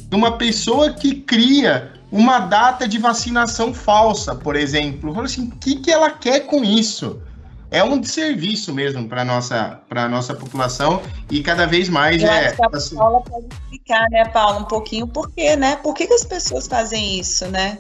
de 0.10 0.16
uma 0.16 0.38
pessoa 0.38 0.94
que 0.94 1.16
cria 1.16 1.94
uma 2.12 2.40
data 2.40 2.88
de 2.88 2.98
vacinação 2.98 3.74
falsa, 3.74 4.36
por 4.36 4.56
exemplo. 4.56 5.20
Assim, 5.22 5.48
o 5.48 5.52
que, 5.58 5.76
que 5.76 5.92
ela 5.92 6.12
quer 6.12 6.42
com 6.42 6.64
isso? 6.64 7.22
É 7.70 7.82
um 7.82 7.98
desserviço 7.98 8.74
mesmo 8.74 9.08
para 9.08 9.24
nossa 9.24 9.80
para 9.88 10.10
nossa 10.10 10.36
população 10.36 11.02
e 11.30 11.42
cada 11.42 11.66
vez 11.66 11.88
mais 11.88 12.22
Eu 12.22 12.30
é. 12.30 12.48
Acho 12.48 12.56
que 12.58 12.64
a 12.64 12.70
assim... 12.74 12.96
Paula 12.98 13.22
pode 13.22 13.46
explicar, 13.48 14.10
né, 14.10 14.26
Paula, 14.26 14.60
um 14.60 14.66
pouquinho 14.66 15.08
por 15.08 15.32
quê, 15.32 15.56
né? 15.56 15.78
Por 15.78 15.94
que, 15.94 16.06
que 16.06 16.14
as 16.14 16.26
pessoas 16.26 16.68
fazem 16.68 17.18
isso, 17.18 17.48
né? 17.48 17.78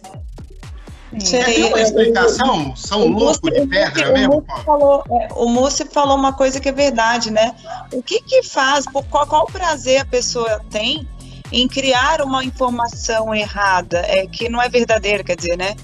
Você 1.13 1.43
tem 1.43 1.65
uma 1.65 1.81
explicação? 1.81 2.75
São 2.75 3.07
loucos 3.07 3.51
de 3.51 3.67
pedra 3.67 4.11
mesmo? 4.13 4.43
Falou, 4.65 5.03
é, 5.09 5.27
o 5.35 5.49
Múcio 5.49 5.85
falou 5.91 6.15
uma 6.15 6.31
coisa 6.31 6.59
que 6.59 6.69
é 6.69 6.71
verdade, 6.71 7.31
né? 7.31 7.53
O 7.91 8.01
que 8.01 8.21
que 8.21 8.43
faz, 8.43 8.85
por 8.85 9.03
qual, 9.05 9.27
qual 9.27 9.45
prazer 9.45 10.01
a 10.01 10.05
pessoa 10.05 10.61
tem 10.69 11.07
em 11.51 11.67
criar 11.67 12.21
uma 12.21 12.45
informação 12.45 13.35
errada, 13.35 13.99
é, 14.07 14.25
que 14.25 14.47
não 14.47 14.61
é 14.61 14.69
verdadeira, 14.69 15.23
quer 15.23 15.35
dizer, 15.35 15.57
né? 15.57 15.75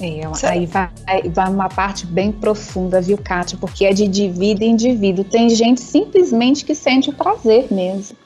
É, 0.00 0.46
aí 0.46 0.64
vai, 0.64 0.88
vai 1.34 1.48
uma 1.50 1.68
parte 1.68 2.06
bem 2.06 2.32
profunda, 2.32 3.00
viu, 3.00 3.18
Kátia? 3.18 3.58
Porque 3.60 3.84
é 3.84 3.92
de 3.92 4.04
indivíduo 4.04 4.64
em 4.64 4.70
indivíduo. 4.70 5.24
Tem 5.24 5.50
gente 5.50 5.80
simplesmente 5.80 6.64
que 6.64 6.74
sente 6.74 7.10
o 7.10 7.12
prazer 7.12 7.66
mesmo 7.70 8.16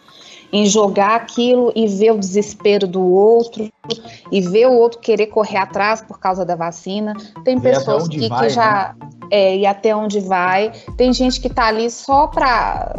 em 0.53 0.67
jogar 0.67 1.17
aquilo 1.17 1.73
e 1.75 1.88
ver 1.88 2.12
o 2.12 2.19
desespero 2.19 2.87
do 2.87 3.03
outro 3.03 3.73
e 4.31 4.41
ver 4.43 4.67
o 4.67 4.73
outro 4.73 5.01
querer 5.01 5.29
correr 5.29 5.57
atrás 5.57 6.03
por 6.03 6.21
causa 6.21 6.45
da 6.45 6.55
vacina. 6.55 7.15
Tem 7.43 7.59
pessoas 7.59 8.07
que, 8.07 8.29
vai, 8.29 8.41
que, 8.41 8.51
já 8.51 8.95
né? 9.01 9.09
é, 9.31 9.57
e 9.57 9.67
até 9.67 9.97
onde 9.97 10.21
vai. 10.21 10.71
Tem 10.97 11.11
gente 11.11 11.41
que 11.41 11.49
tá 11.49 11.69
ali 11.69 11.91
só 11.91 12.27
para 12.27 12.93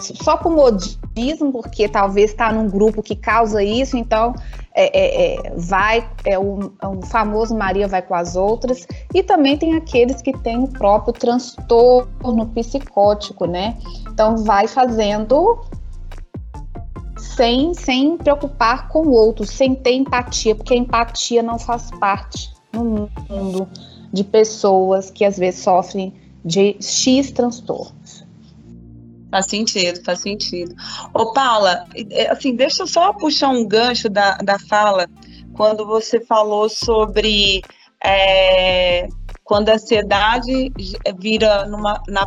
só 0.00 0.36
por 0.36 0.50
modismo, 0.50 1.52
porque 1.52 1.88
talvez 1.88 2.32
está 2.32 2.52
num 2.52 2.68
grupo 2.68 3.02
que 3.02 3.14
causa 3.14 3.62
isso, 3.62 3.96
então 3.96 4.34
é, 4.74 4.90
é, 4.98 5.34
é 5.36 5.52
vai, 5.56 6.08
é 6.24 6.36
o, 6.36 6.72
é 6.82 6.88
o, 6.88 7.00
famoso 7.02 7.56
Maria 7.56 7.86
vai 7.86 8.02
com 8.02 8.14
as 8.14 8.34
outras, 8.34 8.86
e 9.14 9.22
também 9.22 9.56
tem 9.56 9.76
aqueles 9.76 10.20
que 10.20 10.36
têm 10.38 10.64
o 10.64 10.68
próprio 10.68 11.12
transtorno 11.12 12.46
psicótico, 12.46 13.46
né? 13.46 13.76
Então 14.08 14.38
vai 14.38 14.66
fazendo 14.66 15.60
sem, 17.36 17.74
sem 17.74 18.16
preocupar 18.16 18.88
com 18.88 19.06
o 19.06 19.12
outro, 19.12 19.46
sem 19.46 19.74
ter 19.74 19.94
empatia, 19.94 20.54
porque 20.54 20.74
a 20.74 20.76
empatia 20.76 21.42
não 21.42 21.58
faz 21.58 21.90
parte 21.98 22.52
no 22.72 23.10
mundo 23.28 23.68
de 24.12 24.24
pessoas 24.24 25.10
que 25.10 25.24
às 25.24 25.36
vezes 25.36 25.60
sofrem 25.60 26.14
de 26.44 26.76
X 26.80 27.32
transtornos. 27.32 28.24
Faz 29.30 29.46
sentido, 29.46 30.04
faz 30.04 30.20
sentido. 30.20 30.74
Ô, 31.12 31.32
Paula, 31.32 31.86
é, 32.10 32.30
assim, 32.30 32.54
deixa 32.54 32.84
eu 32.84 32.86
só 32.86 33.12
puxar 33.12 33.48
um 33.48 33.66
gancho 33.66 34.08
da, 34.08 34.36
da 34.36 34.58
fala 34.58 35.08
quando 35.54 35.84
você 35.86 36.20
falou 36.20 36.68
sobre 36.68 37.62
é, 38.04 39.08
quando 39.42 39.70
a 39.70 39.74
ansiedade 39.74 40.72
vira 41.18 41.66
numa, 41.66 42.00
na, 42.06 42.26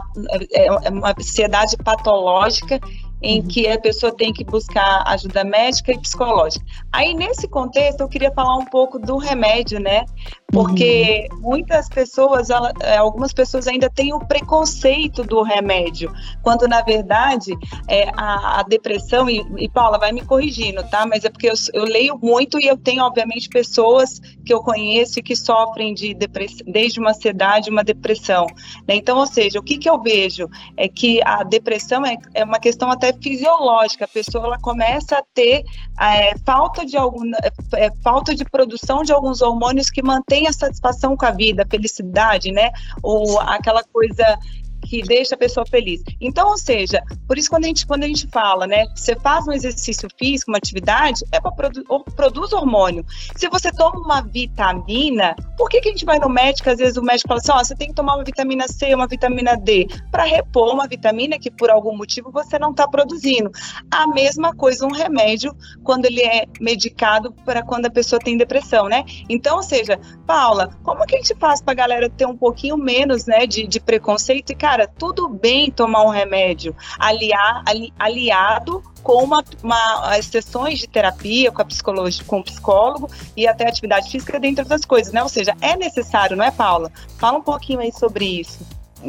é, 0.51 0.65
é 0.65 0.89
uma 0.89 1.15
ansiedade 1.17 1.77
patológica 1.77 2.79
em 3.21 3.41
uhum. 3.41 3.47
que 3.47 3.67
a 3.67 3.79
pessoa 3.79 4.15
tem 4.15 4.31
que 4.31 4.43
buscar 4.43 5.03
ajuda 5.07 5.43
médica 5.43 5.91
e 5.91 5.99
psicológica. 5.99 6.65
Aí, 6.91 7.13
nesse 7.13 7.47
contexto, 7.47 8.01
eu 8.01 8.07
queria 8.07 8.31
falar 8.31 8.55
um 8.57 8.65
pouco 8.65 8.99
do 8.99 9.17
remédio, 9.17 9.79
né? 9.79 10.05
Porque 10.51 11.27
uhum. 11.31 11.39
muitas 11.41 11.89
pessoas, 11.89 12.49
ela, 12.49 12.71
é, 12.81 12.95
algumas 12.95 13.33
pessoas 13.33 13.67
ainda 13.67 13.89
têm 13.89 14.13
o 14.13 14.19
preconceito 14.19 15.23
do 15.23 15.41
remédio, 15.43 16.11
quando 16.41 16.67
na 16.67 16.81
verdade 16.81 17.51
é, 17.87 18.09
a, 18.15 18.61
a 18.61 18.63
depressão, 18.63 19.29
e, 19.29 19.45
e, 19.57 19.67
Paula 19.67 19.99
vai 19.99 20.13
me 20.13 20.21
corrigindo, 20.21 20.81
tá? 20.89 21.05
Mas 21.05 21.25
é 21.25 21.29
porque 21.29 21.49
eu, 21.49 21.53
eu, 21.73 21.83
leio 21.83 22.17
muito 22.17 22.57
e 22.59 22.65
eu 22.65 22.77
tenho, 22.77 23.03
obviamente, 23.03 23.49
pessoas 23.49 24.21
que 24.45 24.53
eu 24.53 24.61
conheço 24.61 25.21
que 25.21 25.35
sofrem 25.35 25.93
de 25.93 26.13
depressão, 26.13 26.65
desde 26.65 26.99
uma 26.99 27.09
ansiedade, 27.09 27.69
uma 27.69 27.83
depressão. 27.83 28.47
Né? 28.87 28.95
Então, 28.95 29.17
ou 29.17 29.27
seja, 29.27 29.59
o 29.59 29.63
que, 29.63 29.77
que 29.77 29.89
eu 29.89 30.01
vejo 30.01 30.47
é 30.77 30.87
que 30.87 31.21
a 31.25 31.43
depressão 31.43 32.05
é, 32.05 32.17
é 32.33 32.45
uma 32.45 32.59
questão 32.59 32.89
até 32.89 33.11
fisiológica, 33.11 34.05
a 34.05 34.07
pessoa 34.07 34.45
ela 34.45 34.59
começa 34.59 35.17
a 35.17 35.23
ter 35.33 35.63
é, 35.99 36.37
falta 36.45 36.85
de 36.85 36.95
algum, 36.95 37.29
é, 37.75 37.91
falta 38.01 38.33
de 38.33 38.45
produção 38.45 39.03
de 39.03 39.11
alguns 39.11 39.41
hormônios 39.41 39.89
que 39.89 40.01
mantém 40.01 40.36
a 40.45 40.53
satisfação 40.53 41.15
com 41.15 41.25
a 41.25 41.31
vida, 41.31 41.63
a 41.63 41.67
felicidade, 41.67 42.51
né? 42.51 42.71
Ou 43.01 43.39
aquela 43.39 43.83
coisa 43.83 44.37
que 44.81 45.01
deixa 45.01 45.35
a 45.35 45.37
pessoa 45.37 45.65
feliz. 45.65 46.01
Então, 46.19 46.49
ou 46.49 46.57
seja, 46.57 47.01
por 47.27 47.37
isso 47.37 47.49
quando 47.49 47.65
a 47.65 47.67
gente, 47.67 47.85
quando 47.85 48.03
a 48.03 48.07
gente 48.07 48.27
fala, 48.27 48.67
né, 48.67 48.85
você 48.95 49.15
faz 49.15 49.47
um 49.47 49.51
exercício 49.51 50.07
físico, 50.17 50.51
uma 50.51 50.57
atividade, 50.57 51.23
é 51.31 51.39
para 51.39 51.51
produ 51.51 51.83
produz 52.15 52.53
hormônio. 52.53 53.05
Se 53.35 53.47
você 53.49 53.71
toma 53.71 53.99
uma 53.99 54.21
vitamina, 54.21 55.35
por 55.57 55.69
que, 55.69 55.81
que 55.81 55.89
a 55.89 55.91
gente 55.91 56.05
vai 56.05 56.19
no 56.19 56.29
médico, 56.29 56.69
às 56.69 56.77
vezes 56.77 56.97
o 56.97 57.01
médico 57.01 57.27
fala 57.27 57.39
assim, 57.39 57.51
ó, 57.51 57.59
oh, 57.59 57.65
você 57.65 57.75
tem 57.75 57.89
que 57.89 57.93
tomar 57.93 58.15
uma 58.15 58.23
vitamina 58.23 58.67
C, 58.67 58.93
uma 58.93 59.07
vitamina 59.07 59.55
D, 59.55 59.87
para 60.11 60.23
repor 60.23 60.73
uma 60.73 60.87
vitamina 60.87 61.37
que 61.37 61.51
por 61.51 61.69
algum 61.69 61.95
motivo 61.95 62.31
você 62.31 62.57
não 62.59 62.71
está 62.71 62.87
produzindo. 62.87 63.51
A 63.91 64.07
mesma 64.07 64.55
coisa 64.55 64.85
um 64.85 64.91
remédio 64.91 65.55
quando 65.83 66.05
ele 66.05 66.21
é 66.21 66.45
medicado 66.59 67.33
para 67.45 67.63
quando 67.63 67.85
a 67.85 67.89
pessoa 67.89 68.19
tem 68.19 68.37
depressão, 68.37 68.87
né? 68.87 69.03
Então, 69.29 69.57
ou 69.57 69.63
seja, 69.63 69.99
Paula, 70.25 70.69
como 70.83 71.05
que 71.05 71.15
a 71.15 71.19
gente 71.19 71.35
faz 71.35 71.61
para 71.61 71.71
a 71.71 71.75
galera 71.75 72.09
ter 72.09 72.25
um 72.25 72.37
pouquinho 72.37 72.77
menos, 72.77 73.25
né, 73.25 73.45
de, 73.45 73.67
de 73.67 73.79
preconceito 73.79 74.51
e, 74.51 74.55
cara, 74.67 74.85
tudo 74.85 75.29
bem 75.29 75.71
tomar 75.71 76.03
um 76.03 76.09
remédio 76.09 76.75
aliar, 76.99 77.63
ali, 77.65 77.93
aliado 77.97 78.83
com 79.01 79.23
uma, 79.23 79.41
uma, 79.63 80.13
as 80.13 80.25
sessões 80.25 80.77
de 80.77 80.87
terapia 80.87 81.49
com 81.53 81.61
a 81.61 81.65
psicologia, 81.65 82.25
com 82.27 82.39
o 82.39 82.43
psicólogo 82.43 83.09
e 83.37 83.47
até 83.47 83.65
atividade 83.65 84.11
física, 84.11 84.37
dentre 84.37 84.63
outras 84.63 84.83
coisas, 84.83 85.13
né? 85.13 85.23
Ou 85.23 85.29
seja, 85.29 85.55
é 85.61 85.77
necessário, 85.77 86.35
não 86.35 86.43
é, 86.43 86.51
Paula? 86.51 86.91
Fala 87.17 87.37
um 87.37 87.41
pouquinho 87.41 87.79
aí 87.79 87.93
sobre 87.93 88.41
isso. 88.41 88.59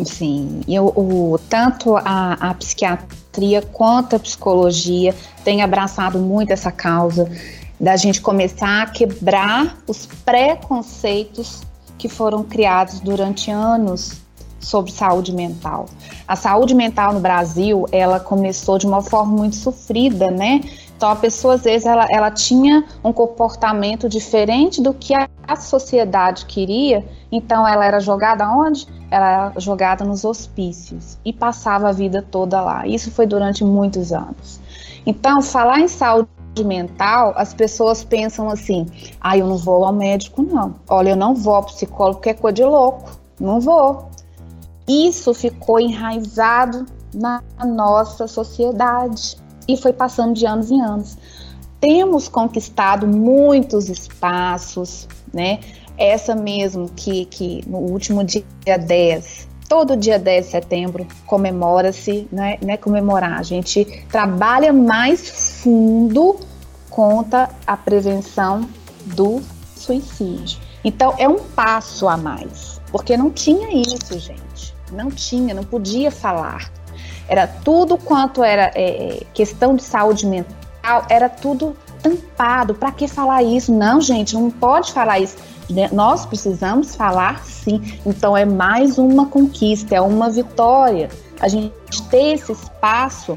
Sim, 0.04 0.60
eu, 0.68 0.92
o, 0.94 1.40
tanto 1.48 1.96
a, 1.96 2.34
a 2.34 2.54
psiquiatria 2.54 3.60
quanto 3.60 4.14
a 4.14 4.18
psicologia 4.20 5.12
têm 5.42 5.60
abraçado 5.60 6.20
muito 6.20 6.52
essa 6.52 6.70
causa 6.70 7.28
da 7.80 7.96
gente 7.96 8.20
começar 8.20 8.82
a 8.82 8.86
quebrar 8.86 9.76
os 9.88 10.06
preconceitos 10.24 11.62
que 11.96 12.08
foram 12.08 12.44
criados 12.44 13.00
durante 13.00 13.50
anos 13.50 14.27
sobre 14.58 14.92
saúde 14.92 15.32
mental. 15.32 15.86
A 16.26 16.36
saúde 16.36 16.74
mental 16.74 17.12
no 17.12 17.20
Brasil, 17.20 17.86
ela 17.92 18.20
começou 18.20 18.78
de 18.78 18.86
uma 18.86 19.02
forma 19.02 19.36
muito 19.36 19.56
sofrida, 19.56 20.30
né? 20.30 20.60
Então 20.96 21.10
a 21.10 21.16
pessoa 21.16 21.54
às 21.54 21.62
vezes 21.62 21.86
ela, 21.86 22.06
ela 22.10 22.30
tinha 22.30 22.84
um 23.04 23.12
comportamento 23.12 24.08
diferente 24.08 24.82
do 24.82 24.92
que 24.92 25.14
a, 25.14 25.28
a 25.46 25.54
sociedade 25.54 26.44
queria, 26.46 27.06
então 27.30 27.66
ela 27.66 27.84
era 27.84 28.00
jogada 28.00 28.48
onde? 28.50 28.86
Ela 29.10 29.30
era 29.30 29.60
jogada 29.60 30.04
nos 30.04 30.24
hospícios 30.24 31.16
e 31.24 31.32
passava 31.32 31.88
a 31.88 31.92
vida 31.92 32.20
toda 32.20 32.60
lá. 32.60 32.86
Isso 32.86 33.10
foi 33.10 33.26
durante 33.26 33.64
muitos 33.64 34.12
anos. 34.12 34.60
Então, 35.06 35.40
falar 35.40 35.80
em 35.80 35.88
saúde 35.88 36.28
mental, 36.64 37.32
as 37.36 37.54
pessoas 37.54 38.04
pensam 38.04 38.50
assim: 38.50 38.86
ah, 39.20 39.38
eu 39.38 39.46
não 39.46 39.56
vou 39.56 39.84
ao 39.84 39.92
médico, 39.92 40.42
não. 40.42 40.74
Olha, 40.88 41.10
eu 41.10 41.16
não 41.16 41.34
vou 41.34 41.54
ao 41.54 41.62
psicólogo 41.62 42.16
porque 42.16 42.30
é 42.30 42.34
coisa 42.34 42.56
de 42.56 42.64
louco. 42.64 43.18
Não 43.40 43.60
vou. 43.60 44.10
Isso 44.88 45.34
ficou 45.34 45.78
enraizado 45.78 46.86
na 47.14 47.42
nossa 47.64 48.26
sociedade 48.26 49.36
e 49.68 49.76
foi 49.76 49.92
passando 49.92 50.32
de 50.34 50.46
anos 50.46 50.70
em 50.70 50.80
anos. 50.80 51.18
Temos 51.78 52.26
conquistado 52.26 53.06
muitos 53.06 53.88
espaços, 53.88 55.06
né? 55.32 55.60
Essa 55.96 56.34
mesmo 56.34 56.88
que, 56.96 57.26
que 57.26 57.62
no 57.68 57.78
último 57.78 58.24
dia 58.24 58.44
10, 58.78 59.48
todo 59.68 59.96
dia 59.96 60.18
10 60.18 60.44
de 60.46 60.50
setembro 60.50 61.06
comemora-se, 61.26 62.26
né? 62.32 62.56
é 62.66 62.76
comemorar, 62.76 63.38
a 63.38 63.42
gente 63.42 63.84
trabalha 64.10 64.72
mais 64.72 65.60
fundo 65.60 66.36
contra 66.88 67.50
a 67.66 67.76
prevenção 67.76 68.68
do 69.04 69.40
suicídio. 69.76 70.58
Então 70.82 71.14
é 71.18 71.28
um 71.28 71.38
passo 71.38 72.08
a 72.08 72.16
mais, 72.16 72.80
porque 72.90 73.16
não 73.16 73.30
tinha 73.30 73.70
isso, 73.72 74.18
gente. 74.18 74.47
Não 74.92 75.10
tinha, 75.10 75.54
não 75.54 75.64
podia 75.64 76.10
falar. 76.10 76.70
Era 77.28 77.46
tudo 77.46 77.98
quanto 77.98 78.42
era 78.42 78.70
é, 78.74 79.18
é 79.18 79.26
questão 79.34 79.76
de 79.76 79.82
saúde 79.82 80.26
mental, 80.26 81.04
era 81.08 81.28
tudo 81.28 81.76
tampado. 82.02 82.74
Para 82.74 82.92
que 82.92 83.06
falar 83.06 83.42
isso? 83.42 83.72
Não, 83.72 84.00
gente, 84.00 84.34
não 84.34 84.50
pode 84.50 84.92
falar 84.92 85.18
isso. 85.18 85.36
Né? 85.68 85.88
Nós 85.92 86.24
precisamos 86.24 86.94
falar 86.94 87.44
sim. 87.44 88.00
Então 88.06 88.36
é 88.36 88.44
mais 88.44 88.98
uma 88.98 89.26
conquista, 89.26 89.94
é 89.94 90.00
uma 90.00 90.30
vitória. 90.30 91.10
A 91.40 91.48
gente 91.48 91.72
ter 92.10 92.34
esse 92.34 92.52
espaço, 92.52 93.36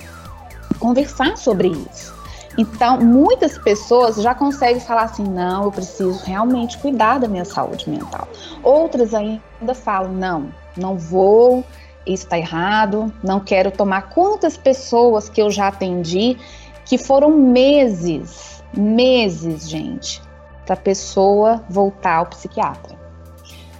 conversar 0.79 1.37
sobre 1.37 1.67
isso. 1.67 2.21
Então, 2.57 2.99
muitas 2.99 3.57
pessoas 3.57 4.17
já 4.17 4.35
conseguem 4.35 4.79
falar 4.81 5.03
assim: 5.03 5.23
não, 5.23 5.63
eu 5.65 5.71
preciso 5.71 6.19
realmente 6.23 6.77
cuidar 6.79 7.19
da 7.19 7.27
minha 7.27 7.45
saúde 7.45 7.89
mental. 7.89 8.27
Outras 8.61 9.13
ainda 9.13 9.73
falam: 9.73 10.11
não, 10.13 10.53
não 10.77 10.97
vou, 10.97 11.63
isso 12.05 12.23
está 12.23 12.37
errado, 12.37 13.13
não 13.23 13.39
quero 13.39 13.71
tomar. 13.71 14.09
Quantas 14.09 14.57
pessoas 14.57 15.29
que 15.29 15.41
eu 15.41 15.49
já 15.49 15.67
atendi 15.67 16.37
que 16.85 16.97
foram 16.97 17.31
meses, 17.31 18.63
meses, 18.75 19.69
gente, 19.69 20.21
para 20.65 20.73
a 20.73 20.77
pessoa 20.77 21.63
voltar 21.69 22.17
ao 22.17 22.25
psiquiatra. 22.25 22.99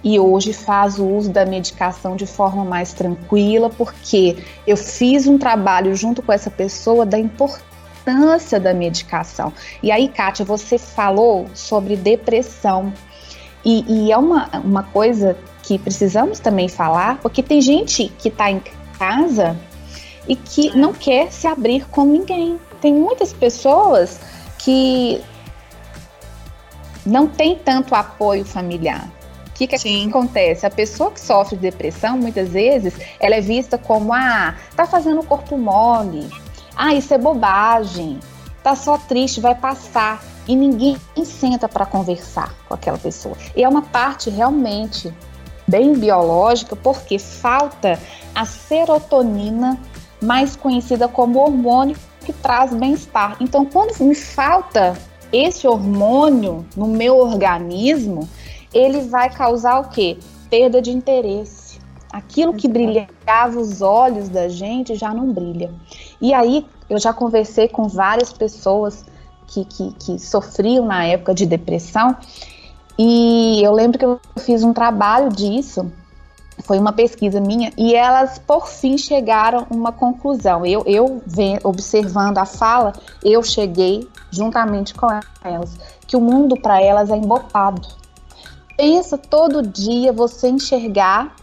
E 0.04 0.18
hoje 0.18 0.52
faz 0.52 0.98
o 0.98 1.06
uso 1.06 1.30
da 1.30 1.46
medicação 1.46 2.16
de 2.16 2.26
forma 2.26 2.64
mais 2.64 2.92
tranquila, 2.92 3.70
porque 3.70 4.36
eu 4.66 4.76
fiz 4.76 5.26
um 5.26 5.38
trabalho 5.38 5.94
junto 5.94 6.22
com 6.22 6.32
essa 6.32 6.50
pessoa 6.50 7.06
da 7.06 7.18
importância 7.18 8.58
da 8.58 8.74
medicação. 8.74 9.52
E 9.82 9.92
aí, 9.92 10.08
Kátia, 10.08 10.44
você 10.44 10.76
falou 10.76 11.46
sobre 11.54 11.96
depressão. 11.96 12.92
E, 13.64 13.84
e 13.86 14.10
é 14.10 14.18
uma, 14.18 14.48
uma 14.64 14.82
coisa 14.82 15.36
que 15.62 15.78
precisamos 15.78 16.40
também 16.40 16.68
falar, 16.68 17.18
porque 17.18 17.42
tem 17.42 17.60
gente 17.60 18.08
que 18.18 18.28
está 18.28 18.50
em 18.50 18.60
casa 18.98 19.56
e 20.28 20.36
que 20.36 20.76
não 20.76 20.92
quer 20.92 21.32
se 21.32 21.46
abrir 21.46 21.86
com 21.88 22.04
ninguém. 22.04 22.58
Tem 22.80 22.92
muitas 22.92 23.32
pessoas 23.32 24.20
que 24.58 25.22
não 27.04 27.26
tem 27.26 27.56
tanto 27.56 27.94
apoio 27.94 28.44
familiar. 28.44 29.08
O 29.48 29.52
que, 29.54 29.66
que 29.66 30.06
acontece? 30.08 30.66
A 30.66 30.70
pessoa 30.70 31.10
que 31.10 31.20
sofre 31.20 31.56
de 31.56 31.62
depressão, 31.62 32.16
muitas 32.16 32.48
vezes, 32.48 32.94
ela 33.20 33.36
é 33.36 33.40
vista 33.40 33.78
como, 33.78 34.12
ah, 34.12 34.56
tá 34.74 34.86
fazendo 34.86 35.20
o 35.20 35.24
corpo 35.24 35.56
mole, 35.56 36.28
ah, 36.74 36.94
isso 36.94 37.12
é 37.12 37.18
bobagem, 37.18 38.18
tá 38.62 38.74
só 38.74 38.96
triste, 38.96 39.40
vai 39.40 39.54
passar. 39.54 40.22
E 40.48 40.56
ninguém 40.56 40.96
senta 41.24 41.68
para 41.68 41.86
conversar 41.86 42.52
com 42.66 42.74
aquela 42.74 42.98
pessoa. 42.98 43.36
E 43.54 43.62
é 43.62 43.68
uma 43.68 43.82
parte 43.82 44.28
realmente 44.28 45.14
bem 45.72 45.94
biológica, 45.94 46.76
porque 46.76 47.18
falta 47.18 47.98
a 48.34 48.44
serotonina, 48.44 49.80
mais 50.20 50.54
conhecida 50.54 51.08
como 51.08 51.40
hormônio 51.40 51.96
que 52.26 52.32
traz 52.32 52.74
bem-estar. 52.74 53.38
Então, 53.40 53.64
quando 53.64 53.98
me 54.04 54.14
falta 54.14 54.94
esse 55.32 55.66
hormônio 55.66 56.64
no 56.76 56.86
meu 56.86 57.16
organismo, 57.16 58.28
ele 58.72 59.00
vai 59.00 59.30
causar 59.30 59.80
o 59.80 59.88
quê? 59.88 60.18
Perda 60.50 60.82
de 60.82 60.90
interesse. 60.90 61.80
Aquilo 62.12 62.52
que 62.52 62.68
brilhava 62.68 63.58
os 63.58 63.80
olhos 63.80 64.28
da 64.28 64.48
gente 64.48 64.94
já 64.94 65.14
não 65.14 65.32
brilha. 65.32 65.72
E 66.20 66.34
aí, 66.34 66.66
eu 66.90 67.00
já 67.00 67.14
conversei 67.14 67.66
com 67.66 67.88
várias 67.88 68.30
pessoas 68.30 69.06
que, 69.46 69.64
que, 69.64 69.92
que 69.92 70.18
sofriam 70.18 70.84
na 70.84 71.04
época 71.06 71.34
de 71.34 71.46
depressão, 71.46 72.14
e 73.04 73.60
eu 73.64 73.72
lembro 73.72 73.98
que 73.98 74.04
eu 74.04 74.20
fiz 74.38 74.62
um 74.62 74.72
trabalho 74.72 75.28
disso 75.28 75.90
foi 76.64 76.78
uma 76.78 76.92
pesquisa 76.92 77.40
minha 77.40 77.72
e 77.76 77.94
elas 77.94 78.38
por 78.38 78.68
fim 78.68 78.96
chegaram 78.96 79.66
a 79.68 79.74
uma 79.74 79.90
conclusão. 79.90 80.64
Eu, 80.64 80.84
eu 80.86 81.20
observando 81.64 82.38
a 82.38 82.44
fala, 82.44 82.92
eu 83.24 83.42
cheguei 83.42 84.08
juntamente 84.30 84.94
com 84.94 85.08
elas 85.42 85.76
que 86.06 86.16
o 86.16 86.20
mundo 86.20 86.56
para 86.56 86.80
elas 86.80 87.10
é 87.10 87.16
embopado. 87.16 87.88
Pensa 88.76 89.18
todo 89.18 89.66
dia 89.66 90.12
você 90.12 90.48
enxergar 90.48 91.34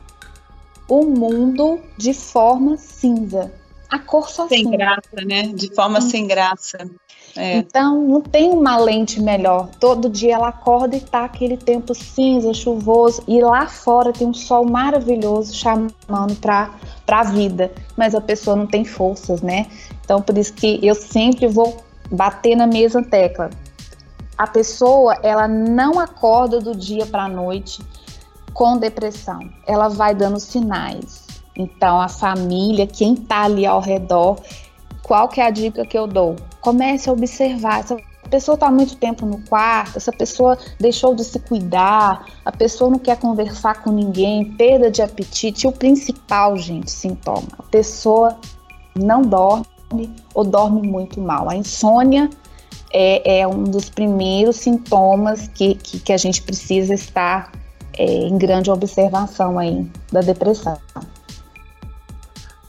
o 0.88 1.04
mundo 1.04 1.80
de 1.98 2.14
forma 2.14 2.78
cinza. 2.78 3.52
A 3.90 4.00
cor 4.00 4.30
só 4.30 4.48
sem 4.48 4.70
graça, 4.70 5.22
né? 5.26 5.48
De 5.48 5.74
forma 5.74 6.00
sem 6.00 6.28
graça. 6.28 6.90
É. 7.36 7.58
Então, 7.58 8.02
não 8.02 8.22
tem 8.22 8.52
uma 8.52 8.78
lente 8.78 9.22
melhor. 9.22 9.70
Todo 9.80 10.10
dia 10.10 10.36
ela 10.36 10.50
acorda 10.50 10.96
e 10.96 11.02
tá 11.02 11.26
aquele 11.26 11.58
tempo 11.58 11.94
cinza, 11.94 12.54
chuvoso, 12.54 13.24
e 13.28 13.42
lá 13.42 13.68
fora 13.68 14.12
tem 14.12 14.28
um 14.28 14.34
sol 14.34 14.66
maravilhoso 14.66 15.54
chamando 15.54 16.36
para 16.42 16.72
a 17.08 17.24
vida, 17.24 17.72
mas 17.96 18.16
a 18.16 18.22
pessoa 18.22 18.56
não 18.56 18.68
tem 18.68 18.84
forças, 18.84 19.42
né? 19.42 19.68
Então, 20.04 20.22
por 20.22 20.38
isso 20.38 20.54
que 20.54 20.80
eu 20.82 20.96
sempre 20.96 21.48
vou 21.48 21.78
bater 22.12 22.56
na 22.56 22.66
mesma 22.66 23.04
tecla. 23.04 23.50
A 24.38 24.48
pessoa, 24.48 25.18
ela 25.22 25.48
não 25.48 26.00
acorda 26.00 26.60
do 26.60 26.76
dia 26.76 27.06
para 27.06 27.24
a 27.24 27.30
noite 27.30 27.82
com 28.54 28.78
depressão. 28.78 29.40
Ela 29.68 29.90
vai 29.90 30.16
dando 30.16 30.40
sinais. 30.40 31.28
Então, 31.56 32.00
a 32.00 32.08
família, 32.08 32.88
quem 32.88 33.16
tá 33.16 33.44
ali 33.44 33.66
ao 33.66 33.82
redor, 33.82 34.38
qual 35.04 35.28
que 35.28 35.42
é 35.42 35.46
a 35.46 35.50
dica 35.50 35.86
que 35.86 35.98
eu 35.98 36.08
dou? 36.08 36.36
Comece 36.62 37.10
a 37.10 37.14
observar. 37.14 37.80
Essa 37.80 37.98
pessoa 38.30 38.56
está 38.56 38.70
muito 38.70 38.96
tempo 38.96 39.26
no 39.26 39.40
quarto, 39.48 39.98
essa 39.98 40.12
pessoa 40.12 40.58
deixou 40.80 41.16
de 41.16 41.24
se 41.24 41.40
cuidar, 41.40 42.26
a 42.46 42.52
pessoa 42.52 42.90
não 42.90 43.00
quer 43.00 43.18
conversar 43.18 43.82
com 43.82 43.92
ninguém, 43.92 44.46
perda 44.54 44.92
de 44.92 45.02
apetite. 45.02 45.68
O 45.68 45.72
principal, 45.72 46.58
gente, 46.58 46.92
sintoma: 46.92 47.48
a 47.58 47.64
pessoa 47.64 48.38
não 48.96 49.22
dorme 49.22 49.66
ou 50.34 50.44
dorme 50.44 50.88
muito 50.88 51.20
mal. 51.20 51.50
A 51.50 51.56
insônia 51.56 52.30
é, 52.92 53.42
é 53.42 53.48
um 53.48 53.64
dos 53.64 53.90
primeiros 53.90 54.58
sintomas 54.58 55.48
que, 55.48 55.76
que, 55.76 56.00
que 56.00 56.14
a 56.14 56.18
gente 56.18 56.42
precisa 56.42 56.94
estar 56.94 57.52
é, 57.98 58.06
em 58.06 58.38
grande 58.38 58.72
observação 58.72 59.58
aí 59.60 59.86
da 60.12 60.22
depressão. 60.22 60.78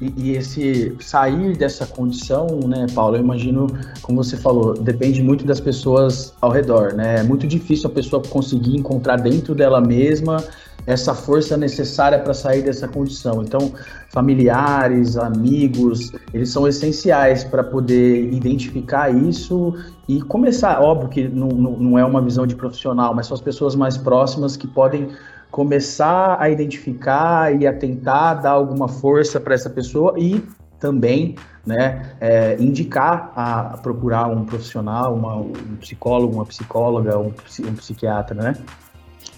E, 0.00 0.12
e, 0.16 0.30
esse 0.36 0.96
sair 1.00 1.56
dessa 1.56 1.86
condição, 1.86 2.46
né, 2.66 2.86
Paulo, 2.94 3.16
eu 3.16 3.20
imagino, 3.20 3.66
como 4.00 4.24
você 4.24 4.36
falou, 4.36 4.72
depende 4.74 5.22
muito 5.22 5.44
das 5.44 5.60
pessoas 5.60 6.32
ao 6.40 6.50
redor, 6.50 6.94
né? 6.94 7.16
É 7.18 7.22
muito 7.22 7.46
difícil 7.46 7.90
a 7.90 7.92
pessoa 7.92 8.22
conseguir 8.22 8.76
encontrar 8.76 9.16
dentro 9.16 9.54
dela 9.54 9.80
mesma 9.80 10.42
essa 10.86 11.14
força 11.14 11.56
necessária 11.56 12.18
para 12.18 12.34
sair 12.34 12.62
dessa 12.62 12.88
condição. 12.88 13.42
Então, 13.42 13.72
familiares, 14.08 15.16
amigos, 15.16 16.12
eles 16.32 16.50
são 16.50 16.66
essenciais 16.66 17.44
para 17.44 17.62
poder 17.62 18.32
identificar 18.32 19.10
isso 19.10 19.74
e 20.08 20.20
começar. 20.22 20.80
Óbvio 20.80 21.08
que 21.08 21.28
não, 21.28 21.48
não 21.48 21.98
é 21.98 22.04
uma 22.04 22.20
visão 22.20 22.46
de 22.46 22.56
profissional, 22.56 23.14
mas 23.14 23.26
são 23.26 23.34
as 23.34 23.40
pessoas 23.40 23.74
mais 23.74 23.96
próximas 23.96 24.56
que 24.56 24.66
podem 24.66 25.08
começar 25.50 26.36
a 26.40 26.48
identificar 26.48 27.54
e 27.54 27.66
a 27.66 27.72
tentar 27.72 28.34
dar 28.34 28.52
alguma 28.52 28.88
força 28.88 29.40
para 29.40 29.54
essa 29.54 29.68
pessoa 29.68 30.14
e 30.16 30.42
também 30.78 31.34
né, 31.66 32.16
é, 32.20 32.56
indicar 32.58 33.32
a, 33.36 33.76
procurar 33.78 34.26
um 34.28 34.44
profissional, 34.44 35.14
uma, 35.14 35.36
um 35.36 35.76
psicólogo, 35.80 36.34
uma 36.34 36.46
psicóloga, 36.46 37.18
um, 37.18 37.32
um 37.60 37.74
psiquiatra, 37.74 38.34
né? 38.34 38.56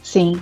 Sim. 0.03 0.41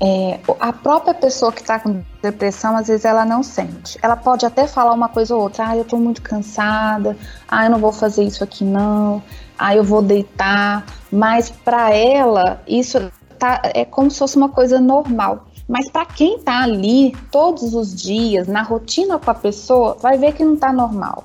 É, 0.00 0.38
a 0.60 0.72
própria 0.72 1.12
pessoa 1.12 1.50
que 1.50 1.60
está 1.60 1.80
com 1.80 2.02
depressão, 2.22 2.76
às 2.76 2.86
vezes 2.86 3.04
ela 3.04 3.24
não 3.24 3.42
sente. 3.42 3.98
Ela 4.00 4.16
pode 4.16 4.46
até 4.46 4.66
falar 4.66 4.92
uma 4.92 5.08
coisa 5.08 5.34
ou 5.34 5.42
outra, 5.42 5.68
ah, 5.68 5.76
eu 5.76 5.82
estou 5.82 5.98
muito 5.98 6.22
cansada, 6.22 7.16
ah, 7.48 7.64
eu 7.64 7.70
não 7.70 7.78
vou 7.78 7.92
fazer 7.92 8.22
isso 8.22 8.44
aqui 8.44 8.62
não, 8.64 9.20
ah, 9.58 9.74
eu 9.74 9.82
vou 9.82 10.00
deitar, 10.00 10.86
mas 11.10 11.50
para 11.50 11.92
ela 11.92 12.62
isso 12.66 13.10
tá, 13.38 13.62
é 13.64 13.84
como 13.84 14.10
se 14.10 14.18
fosse 14.18 14.36
uma 14.36 14.48
coisa 14.48 14.80
normal. 14.80 15.46
Mas 15.68 15.90
para 15.90 16.06
quem 16.06 16.36
está 16.36 16.62
ali 16.62 17.14
todos 17.30 17.74
os 17.74 17.94
dias, 17.94 18.48
na 18.48 18.62
rotina 18.62 19.18
com 19.18 19.30
a 19.30 19.34
pessoa, 19.34 19.96
vai 20.00 20.16
ver 20.16 20.32
que 20.32 20.44
não 20.44 20.54
está 20.54 20.72
normal. 20.72 21.24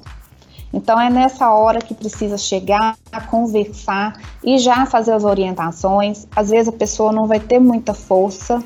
Então 0.73 0.99
é 0.99 1.09
nessa 1.09 1.51
hora 1.51 1.79
que 1.79 1.93
precisa 1.93 2.37
chegar, 2.37 2.97
conversar 3.29 4.19
e 4.43 4.57
já 4.57 4.85
fazer 4.85 5.13
as 5.13 5.23
orientações. 5.23 6.27
Às 6.35 6.49
vezes 6.49 6.67
a 6.67 6.71
pessoa 6.71 7.11
não 7.11 7.27
vai 7.27 7.39
ter 7.39 7.59
muita 7.59 7.93
força 7.93 8.61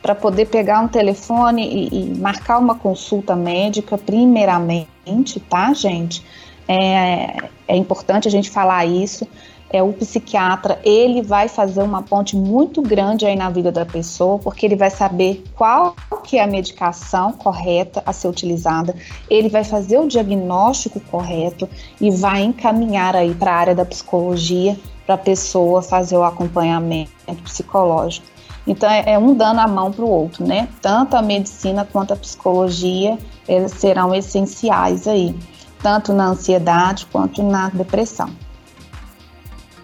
para 0.00 0.14
poder 0.14 0.46
pegar 0.46 0.80
um 0.80 0.88
telefone 0.88 1.62
e, 1.62 2.14
e, 2.14 2.18
marcar 2.18 2.58
uma 2.58 2.74
consulta 2.74 3.36
médica, 3.36 3.98
primeiramente, 3.98 5.38
tá, 5.40 5.72
gente? 5.74 6.24
É, 6.66 7.36
é 7.68 7.76
importante 7.76 8.26
a 8.26 8.30
gente 8.30 8.48
falar 8.48 8.86
isso 8.86 9.28
é 9.72 9.82
o 9.82 9.92
psiquiatra, 9.92 10.80
ele 10.84 11.22
vai 11.22 11.48
fazer 11.48 11.82
uma 11.82 12.02
ponte 12.02 12.36
muito 12.36 12.82
grande 12.82 13.24
aí 13.24 13.36
na 13.36 13.48
vida 13.48 13.70
da 13.70 13.86
pessoa, 13.86 14.38
porque 14.38 14.66
ele 14.66 14.76
vai 14.76 14.90
saber 14.90 15.44
qual 15.54 15.94
que 16.24 16.38
é 16.38 16.42
a 16.42 16.46
medicação 16.46 17.32
correta 17.32 18.02
a 18.04 18.12
ser 18.12 18.28
utilizada, 18.28 18.94
ele 19.28 19.48
vai 19.48 19.62
fazer 19.62 19.98
o 19.98 20.08
diagnóstico 20.08 21.00
correto 21.00 21.68
e 22.00 22.10
vai 22.10 22.42
encaminhar 22.42 23.14
aí 23.14 23.32
para 23.34 23.52
a 23.52 23.56
área 23.56 23.74
da 23.74 23.84
psicologia 23.84 24.76
para 25.06 25.14
a 25.14 25.18
pessoa 25.18 25.82
fazer 25.82 26.16
o 26.16 26.24
acompanhamento 26.24 27.10
psicológico. 27.44 28.26
Então 28.66 28.88
é, 28.88 29.14
é 29.14 29.18
um 29.18 29.34
dando 29.34 29.60
a 29.60 29.66
mão 29.66 29.90
para 29.90 30.04
o 30.04 30.08
outro, 30.08 30.46
né? 30.46 30.68
Tanto 30.80 31.16
a 31.16 31.22
medicina 31.22 31.84
quanto 31.84 32.12
a 32.12 32.16
psicologia 32.16 33.18
serão 33.68 34.14
essenciais 34.14 35.08
aí, 35.08 35.34
tanto 35.82 36.12
na 36.12 36.28
ansiedade 36.28 37.06
quanto 37.06 37.42
na 37.42 37.68
depressão. 37.70 38.30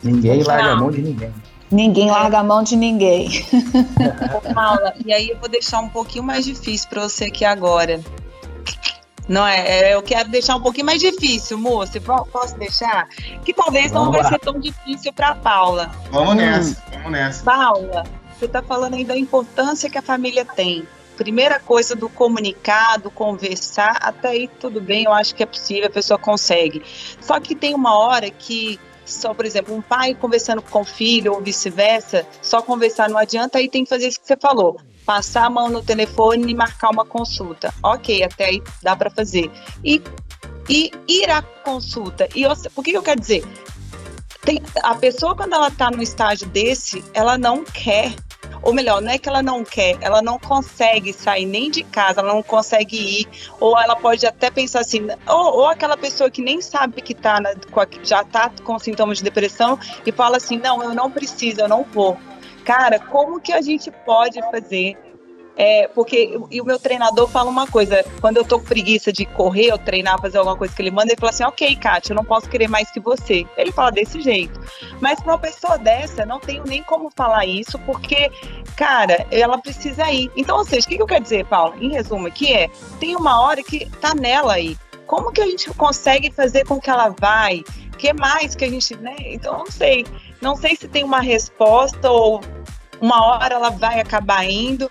Ninguém 0.06 0.42
larga 0.42 0.70
a 0.72 0.76
mão 0.76 0.90
de 0.90 1.02
ninguém. 1.02 1.34
Ninguém 1.70 2.10
larga 2.10 2.38
a 2.38 2.44
mão 2.44 2.62
de 2.62 2.76
ninguém. 2.76 3.28
Paula, 4.54 4.94
e 5.04 5.12
aí 5.12 5.30
eu 5.30 5.38
vou 5.38 5.48
deixar 5.48 5.80
um 5.80 5.88
pouquinho 5.88 6.22
mais 6.22 6.44
difícil 6.44 6.88
para 6.88 7.02
você 7.02 7.24
aqui 7.24 7.44
agora. 7.44 8.00
Não 9.28 9.44
é, 9.44 9.90
é, 9.90 9.94
eu 9.94 10.02
quero 10.02 10.28
deixar 10.28 10.54
um 10.54 10.60
pouquinho 10.60 10.86
mais 10.86 11.00
difícil, 11.00 11.58
moça. 11.58 12.00
Posso 12.00 12.56
deixar? 12.56 13.08
Que 13.44 13.52
talvez 13.52 13.90
vamos 13.90 14.06
não 14.06 14.12
vai 14.12 14.22
lá. 14.22 14.28
ser 14.28 14.38
tão 14.38 14.60
difícil 14.60 15.12
para 15.12 15.34
Paula. 15.34 15.90
Vamos 16.12 16.34
hum. 16.34 16.36
nessa, 16.36 16.82
vamos 16.92 17.10
nessa. 17.10 17.44
Paula, 17.44 18.04
você 18.38 18.44
está 18.44 18.62
falando 18.62 18.94
aí 18.94 19.04
da 19.04 19.18
importância 19.18 19.90
que 19.90 19.98
a 19.98 20.02
família 20.02 20.44
tem. 20.44 20.86
Primeira 21.16 21.58
coisa 21.58 21.96
do 21.96 22.08
comunicar, 22.08 22.98
do 22.98 23.10
conversar, 23.10 23.96
até 24.00 24.28
aí 24.28 24.48
tudo 24.60 24.80
bem, 24.80 25.04
eu 25.04 25.12
acho 25.12 25.34
que 25.34 25.42
é 25.42 25.46
possível, 25.46 25.86
a 25.86 25.90
pessoa 25.90 26.18
consegue. 26.18 26.82
Só 27.20 27.40
que 27.40 27.54
tem 27.54 27.74
uma 27.74 27.96
hora 27.96 28.30
que 28.30 28.78
só, 29.06 29.32
por 29.32 29.46
exemplo, 29.46 29.74
um 29.74 29.80
pai 29.80 30.14
conversando 30.14 30.60
com 30.60 30.80
o 30.80 30.84
filho 30.84 31.32
ou 31.32 31.40
vice-versa, 31.40 32.26
só 32.42 32.60
conversar 32.60 33.08
não 33.08 33.18
adianta, 33.18 33.58
aí 33.58 33.68
tem 33.68 33.84
que 33.84 33.90
fazer 33.90 34.08
isso 34.08 34.20
que 34.20 34.26
você 34.26 34.36
falou. 34.36 34.78
Passar 35.04 35.46
a 35.46 35.50
mão 35.50 35.70
no 35.70 35.82
telefone 35.82 36.50
e 36.50 36.54
marcar 36.54 36.90
uma 36.90 37.06
consulta. 37.06 37.72
Ok, 37.82 38.22
até 38.24 38.46
aí 38.46 38.62
dá 38.82 38.96
para 38.96 39.08
fazer. 39.08 39.50
E, 39.84 40.02
e 40.68 40.90
ir 41.08 41.30
à 41.30 41.40
consulta. 41.40 42.28
E 42.34 42.44
que, 42.82 42.90
que 42.90 42.96
eu 42.96 43.02
quero 43.02 43.20
dizer? 43.20 43.44
Tem, 44.42 44.60
a 44.82 44.94
pessoa, 44.96 45.36
quando 45.36 45.54
ela 45.54 45.68
está 45.68 45.90
num 45.90 46.02
estágio 46.02 46.48
desse, 46.48 47.04
ela 47.14 47.38
não 47.38 47.64
quer 47.64 48.14
ou 48.66 48.74
melhor, 48.74 49.00
não 49.00 49.12
é 49.12 49.16
que 49.16 49.28
ela 49.28 49.44
não 49.44 49.62
quer, 49.62 49.96
ela 50.00 50.20
não 50.20 50.40
consegue 50.40 51.12
sair 51.12 51.46
nem 51.46 51.70
de 51.70 51.84
casa, 51.84 52.18
ela 52.18 52.34
não 52.34 52.42
consegue 52.42 53.20
ir, 53.20 53.28
ou 53.60 53.78
ela 53.78 53.94
pode 53.94 54.26
até 54.26 54.50
pensar 54.50 54.80
assim, 54.80 55.06
ou, 55.24 55.58
ou 55.58 55.66
aquela 55.68 55.96
pessoa 55.96 56.28
que 56.28 56.42
nem 56.42 56.60
sabe 56.60 57.00
que 57.00 57.14
tá 57.14 57.40
na, 57.40 57.54
já 58.02 58.22
está 58.22 58.50
com 58.64 58.76
sintomas 58.76 59.18
de 59.18 59.24
depressão 59.24 59.78
e 60.04 60.10
fala 60.10 60.38
assim, 60.38 60.58
não, 60.58 60.82
eu 60.82 60.92
não 60.92 61.08
preciso, 61.08 61.60
eu 61.60 61.68
não 61.68 61.84
vou. 61.84 62.18
Cara, 62.64 62.98
como 62.98 63.40
que 63.40 63.52
a 63.52 63.62
gente 63.62 63.88
pode 64.04 64.40
fazer 64.50 64.98
é, 65.56 65.88
porque 65.88 66.38
e 66.50 66.60
o 66.60 66.64
meu 66.64 66.78
treinador 66.78 67.26
fala 67.28 67.48
uma 67.48 67.66
coisa, 67.66 68.04
quando 68.20 68.36
eu 68.36 68.44
tô 68.44 68.58
com 68.58 68.66
preguiça 68.66 69.10
de 69.10 69.24
correr 69.24 69.72
ou 69.72 69.78
treinar, 69.78 70.20
fazer 70.20 70.36
alguma 70.36 70.56
coisa 70.56 70.74
que 70.74 70.82
ele 70.82 70.90
manda, 70.90 71.10
ele 71.10 71.18
fala 71.18 71.30
assim, 71.30 71.44
ok, 71.44 71.74
Kátia, 71.76 72.12
eu 72.12 72.16
não 72.16 72.24
posso 72.24 72.48
querer 72.48 72.68
mais 72.68 72.90
que 72.90 73.00
você. 73.00 73.46
Ele 73.56 73.72
fala 73.72 73.90
desse 73.90 74.20
jeito. 74.20 74.60
Mas 75.00 75.18
pra 75.20 75.32
uma 75.32 75.38
pessoa 75.38 75.78
dessa, 75.78 76.26
não 76.26 76.38
tenho 76.38 76.62
nem 76.64 76.82
como 76.82 77.10
falar 77.10 77.46
isso, 77.46 77.78
porque, 77.80 78.30
cara, 78.76 79.26
ela 79.30 79.56
precisa 79.56 80.10
ir. 80.10 80.30
Então, 80.36 80.58
ou 80.58 80.64
seja, 80.64 80.86
o 80.86 80.90
que, 80.90 81.00
eu 81.00 81.06
quero 81.06 81.22
dizer, 81.22 81.46
Paulo, 81.46 81.74
em 81.80 81.90
resumo 81.90 82.26
aqui 82.26 82.52
é, 82.52 82.68
tem 83.00 83.16
uma 83.16 83.40
hora 83.40 83.62
que 83.62 83.88
tá 84.00 84.14
nela 84.14 84.54
aí. 84.54 84.76
Como 85.06 85.32
que 85.32 85.40
a 85.40 85.46
gente 85.46 85.70
consegue 85.70 86.30
fazer 86.30 86.66
com 86.66 86.78
que 86.78 86.90
ela 86.90 87.14
vai? 87.18 87.64
Que 87.96 88.12
mais 88.12 88.54
que 88.54 88.64
a 88.64 88.68
gente, 88.68 88.94
né? 88.96 89.16
Então, 89.20 89.56
não 89.56 89.70
sei. 89.70 90.04
Não 90.42 90.54
sei 90.54 90.76
se 90.76 90.86
tem 90.86 91.02
uma 91.02 91.20
resposta 91.20 92.10
ou 92.10 92.42
uma 93.00 93.24
hora 93.24 93.54
ela 93.54 93.70
vai 93.70 94.00
acabar 94.00 94.44
indo 94.44 94.90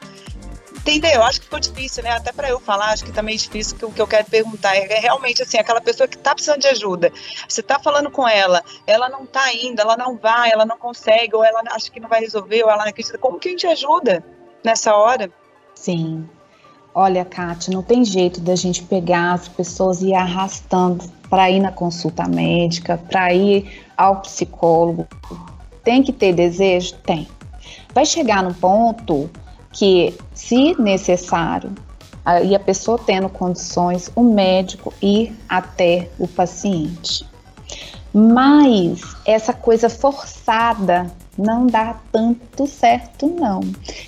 entendeu? 0.86 1.24
Acho 1.24 1.39
que 1.39 1.45
ficou 1.45 1.60
difícil, 1.60 2.04
né? 2.04 2.12
Até 2.12 2.32
para 2.32 2.48
eu 2.48 2.60
falar, 2.60 2.91
acho 2.91 3.04
que 3.04 3.12
tá 3.12 3.24
meio 3.24 3.38
difícil 3.38 3.76
que 3.76 3.86
o 3.86 3.91
que 3.91 4.02
eu 4.02 4.08
quero 4.08 4.26
perguntar 4.30 4.76
é, 4.76 4.86
é 4.93 5.00
realmente 5.00 5.41
assim, 5.41 5.58
aquela 5.58 5.82
pessoa 5.82 6.08
que 6.08 6.17
tá 6.17 6.34
precisando 6.36 6.62
de 6.62 6.67
ajuda. 6.67 7.12
Você 7.50 7.63
tá 7.63 7.80
falando 7.80 8.12
com 8.12 8.28
ela, 8.28 8.63
ela 8.86 9.10
não 9.10 9.26
tá 9.26 9.52
indo, 9.54 9.82
ela 9.82 9.98
não 9.98 10.15
vai, 10.15 10.52
ela 10.52 10.65
não 10.65 10.78
consegue, 10.78 11.36
ou 11.36 11.43
ela 11.43 11.62
acha 11.71 11.89
que 11.89 12.00
não 12.00 12.08
vai 12.08 12.21
resolver, 12.21 12.63
ou 12.63 12.69
ela 12.69 12.84
não 12.84 12.89
acredita. 12.89 13.17
Como 13.17 13.39
que 13.39 13.50
a 13.50 13.52
gente 13.52 13.65
ajuda 13.65 14.24
nessa 14.63 14.95
hora? 14.95 15.32
Sim. 15.74 16.30
Olha, 16.93 17.26
Kátia, 17.26 17.74
não 17.74 17.84
tem 17.84 18.06
jeito 18.06 18.39
da 18.39 18.56
gente 18.56 18.84
pegar 18.84 19.34
as 19.34 19.48
pessoas 19.48 20.02
e 20.02 20.10
ir 20.10 20.13
arrastando 20.15 21.04
para 21.30 21.50
ir 21.50 21.60
na 21.60 21.71
consulta 21.71 22.26
médica, 22.28 22.98
para 22.98 23.34
ir 23.34 23.84
ao 23.98 24.21
psicólogo. 24.21 25.06
Tem 25.84 26.02
que 26.02 26.13
ter 26.13 26.32
desejo? 26.32 26.95
Tem. 27.00 27.28
Vai 27.93 28.06
chegar 28.06 28.43
num 28.43 28.54
ponto 28.54 29.30
que, 29.75 30.17
se 30.33 30.73
necessário, 30.81 31.69
e 32.43 32.55
a 32.55 32.59
pessoa 32.59 32.97
tendo 32.97 33.27
condições, 33.27 34.09
o 34.15 34.23
médico 34.23 34.91
ir 35.01 35.38
até 35.47 36.09
o 36.17 36.27
paciente. 36.27 37.27
Mas 38.13 39.01
essa 39.25 39.51
coisa 39.51 39.89
forçada 39.89 41.11
não 41.38 41.67
dá 41.67 41.97
tanto 42.09 42.65
certo, 42.65 43.27
não. 43.27 43.59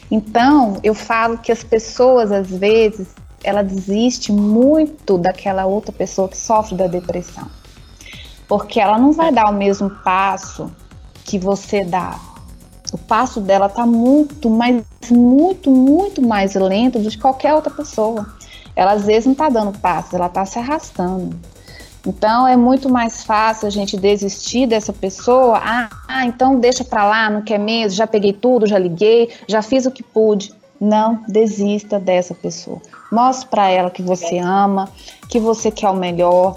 Então, 0.09 0.79
eu 0.81 0.95
falo 0.95 1.37
que 1.37 1.51
as 1.51 1.63
pessoas, 1.63 2.31
às 2.31 2.49
vezes, 2.49 3.09
ela 3.43 3.61
desiste 3.61 4.31
muito 4.31 5.17
daquela 5.17 5.65
outra 5.65 5.91
pessoa 5.91 6.29
que 6.29 6.37
sofre 6.37 6.75
da 6.75 6.87
depressão. 6.87 7.47
Porque 8.47 8.79
ela 8.79 8.97
não 8.97 9.11
vai 9.11 9.33
dar 9.33 9.49
o 9.49 9.53
mesmo 9.53 9.89
passo 9.89 10.71
que 11.25 11.37
você 11.37 11.83
dá 11.83 12.17
o 12.93 12.97
passo 12.97 13.41
dela 13.41 13.67
está 13.67 13.85
muito 13.85 14.49
mais, 14.49 14.83
muito, 15.09 15.69
muito 15.69 16.21
mais 16.21 16.55
lento 16.55 16.99
do 16.99 17.09
que 17.09 17.17
qualquer 17.17 17.53
outra 17.53 17.71
pessoa. 17.71 18.27
Ela 18.75 18.93
às 18.93 19.05
vezes 19.05 19.25
não 19.25 19.33
está 19.33 19.49
dando 19.49 19.77
passo, 19.79 20.15
ela 20.15 20.27
está 20.27 20.45
se 20.45 20.59
arrastando. 20.59 21.35
Então 22.05 22.47
é 22.47 22.55
muito 22.55 22.87
mais 22.89 23.23
fácil 23.23 23.67
a 23.67 23.71
gente 23.71 23.97
desistir 23.97 24.65
dessa 24.67 24.93
pessoa. 24.93 25.59
Ah, 25.61 25.89
ah 26.07 26.25
então 26.25 26.59
deixa 26.59 26.83
para 26.83 27.03
lá, 27.03 27.29
não 27.29 27.41
quer 27.41 27.57
mesmo, 27.57 27.97
já 27.97 28.07
peguei 28.07 28.31
tudo, 28.31 28.65
já 28.65 28.79
liguei, 28.79 29.29
já 29.47 29.61
fiz 29.61 29.85
o 29.85 29.91
que 29.91 30.03
pude. 30.03 30.53
Não 30.79 31.23
desista 31.27 31.99
dessa 31.99 32.35
pessoa. 32.35 32.79
Mostre 33.11 33.49
para 33.49 33.67
ela 33.69 33.89
que 33.89 34.03
você 34.03 34.37
ama, 34.37 34.87
que 35.27 35.39
você 35.39 35.71
quer 35.71 35.89
o 35.89 35.95
melhor, 35.95 36.55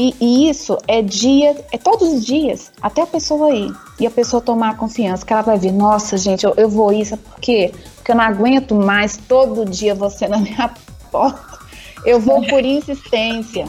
e, 0.00 0.16
e, 0.18 0.48
isso 0.48 0.78
é 0.88 1.02
dia, 1.02 1.62
é 1.70 1.76
todos 1.76 2.08
os 2.08 2.24
dias, 2.24 2.72
até 2.80 3.02
a 3.02 3.06
pessoa 3.06 3.54
ir. 3.54 3.70
E 3.98 4.06
a 4.06 4.10
pessoa 4.10 4.40
tomar 4.40 4.78
confiança, 4.78 5.26
que 5.26 5.30
ela 5.30 5.42
vai 5.42 5.58
ver, 5.58 5.72
nossa, 5.72 6.16
gente, 6.16 6.46
eu, 6.46 6.54
eu 6.56 6.70
vou 6.70 6.90
isso, 6.90 7.18
por 7.18 7.38
quê? 7.38 7.74
Porque 7.96 8.10
eu 8.10 8.16
não 8.16 8.24
aguento 8.24 8.74
mais 8.74 9.18
todo 9.18 9.62
dia 9.66 9.94
você 9.94 10.26
na 10.26 10.38
minha 10.38 10.74
porta. 11.12 11.58
Eu 12.02 12.18
vou 12.18 12.40
por 12.46 12.64
insistência. 12.64 13.68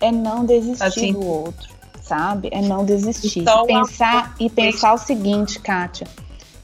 É 0.00 0.10
não 0.10 0.44
desistir 0.44 0.82
assim. 0.82 1.12
do 1.12 1.24
outro, 1.24 1.68
sabe? 2.02 2.48
É 2.50 2.60
não 2.60 2.84
desistir. 2.84 3.42
Então, 3.42 3.64
pensar 3.64 4.34
e 4.40 4.50
pensar 4.50 4.94
o 4.94 4.98
seguinte, 4.98 5.60
Kátia. 5.60 6.08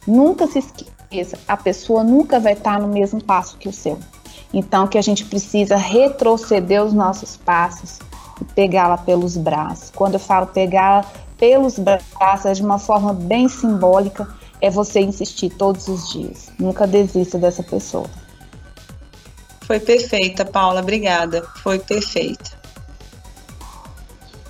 Nunca 0.09 0.49
se 0.49 0.59
esqueça, 0.59 1.39
a 1.47 1.57
pessoa 1.57 2.03
nunca 2.03 2.41
vai 2.41 2.55
estar 2.55 2.81
no 2.81 2.89
mesmo 2.89 3.23
passo 3.23 3.59
que 3.59 3.69
o 3.69 3.73
seu. 3.73 3.97
Então 4.53 4.89
que 4.89 4.99
a 4.99 5.03
gente 5.03 5.25
precisa 5.25 5.77
retroceder 5.77 6.83
os 6.83 6.93
nossos 6.93 7.37
passos 7.37 8.01
pegá-la 8.55 8.99
pelos 8.99 9.37
braços. 9.37 9.91
Quando 9.95 10.15
eu 10.15 10.21
falo 10.21 10.47
pegar 10.47 11.11
pelos 11.37 11.79
braços, 11.79 12.47
é 12.47 12.53
de 12.53 12.63
uma 12.63 12.79
forma 12.79 13.13
bem 13.13 13.49
simbólica, 13.49 14.29
é 14.61 14.71
você 14.71 15.01
insistir 15.01 15.51
todos 15.51 15.89
os 15.89 16.11
dias. 16.11 16.51
Nunca 16.59 16.87
desista 16.87 17.39
dessa 17.39 17.63
pessoa. 17.63 18.09
Foi 19.63 19.79
perfeita, 19.79 20.45
Paula, 20.45 20.81
obrigada. 20.81 21.43
Foi 21.63 21.79
perfeita. 21.79 22.59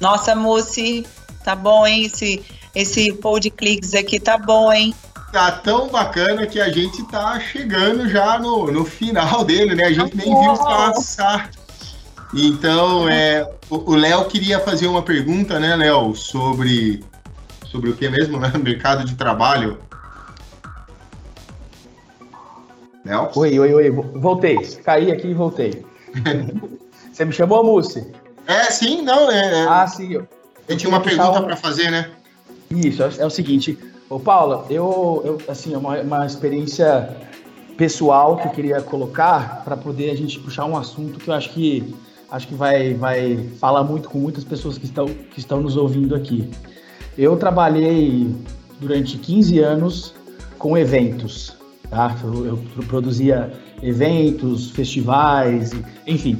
Nossa, 0.00 0.34
Moci, 0.34 1.04
tá 1.44 1.56
bom, 1.56 1.86
hein? 1.86 2.04
Esse, 2.04 2.44
esse 2.74 3.12
poll 3.14 3.40
de 3.40 3.50
cliques 3.50 3.94
aqui 3.94 4.20
tá 4.20 4.38
bom, 4.38 4.72
hein? 4.72 4.94
Tá 5.32 5.50
tão 5.50 5.88
bacana 5.88 6.46
que 6.46 6.60
a 6.60 6.70
gente 6.70 7.02
tá 7.08 7.38
chegando 7.40 8.08
já 8.08 8.38
no, 8.38 8.70
no 8.70 8.84
final 8.84 9.44
dele, 9.44 9.74
né? 9.74 9.86
A 9.86 9.92
gente 9.92 10.16
nem 10.16 10.26
viu 10.26 10.56
passar. 10.56 11.50
Então, 12.34 13.08
é, 13.08 13.48
o 13.70 13.94
Léo 13.94 14.26
queria 14.26 14.60
fazer 14.60 14.86
uma 14.86 15.02
pergunta, 15.02 15.58
né, 15.58 15.74
Léo, 15.76 16.14
sobre, 16.14 17.02
sobre 17.66 17.90
o 17.90 17.96
que 17.96 18.08
mesmo, 18.08 18.38
né? 18.38 18.52
Mercado 18.62 19.04
de 19.04 19.14
trabalho. 19.14 19.78
Léo? 23.04 23.30
Oi, 23.34 23.58
oi, 23.58 23.72
oi, 23.72 23.90
voltei. 23.90 24.58
Caí 24.84 25.10
aqui 25.10 25.28
e 25.28 25.34
voltei. 25.34 25.84
Você 27.12 27.24
me 27.24 27.32
chamou, 27.32 27.64
Mussi? 27.64 28.06
É, 28.46 28.64
sim, 28.64 29.02
não, 29.02 29.30
é. 29.30 29.62
é. 29.62 29.66
Ah, 29.66 29.86
sim. 29.86 30.12
Eu, 30.12 30.28
eu 30.68 30.76
tinha 30.76 30.88
uma 30.88 31.00
pergunta 31.00 31.40
um... 31.40 31.44
para 31.44 31.56
fazer, 31.56 31.90
né? 31.90 32.10
Isso, 32.70 33.02
é, 33.02 33.10
é, 33.18 33.26
o 33.26 33.30
seguinte, 33.30 33.78
ô 34.10 34.20
Paula, 34.20 34.66
eu, 34.68 35.22
eu 35.24 35.42
assim, 35.50 35.72
é 35.72 35.78
uma, 35.78 35.98
uma 36.00 36.26
experiência 36.26 37.16
pessoal 37.78 38.36
que 38.36 38.46
eu 38.46 38.50
queria 38.50 38.82
colocar 38.82 39.62
para 39.64 39.76
poder 39.76 40.10
a 40.10 40.14
gente 40.14 40.38
puxar 40.40 40.66
um 40.66 40.76
assunto 40.76 41.18
que 41.18 41.28
eu 41.28 41.34
acho 41.34 41.50
que 41.50 41.94
acho 42.30 42.48
que 42.48 42.54
vai, 42.54 42.94
vai 42.94 43.48
falar 43.58 43.84
muito 43.84 44.08
com 44.08 44.18
muitas 44.18 44.44
pessoas 44.44 44.78
que 44.78 44.84
estão, 44.84 45.06
que 45.06 45.38
estão 45.38 45.60
nos 45.60 45.76
ouvindo 45.76 46.14
aqui. 46.14 46.48
Eu 47.16 47.36
trabalhei 47.36 48.34
durante 48.80 49.18
15 49.18 49.58
anos 49.58 50.14
com 50.58 50.76
eventos, 50.76 51.56
tá? 51.90 52.14
Eu, 52.22 52.46
eu 52.46 52.84
produzia 52.86 53.52
eventos, 53.82 54.70
festivais, 54.70 55.72
enfim. 56.06 56.38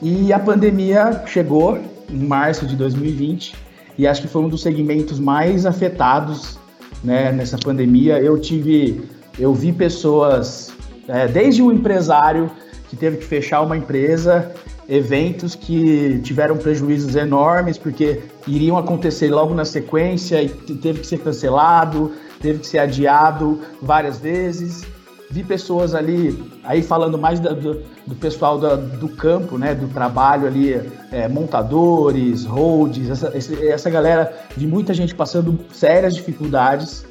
E 0.00 0.32
a 0.32 0.38
pandemia 0.38 1.22
chegou 1.26 1.78
em 2.10 2.24
março 2.24 2.66
de 2.66 2.76
2020 2.76 3.54
e 3.98 4.06
acho 4.06 4.22
que 4.22 4.28
foi 4.28 4.42
um 4.42 4.48
dos 4.48 4.62
segmentos 4.62 5.18
mais 5.18 5.64
afetados 5.64 6.58
né, 7.02 7.32
nessa 7.32 7.58
pandemia. 7.58 8.20
Eu 8.20 8.38
tive, 8.38 9.02
eu 9.38 9.54
vi 9.54 9.72
pessoas, 9.72 10.72
é, 11.08 11.26
desde 11.26 11.62
um 11.62 11.72
empresário 11.72 12.50
que 12.88 12.96
teve 12.96 13.16
que 13.16 13.24
fechar 13.24 13.62
uma 13.62 13.76
empresa 13.76 14.54
eventos 14.88 15.54
que 15.54 16.20
tiveram 16.22 16.56
prejuízos 16.56 17.16
enormes 17.16 17.76
porque 17.76 18.22
iriam 18.46 18.78
acontecer 18.78 19.28
logo 19.30 19.54
na 19.54 19.64
sequência 19.64 20.42
e 20.42 20.48
teve 20.48 21.00
que 21.00 21.06
ser 21.06 21.18
cancelado, 21.18 22.12
teve 22.40 22.60
que 22.60 22.66
ser 22.66 22.78
adiado 22.78 23.60
várias 23.82 24.18
vezes. 24.18 24.86
Vi 25.28 25.42
pessoas 25.42 25.92
ali, 25.92 26.40
aí 26.62 26.82
falando 26.82 27.18
mais 27.18 27.40
do, 27.40 27.82
do, 28.06 28.14
pessoal 28.14 28.58
do, 28.58 29.08
campo, 29.08 29.58
né, 29.58 29.74
do 29.74 29.88
trabalho 29.88 30.46
ali, 30.46 30.80
é, 31.10 31.26
montadores, 31.26 32.44
holds, 32.44 33.10
essa, 33.10 33.32
essa 33.36 33.90
galera, 33.90 34.32
vi 34.56 34.68
muita 34.68 34.94
gente 34.94 35.16
passando 35.16 35.58
sérias 35.72 36.14
dificuldades. 36.14 37.04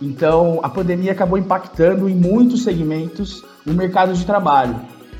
Então, 0.00 0.60
a 0.62 0.68
pandemia 0.68 1.10
acabou 1.10 1.36
impactando 1.36 2.08
em 2.08 2.14
muitos 2.14 2.62
segmentos 2.62 3.42
o 3.66 3.72
mercado 3.72 4.12
de 4.12 4.24
trabalho. 4.24 4.76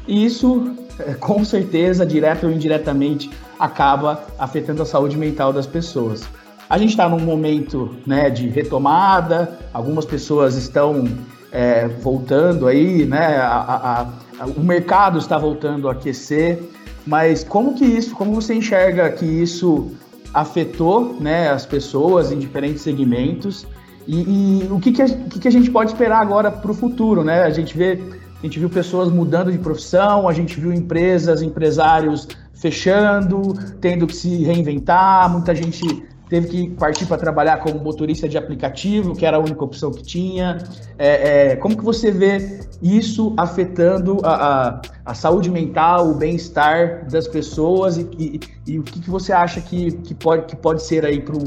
E 0.06 0.24
isso 0.24 0.85
com 1.20 1.44
certeza, 1.44 2.04
direta 2.06 2.46
ou 2.46 2.52
indiretamente, 2.52 3.30
acaba 3.58 4.24
afetando 4.38 4.82
a 4.82 4.86
saúde 4.86 5.16
mental 5.16 5.52
das 5.52 5.66
pessoas. 5.66 6.24
A 6.68 6.78
gente 6.78 6.90
está 6.90 7.08
num 7.08 7.20
momento 7.20 7.94
né, 8.06 8.28
de 8.28 8.48
retomada, 8.48 9.58
algumas 9.72 10.04
pessoas 10.04 10.56
estão 10.56 11.04
é, 11.52 11.86
voltando 11.86 12.66
aí, 12.66 13.06
né? 13.06 13.36
A, 13.36 14.06
a, 14.40 14.42
a, 14.42 14.46
o 14.46 14.60
mercado 14.60 15.18
está 15.18 15.38
voltando 15.38 15.88
a 15.88 15.92
aquecer, 15.92 16.62
mas 17.06 17.44
como 17.44 17.74
que 17.74 17.84
isso, 17.84 18.14
como 18.16 18.34
você 18.34 18.54
enxerga 18.54 19.08
que 19.10 19.24
isso 19.24 19.92
afetou 20.34 21.16
né, 21.20 21.48
as 21.50 21.64
pessoas 21.64 22.32
em 22.32 22.38
diferentes 22.38 22.82
segmentos? 22.82 23.66
E, 24.06 24.62
e 24.62 24.68
o, 24.70 24.80
que, 24.80 24.92
que, 24.92 25.04
que, 25.04 25.38
que 25.38 25.48
a 25.48 25.52
gente 25.52 25.70
pode 25.70 25.92
esperar 25.92 26.20
agora 26.20 26.50
para 26.50 26.70
o 26.70 26.74
futuro, 26.74 27.22
né? 27.22 27.44
A 27.44 27.50
gente 27.50 27.76
vê, 27.76 28.00
a 28.46 28.48
gente 28.48 28.60
viu 28.60 28.70
pessoas 28.70 29.10
mudando 29.10 29.50
de 29.50 29.58
profissão, 29.58 30.28
a 30.28 30.32
gente 30.32 30.60
viu 30.60 30.72
empresas, 30.72 31.42
empresários 31.42 32.28
fechando, 32.54 33.54
tendo 33.80 34.06
que 34.06 34.14
se 34.14 34.44
reinventar, 34.44 35.28
muita 35.28 35.52
gente 35.52 36.06
teve 36.28 36.48
que 36.48 36.70
partir 36.70 37.06
para 37.06 37.16
trabalhar 37.16 37.58
como 37.58 37.78
motorista 37.80 38.28
de 38.28 38.38
aplicativo, 38.38 39.14
que 39.14 39.26
era 39.26 39.36
a 39.36 39.40
única 39.40 39.64
opção 39.64 39.90
que 39.90 40.02
tinha. 40.02 40.58
É, 40.96 41.52
é, 41.52 41.56
como 41.56 41.76
que 41.76 41.84
você 41.84 42.10
vê 42.10 42.60
isso 42.80 43.34
afetando 43.36 44.20
a, 44.24 44.34
a, 44.34 44.80
a 45.04 45.14
saúde 45.14 45.50
mental, 45.50 46.10
o 46.10 46.14
bem-estar 46.14 47.08
das 47.10 47.26
pessoas 47.26 47.96
e, 47.96 48.08
e, 48.18 48.40
e, 48.66 48.78
o 48.78 48.82
que, 48.82 49.00
que 49.00 49.10
você 49.10 49.32
acha 49.32 49.60
que, 49.60 49.92
que, 49.92 50.14
pode, 50.14 50.46
que 50.46 50.56
pode 50.56 50.82
ser 50.82 51.04
aí 51.04 51.20
para 51.20 51.36
um 51.36 51.44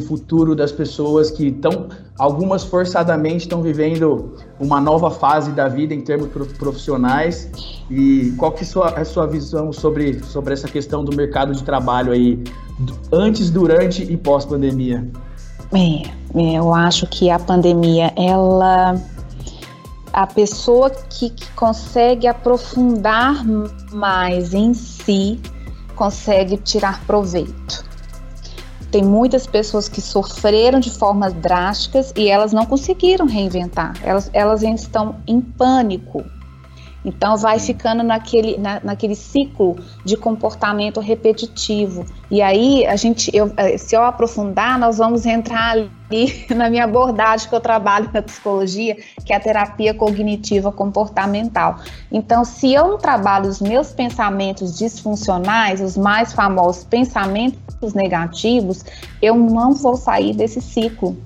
futuro 0.00 0.54
das 0.54 0.70
pessoas 0.70 1.30
que 1.30 1.48
estão, 1.48 1.88
algumas 2.18 2.62
forçadamente 2.64 3.44
estão 3.44 3.62
vivendo 3.62 4.34
uma 4.60 4.80
nova 4.80 5.10
fase 5.10 5.52
da 5.52 5.68
vida 5.68 5.94
em 5.94 6.00
termos 6.00 6.28
profissionais 6.58 7.50
e 7.90 8.34
qual 8.36 8.52
que 8.52 8.60
é 8.60 8.62
a 8.62 8.66
sua, 8.66 8.88
a 8.88 9.04
sua 9.04 9.26
visão 9.26 9.72
sobre, 9.72 10.22
sobre 10.24 10.52
essa 10.52 10.68
questão 10.68 11.04
do 11.04 11.16
mercado 11.16 11.52
de 11.52 11.62
trabalho 11.62 12.12
aí 12.12 12.42
antes, 13.12 13.50
durante 13.50 14.02
e 14.02 14.16
pós-pandemia? 14.16 15.10
É, 15.72 16.02
é, 16.38 16.58
eu 16.58 16.72
acho 16.72 17.06
que 17.06 17.30
a 17.30 17.38
pandemia, 17.38 18.12
ela. 18.16 19.00
A 20.10 20.26
pessoa 20.26 20.90
que, 20.90 21.30
que 21.30 21.48
consegue 21.52 22.26
aprofundar 22.26 23.44
mais 23.92 24.54
em 24.54 24.74
si 24.74 25.38
consegue 25.94 26.56
tirar 26.56 27.04
proveito. 27.06 27.87
Tem 28.90 29.02
muitas 29.02 29.46
pessoas 29.46 29.88
que 29.88 30.00
sofreram 30.00 30.80
de 30.80 30.90
formas 30.90 31.32
drásticas 31.34 32.12
e 32.16 32.28
elas 32.28 32.52
não 32.52 32.64
conseguiram 32.64 33.26
reinventar. 33.26 33.94
Elas, 34.02 34.30
elas 34.32 34.62
estão 34.62 35.16
em 35.26 35.40
pânico 35.40 36.24
então 37.04 37.36
vai 37.36 37.58
ficando 37.58 38.02
naquele, 38.02 38.58
na, 38.58 38.80
naquele 38.82 39.14
ciclo 39.14 39.76
de 40.04 40.16
comportamento 40.16 41.00
repetitivo. 41.00 42.04
E 42.30 42.42
aí 42.42 42.86
a 42.86 42.96
gente, 42.96 43.30
eu, 43.34 43.50
eh, 43.56 43.78
se 43.78 43.96
eu 43.96 44.02
aprofundar, 44.02 44.78
nós 44.78 44.98
vamos 44.98 45.24
entrar 45.24 45.70
ali 45.70 45.90
na 46.54 46.68
minha 46.68 46.84
abordagem 46.84 47.48
que 47.48 47.54
eu 47.54 47.60
trabalho 47.60 48.10
na 48.12 48.20
psicologia, 48.20 48.96
que 49.24 49.32
é 49.32 49.36
a 49.36 49.40
terapia 49.40 49.94
cognitiva 49.94 50.72
comportamental. 50.72 51.78
Então, 52.10 52.44
se 52.44 52.74
eu 52.74 52.88
não 52.88 52.98
trabalho 52.98 53.48
os 53.48 53.60
meus 53.60 53.92
pensamentos 53.92 54.76
disfuncionais, 54.76 55.80
os 55.80 55.96
mais 55.96 56.32
famosos 56.32 56.84
pensamentos 56.84 57.58
negativos, 57.94 58.84
eu 59.20 59.34
não 59.36 59.72
vou 59.74 59.96
sair 59.96 60.34
desse 60.34 60.60
ciclo 60.60 61.16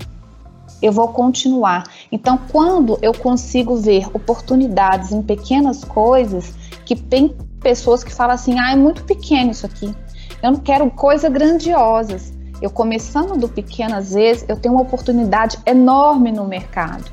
eu 0.82 0.90
vou 0.90 1.08
continuar. 1.08 1.84
Então, 2.10 2.38
quando 2.50 2.98
eu 3.00 3.14
consigo 3.14 3.76
ver 3.76 4.08
oportunidades 4.12 5.12
em 5.12 5.22
pequenas 5.22 5.84
coisas, 5.84 6.52
que 6.84 6.96
tem 6.96 7.34
pessoas 7.60 8.02
que 8.02 8.12
falam 8.12 8.34
assim: 8.34 8.58
ah, 8.58 8.72
é 8.72 8.76
muito 8.76 9.04
pequeno 9.04 9.52
isso 9.52 9.64
aqui, 9.64 9.94
eu 10.42 10.50
não 10.50 10.58
quero 10.58 10.90
coisas 10.90 11.32
grandiosas. 11.32 12.32
Eu 12.60 12.70
começando 12.70 13.36
do 13.36 13.48
pequeno, 13.48 13.96
às 13.96 14.12
vezes, 14.12 14.44
eu 14.48 14.56
tenho 14.56 14.74
uma 14.74 14.82
oportunidade 14.82 15.58
enorme 15.66 16.30
no 16.30 16.44
mercado. 16.44 17.10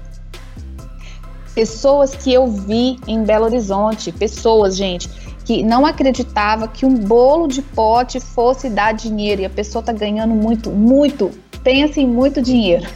Pessoas 1.56 2.14
que 2.14 2.32
eu 2.32 2.46
vi 2.46 3.00
em 3.08 3.24
Belo 3.24 3.46
Horizonte, 3.46 4.12
pessoas, 4.12 4.78
gente, 4.78 5.10
que 5.50 5.64
não 5.64 5.84
acreditava 5.84 6.68
que 6.68 6.86
um 6.86 6.94
bolo 6.94 7.48
de 7.48 7.64
pote 7.64 8.20
fosse 8.20 8.70
dar 8.70 8.94
dinheiro 8.94 9.42
e 9.42 9.46
a 9.46 9.50
pessoa 9.50 9.82
tá 9.84 9.92
ganhando 9.92 10.36
muito, 10.36 10.70
muito 10.70 11.32
tem 11.64 11.84
assim 11.84 12.06
muito 12.06 12.40
dinheiro. 12.40 12.88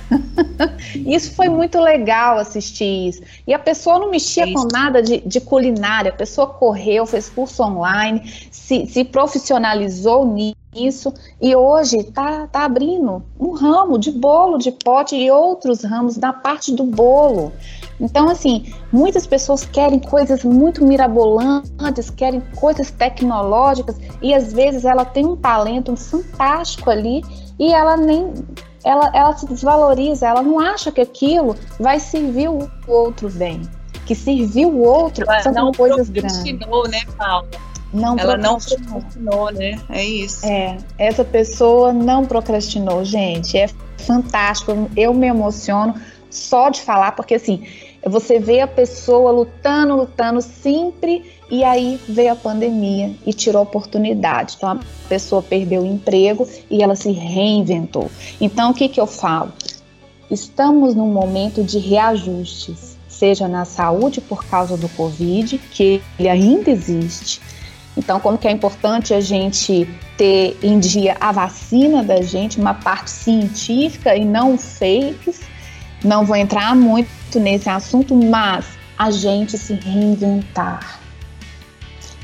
isso 0.93 1.33
foi 1.33 1.49
muito 1.49 1.79
legal 1.79 2.37
assistir 2.37 3.09
isso. 3.09 3.23
E 3.47 3.55
a 3.55 3.57
pessoa 3.57 3.97
não 3.97 4.11
mexia 4.11 4.45
com 4.53 4.67
nada 4.71 5.01
de, 5.01 5.21
de, 5.21 5.41
culinária, 5.41 6.11
a 6.11 6.15
pessoa 6.15 6.45
correu, 6.45 7.07
fez 7.07 7.27
curso 7.27 7.63
online, 7.63 8.21
se, 8.51 8.85
se 8.85 9.03
profissionalizou 9.03 10.23
nisso 10.23 11.11
e 11.41 11.55
hoje 11.55 11.97
está 11.97 12.45
tá 12.45 12.65
abrindo 12.65 13.23
um 13.39 13.49
ramo 13.49 13.97
de 13.97 14.11
bolo, 14.11 14.59
de 14.59 14.71
pote 14.71 15.15
e 15.15 15.31
outros 15.31 15.83
ramos 15.83 16.17
na 16.17 16.31
parte 16.31 16.71
do 16.71 16.83
bolo. 16.83 17.51
Então, 17.99 18.29
assim, 18.29 18.73
muitas 18.91 19.25
pessoas 19.25 19.65
querem 19.65 19.99
coisas 19.99 20.43
muito 20.43 20.83
mirabolantes, 20.85 22.09
querem 22.09 22.41
coisas 22.55 22.91
tecnológicas 22.91 23.97
e 24.21 24.33
às 24.33 24.51
vezes 24.51 24.85
ela 24.85 25.05
tem 25.05 25.25
um 25.25 25.35
talento 25.35 25.95
fantástico 25.95 26.89
ali 26.89 27.23
e 27.59 27.71
ela 27.73 27.95
nem 27.95 28.33
ela, 28.83 29.09
ela 29.13 29.35
se 29.35 29.45
desvaloriza, 29.45 30.27
ela 30.27 30.41
não 30.41 30.59
acha 30.59 30.91
que 30.91 31.01
aquilo 31.01 31.55
vai 31.79 31.99
servir 31.99 32.49
o 32.49 32.69
outro 32.87 33.29
bem. 33.29 33.61
Que 34.05 34.13
servir 34.13 34.65
o 34.65 34.79
outro 34.79 35.23
ela 35.25 35.41
são 35.41 35.53
não 35.53 35.71
coisas 35.71 36.09
grandes. 36.09 36.43
né, 36.43 37.01
Paula? 37.17 37.47
Não 37.93 38.17
ela 38.17 38.35
não 38.35 38.57
procrastinou, 38.57 39.51
né? 39.51 39.79
É 39.89 40.03
isso. 40.03 40.45
É, 40.45 40.77
essa 40.97 41.23
pessoa 41.23 41.93
não 41.93 42.25
procrastinou, 42.25 43.05
gente. 43.05 43.57
É 43.57 43.69
fantástico. 43.99 44.89
Eu 44.97 45.13
me 45.13 45.27
emociono 45.27 45.93
só 46.29 46.69
de 46.69 46.81
falar, 46.81 47.11
porque 47.11 47.35
assim, 47.35 47.65
você 48.05 48.39
vê 48.39 48.59
a 48.59 48.67
pessoa 48.67 49.31
lutando, 49.31 49.95
lutando 49.95 50.41
sempre, 50.41 51.23
e 51.49 51.63
aí 51.63 51.99
veio 52.07 52.33
a 52.33 52.35
pandemia 52.35 53.11
e 53.25 53.33
tirou 53.33 53.59
a 53.59 53.63
oportunidade. 53.63 54.55
Então 54.57 54.69
a 54.71 54.79
pessoa 55.07 55.41
perdeu 55.41 55.83
o 55.83 55.85
emprego 55.85 56.47
e 56.69 56.83
ela 56.83 56.95
se 56.95 57.11
reinventou. 57.11 58.09
Então 58.41 58.71
o 58.71 58.73
que, 58.73 58.89
que 58.89 58.99
eu 58.99 59.07
falo? 59.07 59.53
Estamos 60.29 60.95
num 60.95 61.11
momento 61.11 61.63
de 61.63 61.77
reajustes, 61.77 62.97
seja 63.07 63.47
na 63.47 63.65
saúde 63.65 64.19
por 64.19 64.43
causa 64.45 64.75
do 64.75 64.89
Covid, 64.89 65.57
que 65.57 66.01
ele 66.17 66.27
ainda 66.27 66.71
existe. 66.71 67.41
Então, 67.95 68.19
como 68.19 68.39
que 68.39 68.47
é 68.47 68.51
importante 68.51 69.13
a 69.13 69.21
gente 69.21 69.87
ter 70.17 70.57
em 70.63 70.79
dia 70.79 71.15
a 71.19 71.31
vacina 71.31 72.01
da 72.03 72.21
gente, 72.21 72.59
uma 72.59 72.73
parte 72.73 73.11
científica 73.11 74.15
e 74.15 74.25
não 74.25 74.57
fakes, 74.57 75.41
não 76.03 76.25
vou 76.25 76.35
entrar 76.35 76.75
muito 76.75 77.22
nesse 77.39 77.69
assunto, 77.69 78.15
mas 78.15 78.65
a 78.97 79.11
gente 79.11 79.57
se 79.57 79.73
reinventar. 79.73 80.99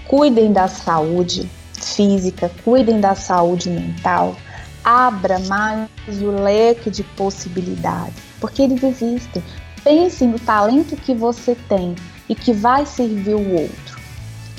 Cuidem 0.07 0.51
da 0.51 0.67
saúde 0.67 1.49
física, 1.73 2.51
cuidem 2.63 2.99
da 2.99 3.15
saúde 3.15 3.69
mental, 3.69 4.35
abra 4.83 5.39
mais 5.39 5.89
o 6.21 6.31
leque 6.31 6.89
de 6.89 7.03
possibilidades, 7.03 8.15
porque 8.39 8.63
eles 8.63 8.83
existem. 8.83 9.43
Pense 9.83 10.25
no 10.25 10.39
talento 10.39 10.95
que 10.95 11.13
você 11.13 11.55
tem 11.67 11.95
e 12.27 12.35
que 12.35 12.51
vai 12.51 12.85
servir 12.85 13.35
o 13.35 13.53
outro. 13.53 13.99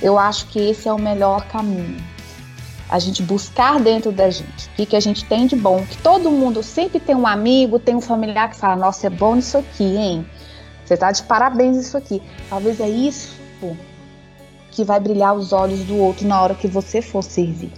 Eu 0.01 0.19
acho 0.19 0.47
que 0.47 0.59
esse 0.59 0.89
é 0.89 0.93
o 0.93 0.99
melhor 0.99 1.47
caminho 1.47 2.03
a 2.91 2.99
gente 2.99 3.23
buscar 3.23 3.79
dentro 3.79 4.11
da 4.11 4.29
gente 4.29 4.67
o 4.67 4.71
que, 4.75 4.85
que 4.85 4.97
a 4.97 5.01
gente 5.01 5.25
tem 5.25 5.47
de 5.47 5.55
bom. 5.55 5.85
Que 5.87 5.97
todo 5.99 6.31
mundo 6.31 6.63
sempre 6.63 6.99
tem 6.99 7.15
um 7.15 7.27
amigo, 7.27 7.79
tem 7.79 7.95
um 7.95 8.01
familiar 8.01 8.51
que 8.51 8.57
fala: 8.57 8.75
Nossa, 8.75 9.07
é 9.07 9.11
bom 9.11 9.37
isso 9.37 9.57
aqui, 9.57 9.85
hein? 9.85 10.27
Você 10.91 10.97
tá 10.97 11.13
de 11.13 11.23
parabéns 11.23 11.77
isso 11.77 11.97
aqui. 11.97 12.21
Talvez 12.49 12.81
é 12.81 12.89
isso 12.89 13.39
que 14.73 14.83
vai 14.83 14.99
brilhar 14.99 15.37
os 15.37 15.53
olhos 15.53 15.85
do 15.85 15.97
outro 15.97 16.27
na 16.27 16.43
hora 16.43 16.53
que 16.53 16.67
você 16.67 17.01
for 17.01 17.23
servir. 17.23 17.71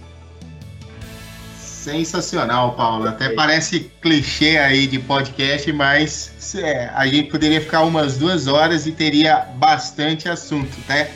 Sensacional, 1.59 2.73
Paula. 2.73 3.11
Até 3.11 3.29
parece 3.29 3.91
clichê 4.01 4.57
aí 4.57 4.87
de 4.87 4.97
podcast, 4.97 5.71
mas 5.71 6.55
é, 6.55 6.89
a 6.95 7.05
gente 7.05 7.29
poderia 7.29 7.61
ficar 7.61 7.83
umas 7.83 8.17
duas 8.17 8.47
horas 8.47 8.87
e 8.87 8.91
teria 8.91 9.47
bastante 9.57 10.27
assunto, 10.27 10.75
né? 10.89 11.11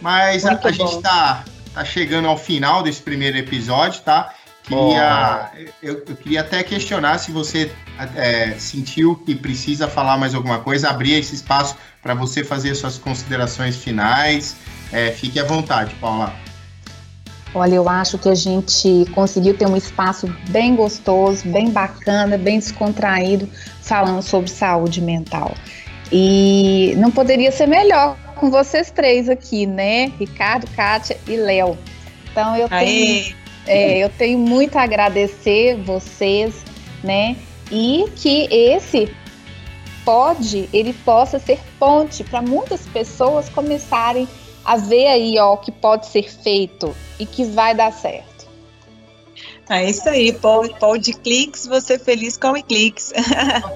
Mas 0.00 0.44
a, 0.44 0.58
a 0.60 0.72
gente 0.72 0.96
está 0.96 1.44
tá 1.72 1.84
chegando 1.84 2.26
ao 2.26 2.36
final 2.36 2.82
desse 2.82 3.00
primeiro 3.00 3.38
episódio, 3.38 4.00
tá? 4.00 4.34
Queria, 4.68 5.50
eu, 5.82 6.04
eu, 6.06 6.16
queria 6.16 6.40
até 6.42 6.62
questionar 6.62 7.18
se 7.18 7.32
você 7.32 7.72
é, 8.14 8.52
sentiu 8.58 9.16
que 9.16 9.34
precisa 9.34 9.88
falar 9.88 10.18
mais 10.18 10.34
alguma 10.34 10.58
coisa, 10.58 10.90
abrir 10.90 11.14
esse 11.14 11.34
espaço 11.34 11.74
para 12.02 12.12
você 12.12 12.44
fazer 12.44 12.74
suas 12.74 12.98
considerações 12.98 13.76
finais. 13.76 14.56
É, 14.92 15.10
fique 15.10 15.40
à 15.40 15.44
vontade, 15.44 15.94
Paula. 15.94 16.34
Olha, 17.54 17.76
eu 17.76 17.88
acho 17.88 18.18
que 18.18 18.28
a 18.28 18.34
gente 18.34 19.06
conseguiu 19.14 19.56
ter 19.56 19.66
um 19.66 19.76
espaço 19.76 20.32
bem 20.50 20.76
gostoso, 20.76 21.48
bem 21.48 21.70
bacana, 21.70 22.36
bem 22.36 22.58
descontraído, 22.58 23.48
falando 23.80 24.20
sobre 24.20 24.50
saúde 24.50 25.00
mental. 25.00 25.54
E 26.12 26.94
não 26.98 27.10
poderia 27.10 27.50
ser 27.50 27.66
melhor 27.66 28.16
com 28.36 28.50
vocês 28.50 28.90
três 28.90 29.30
aqui, 29.30 29.66
né? 29.66 30.12
Ricardo, 30.18 30.68
Kátia 30.76 31.18
e 31.26 31.36
Léo. 31.36 31.76
Então 32.30 32.54
eu 32.54 32.68
tenho, 32.68 33.34
é, 33.68 33.98
eu 34.04 34.08
tenho 34.08 34.38
muito 34.38 34.76
a 34.76 34.82
agradecer 34.82 35.76
vocês. 35.76 36.64
né? 37.02 37.36
E 37.70 38.06
que 38.16 38.48
esse 38.50 39.14
pode, 40.04 40.68
ele 40.72 40.94
possa 40.94 41.38
ser 41.38 41.60
ponte 41.78 42.24
para 42.24 42.40
muitas 42.40 42.86
pessoas 42.86 43.48
começarem 43.50 44.26
a 44.64 44.76
ver 44.76 45.06
aí, 45.06 45.38
ó, 45.38 45.52
o 45.52 45.58
que 45.58 45.70
pode 45.70 46.06
ser 46.06 46.30
feito 46.30 46.94
e 47.18 47.26
que 47.26 47.44
vai 47.44 47.74
dar 47.74 47.92
certo. 47.92 48.48
É 49.70 49.88
isso 49.88 50.08
aí, 50.08 50.32
pode 50.32 51.12
cliques, 51.12 51.66
você 51.66 51.98
feliz 51.98 52.38
com 52.38 52.52
o 52.52 52.62
cliques. 52.62 53.12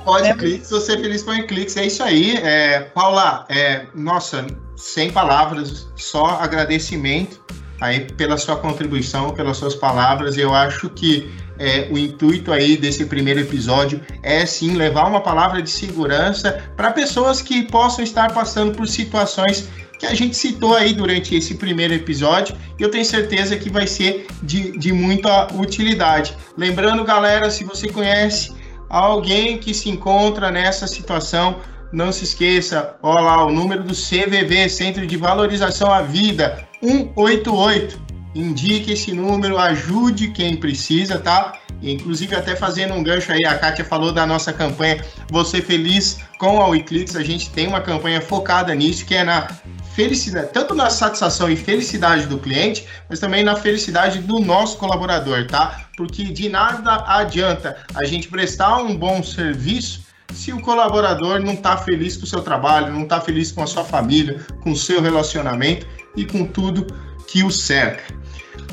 Pode 0.04 0.24
né? 0.28 0.34
cliques, 0.34 0.70
você 0.70 0.96
feliz 0.96 1.22
com 1.22 1.32
o 1.32 1.46
cliques, 1.46 1.76
é 1.76 1.84
isso 1.84 2.02
aí. 2.02 2.34
É, 2.38 2.80
Paula, 2.80 3.44
é, 3.50 3.86
nossa, 3.94 4.46
sem 4.74 5.10
palavras, 5.10 5.86
só 5.96 6.24
agradecimento 6.40 7.44
aí 7.82 8.00
pela 8.00 8.36
sua 8.36 8.56
contribuição, 8.56 9.30
pelas 9.30 9.56
suas 9.56 9.74
palavras. 9.74 10.38
Eu 10.38 10.54
acho 10.54 10.88
que 10.88 11.28
é, 11.58 11.88
o 11.90 11.98
intuito 11.98 12.52
aí 12.52 12.76
desse 12.76 13.04
primeiro 13.04 13.40
episódio 13.40 14.00
é 14.22 14.46
sim 14.46 14.74
levar 14.74 15.06
uma 15.06 15.20
palavra 15.20 15.60
de 15.60 15.68
segurança 15.68 16.62
para 16.76 16.92
pessoas 16.92 17.42
que 17.42 17.64
possam 17.64 18.04
estar 18.04 18.32
passando 18.32 18.72
por 18.72 18.86
situações 18.86 19.68
que 19.98 20.06
a 20.06 20.14
gente 20.14 20.36
citou 20.36 20.74
aí 20.74 20.92
durante 20.92 21.34
esse 21.34 21.54
primeiro 21.54 21.92
episódio 21.92 22.56
e 22.78 22.82
eu 22.82 22.90
tenho 22.90 23.04
certeza 23.04 23.56
que 23.56 23.68
vai 23.68 23.86
ser 23.86 24.26
de, 24.42 24.78
de 24.78 24.92
muita 24.92 25.52
utilidade. 25.54 26.36
Lembrando, 26.56 27.04
galera, 27.04 27.50
se 27.50 27.64
você 27.64 27.88
conhece 27.88 28.52
alguém 28.88 29.58
que 29.58 29.74
se 29.74 29.88
encontra 29.90 30.50
nessa 30.50 30.86
situação, 30.86 31.56
não 31.92 32.10
se 32.10 32.24
esqueça, 32.24 32.96
olha 33.02 33.20
lá, 33.20 33.46
o 33.46 33.52
número 33.52 33.82
do 33.82 33.94
CVV, 33.94 34.68
Centro 34.68 35.06
de 35.06 35.16
Valorização 35.16 35.92
à 35.92 36.00
Vida, 36.02 36.66
188. 36.82 38.00
Indique 38.34 38.92
esse 38.92 39.12
número, 39.12 39.58
ajude 39.58 40.28
quem 40.28 40.56
precisa, 40.56 41.18
tá? 41.18 41.52
Inclusive, 41.82 42.34
até 42.34 42.56
fazendo 42.56 42.94
um 42.94 43.02
gancho 43.02 43.30
aí, 43.30 43.44
a 43.44 43.58
Kátia 43.58 43.84
falou 43.84 44.12
da 44.12 44.24
nossa 44.24 44.52
campanha 44.52 45.04
Você 45.30 45.60
Feliz 45.60 46.18
com 46.38 46.60
a 46.60 46.68
Wiclix. 46.68 47.14
A 47.14 47.22
gente 47.22 47.50
tem 47.50 47.66
uma 47.66 47.80
campanha 47.80 48.20
focada 48.20 48.74
nisso, 48.74 49.04
que 49.04 49.14
é 49.14 49.22
na 49.22 49.48
felicidade, 49.94 50.48
tanto 50.52 50.74
na 50.74 50.88
satisfação 50.88 51.50
e 51.50 51.56
felicidade 51.56 52.26
do 52.26 52.38
cliente, 52.38 52.86
mas 53.10 53.20
também 53.20 53.44
na 53.44 53.54
felicidade 53.54 54.20
do 54.20 54.40
nosso 54.40 54.78
colaborador, 54.78 55.46
tá? 55.46 55.86
Porque 55.96 56.24
de 56.24 56.48
nada 56.48 57.04
adianta 57.06 57.76
a 57.94 58.04
gente 58.04 58.28
prestar 58.28 58.78
um 58.78 58.96
bom 58.96 59.22
serviço 59.22 60.02
se 60.32 60.50
o 60.50 60.60
colaborador 60.60 61.40
não 61.40 61.52
está 61.52 61.76
feliz 61.76 62.16
com 62.16 62.24
o 62.24 62.26
seu 62.26 62.40
trabalho, 62.40 62.90
não 62.90 63.02
está 63.02 63.20
feliz 63.20 63.52
com 63.52 63.62
a 63.62 63.66
sua 63.66 63.84
família, 63.84 64.40
com 64.62 64.70
o 64.72 64.76
seu 64.76 65.02
relacionamento 65.02 65.86
e 66.16 66.24
com 66.24 66.44
tudo 66.44 66.86
que 67.26 67.42
o 67.42 67.50
cerca. 67.50 68.14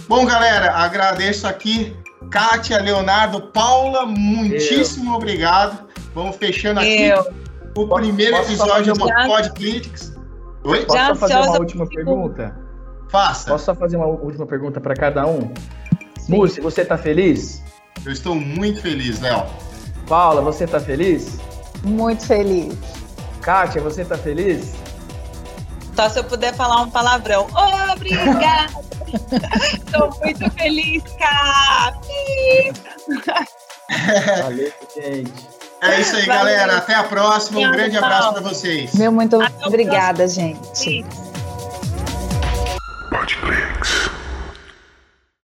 Bom, 0.07 0.25
galera, 0.25 0.71
agradeço 0.71 1.47
aqui 1.47 1.95
Kátia, 2.29 2.79
Leonardo, 2.79 3.41
Paula, 3.41 4.05
muitíssimo 4.05 5.11
Eu. 5.11 5.15
obrigado. 5.15 5.87
Vamos 6.13 6.35
fechando 6.35 6.79
aqui 6.79 7.03
Eu. 7.03 7.25
o 7.75 7.87
primeiro 7.87 8.35
posso 8.35 8.49
episódio 8.49 8.93
do 8.93 8.99
Pod 8.99 9.51
Critics. 9.53 10.15
Oi? 10.63 10.85
Posso 10.85 10.99
só 10.99 11.15
fazer 11.15 11.37
uma 11.37 11.59
última 11.59 11.87
pergunta? 11.87 12.55
Faça. 13.09 13.49
Posso 13.49 13.65
só 13.65 13.75
fazer 13.75 13.97
uma 13.97 14.05
última 14.05 14.45
pergunta 14.45 14.79
para 14.81 14.93
cada 14.95 15.25
um? 15.25 15.51
Múrcia, 16.27 16.61
você 16.61 16.81
está 16.81 16.97
feliz? 16.97 17.63
Eu 18.05 18.11
estou 18.11 18.35
muito 18.35 18.81
feliz, 18.81 19.19
Léo. 19.19 19.45
Paula, 20.07 20.41
você 20.41 20.65
está 20.65 20.79
feliz? 20.79 21.39
Muito 21.83 22.25
feliz. 22.25 22.75
Kátia, 23.41 23.81
você 23.81 24.01
está 24.01 24.17
feliz? 24.17 24.73
Só 25.95 26.09
se 26.09 26.19
eu 26.19 26.23
puder 26.23 26.53
falar 26.55 26.81
um 26.81 26.89
palavrão. 26.89 27.47
Obrigada! 27.93 28.69
Estou 29.73 30.09
muito 30.23 30.49
feliz, 30.51 31.03
Kátia! 31.17 32.73
Valeu, 34.43 34.73
gente. 34.95 35.49
É 35.81 36.01
isso 36.01 36.15
aí, 36.15 36.25
Valeu. 36.25 36.43
galera. 36.43 36.77
Até 36.77 36.93
a 36.93 37.03
próxima. 37.03 37.59
Um 37.59 37.71
grande 37.71 37.97
abraço 37.97 38.33
para 38.33 38.41
vocês. 38.41 38.93
Meu 38.95 39.11
muito 39.11 39.41
Até 39.41 39.65
obrigada, 39.65 40.27
gente. 40.27 41.05
Pode 43.09 43.37
crer. 43.37 44.08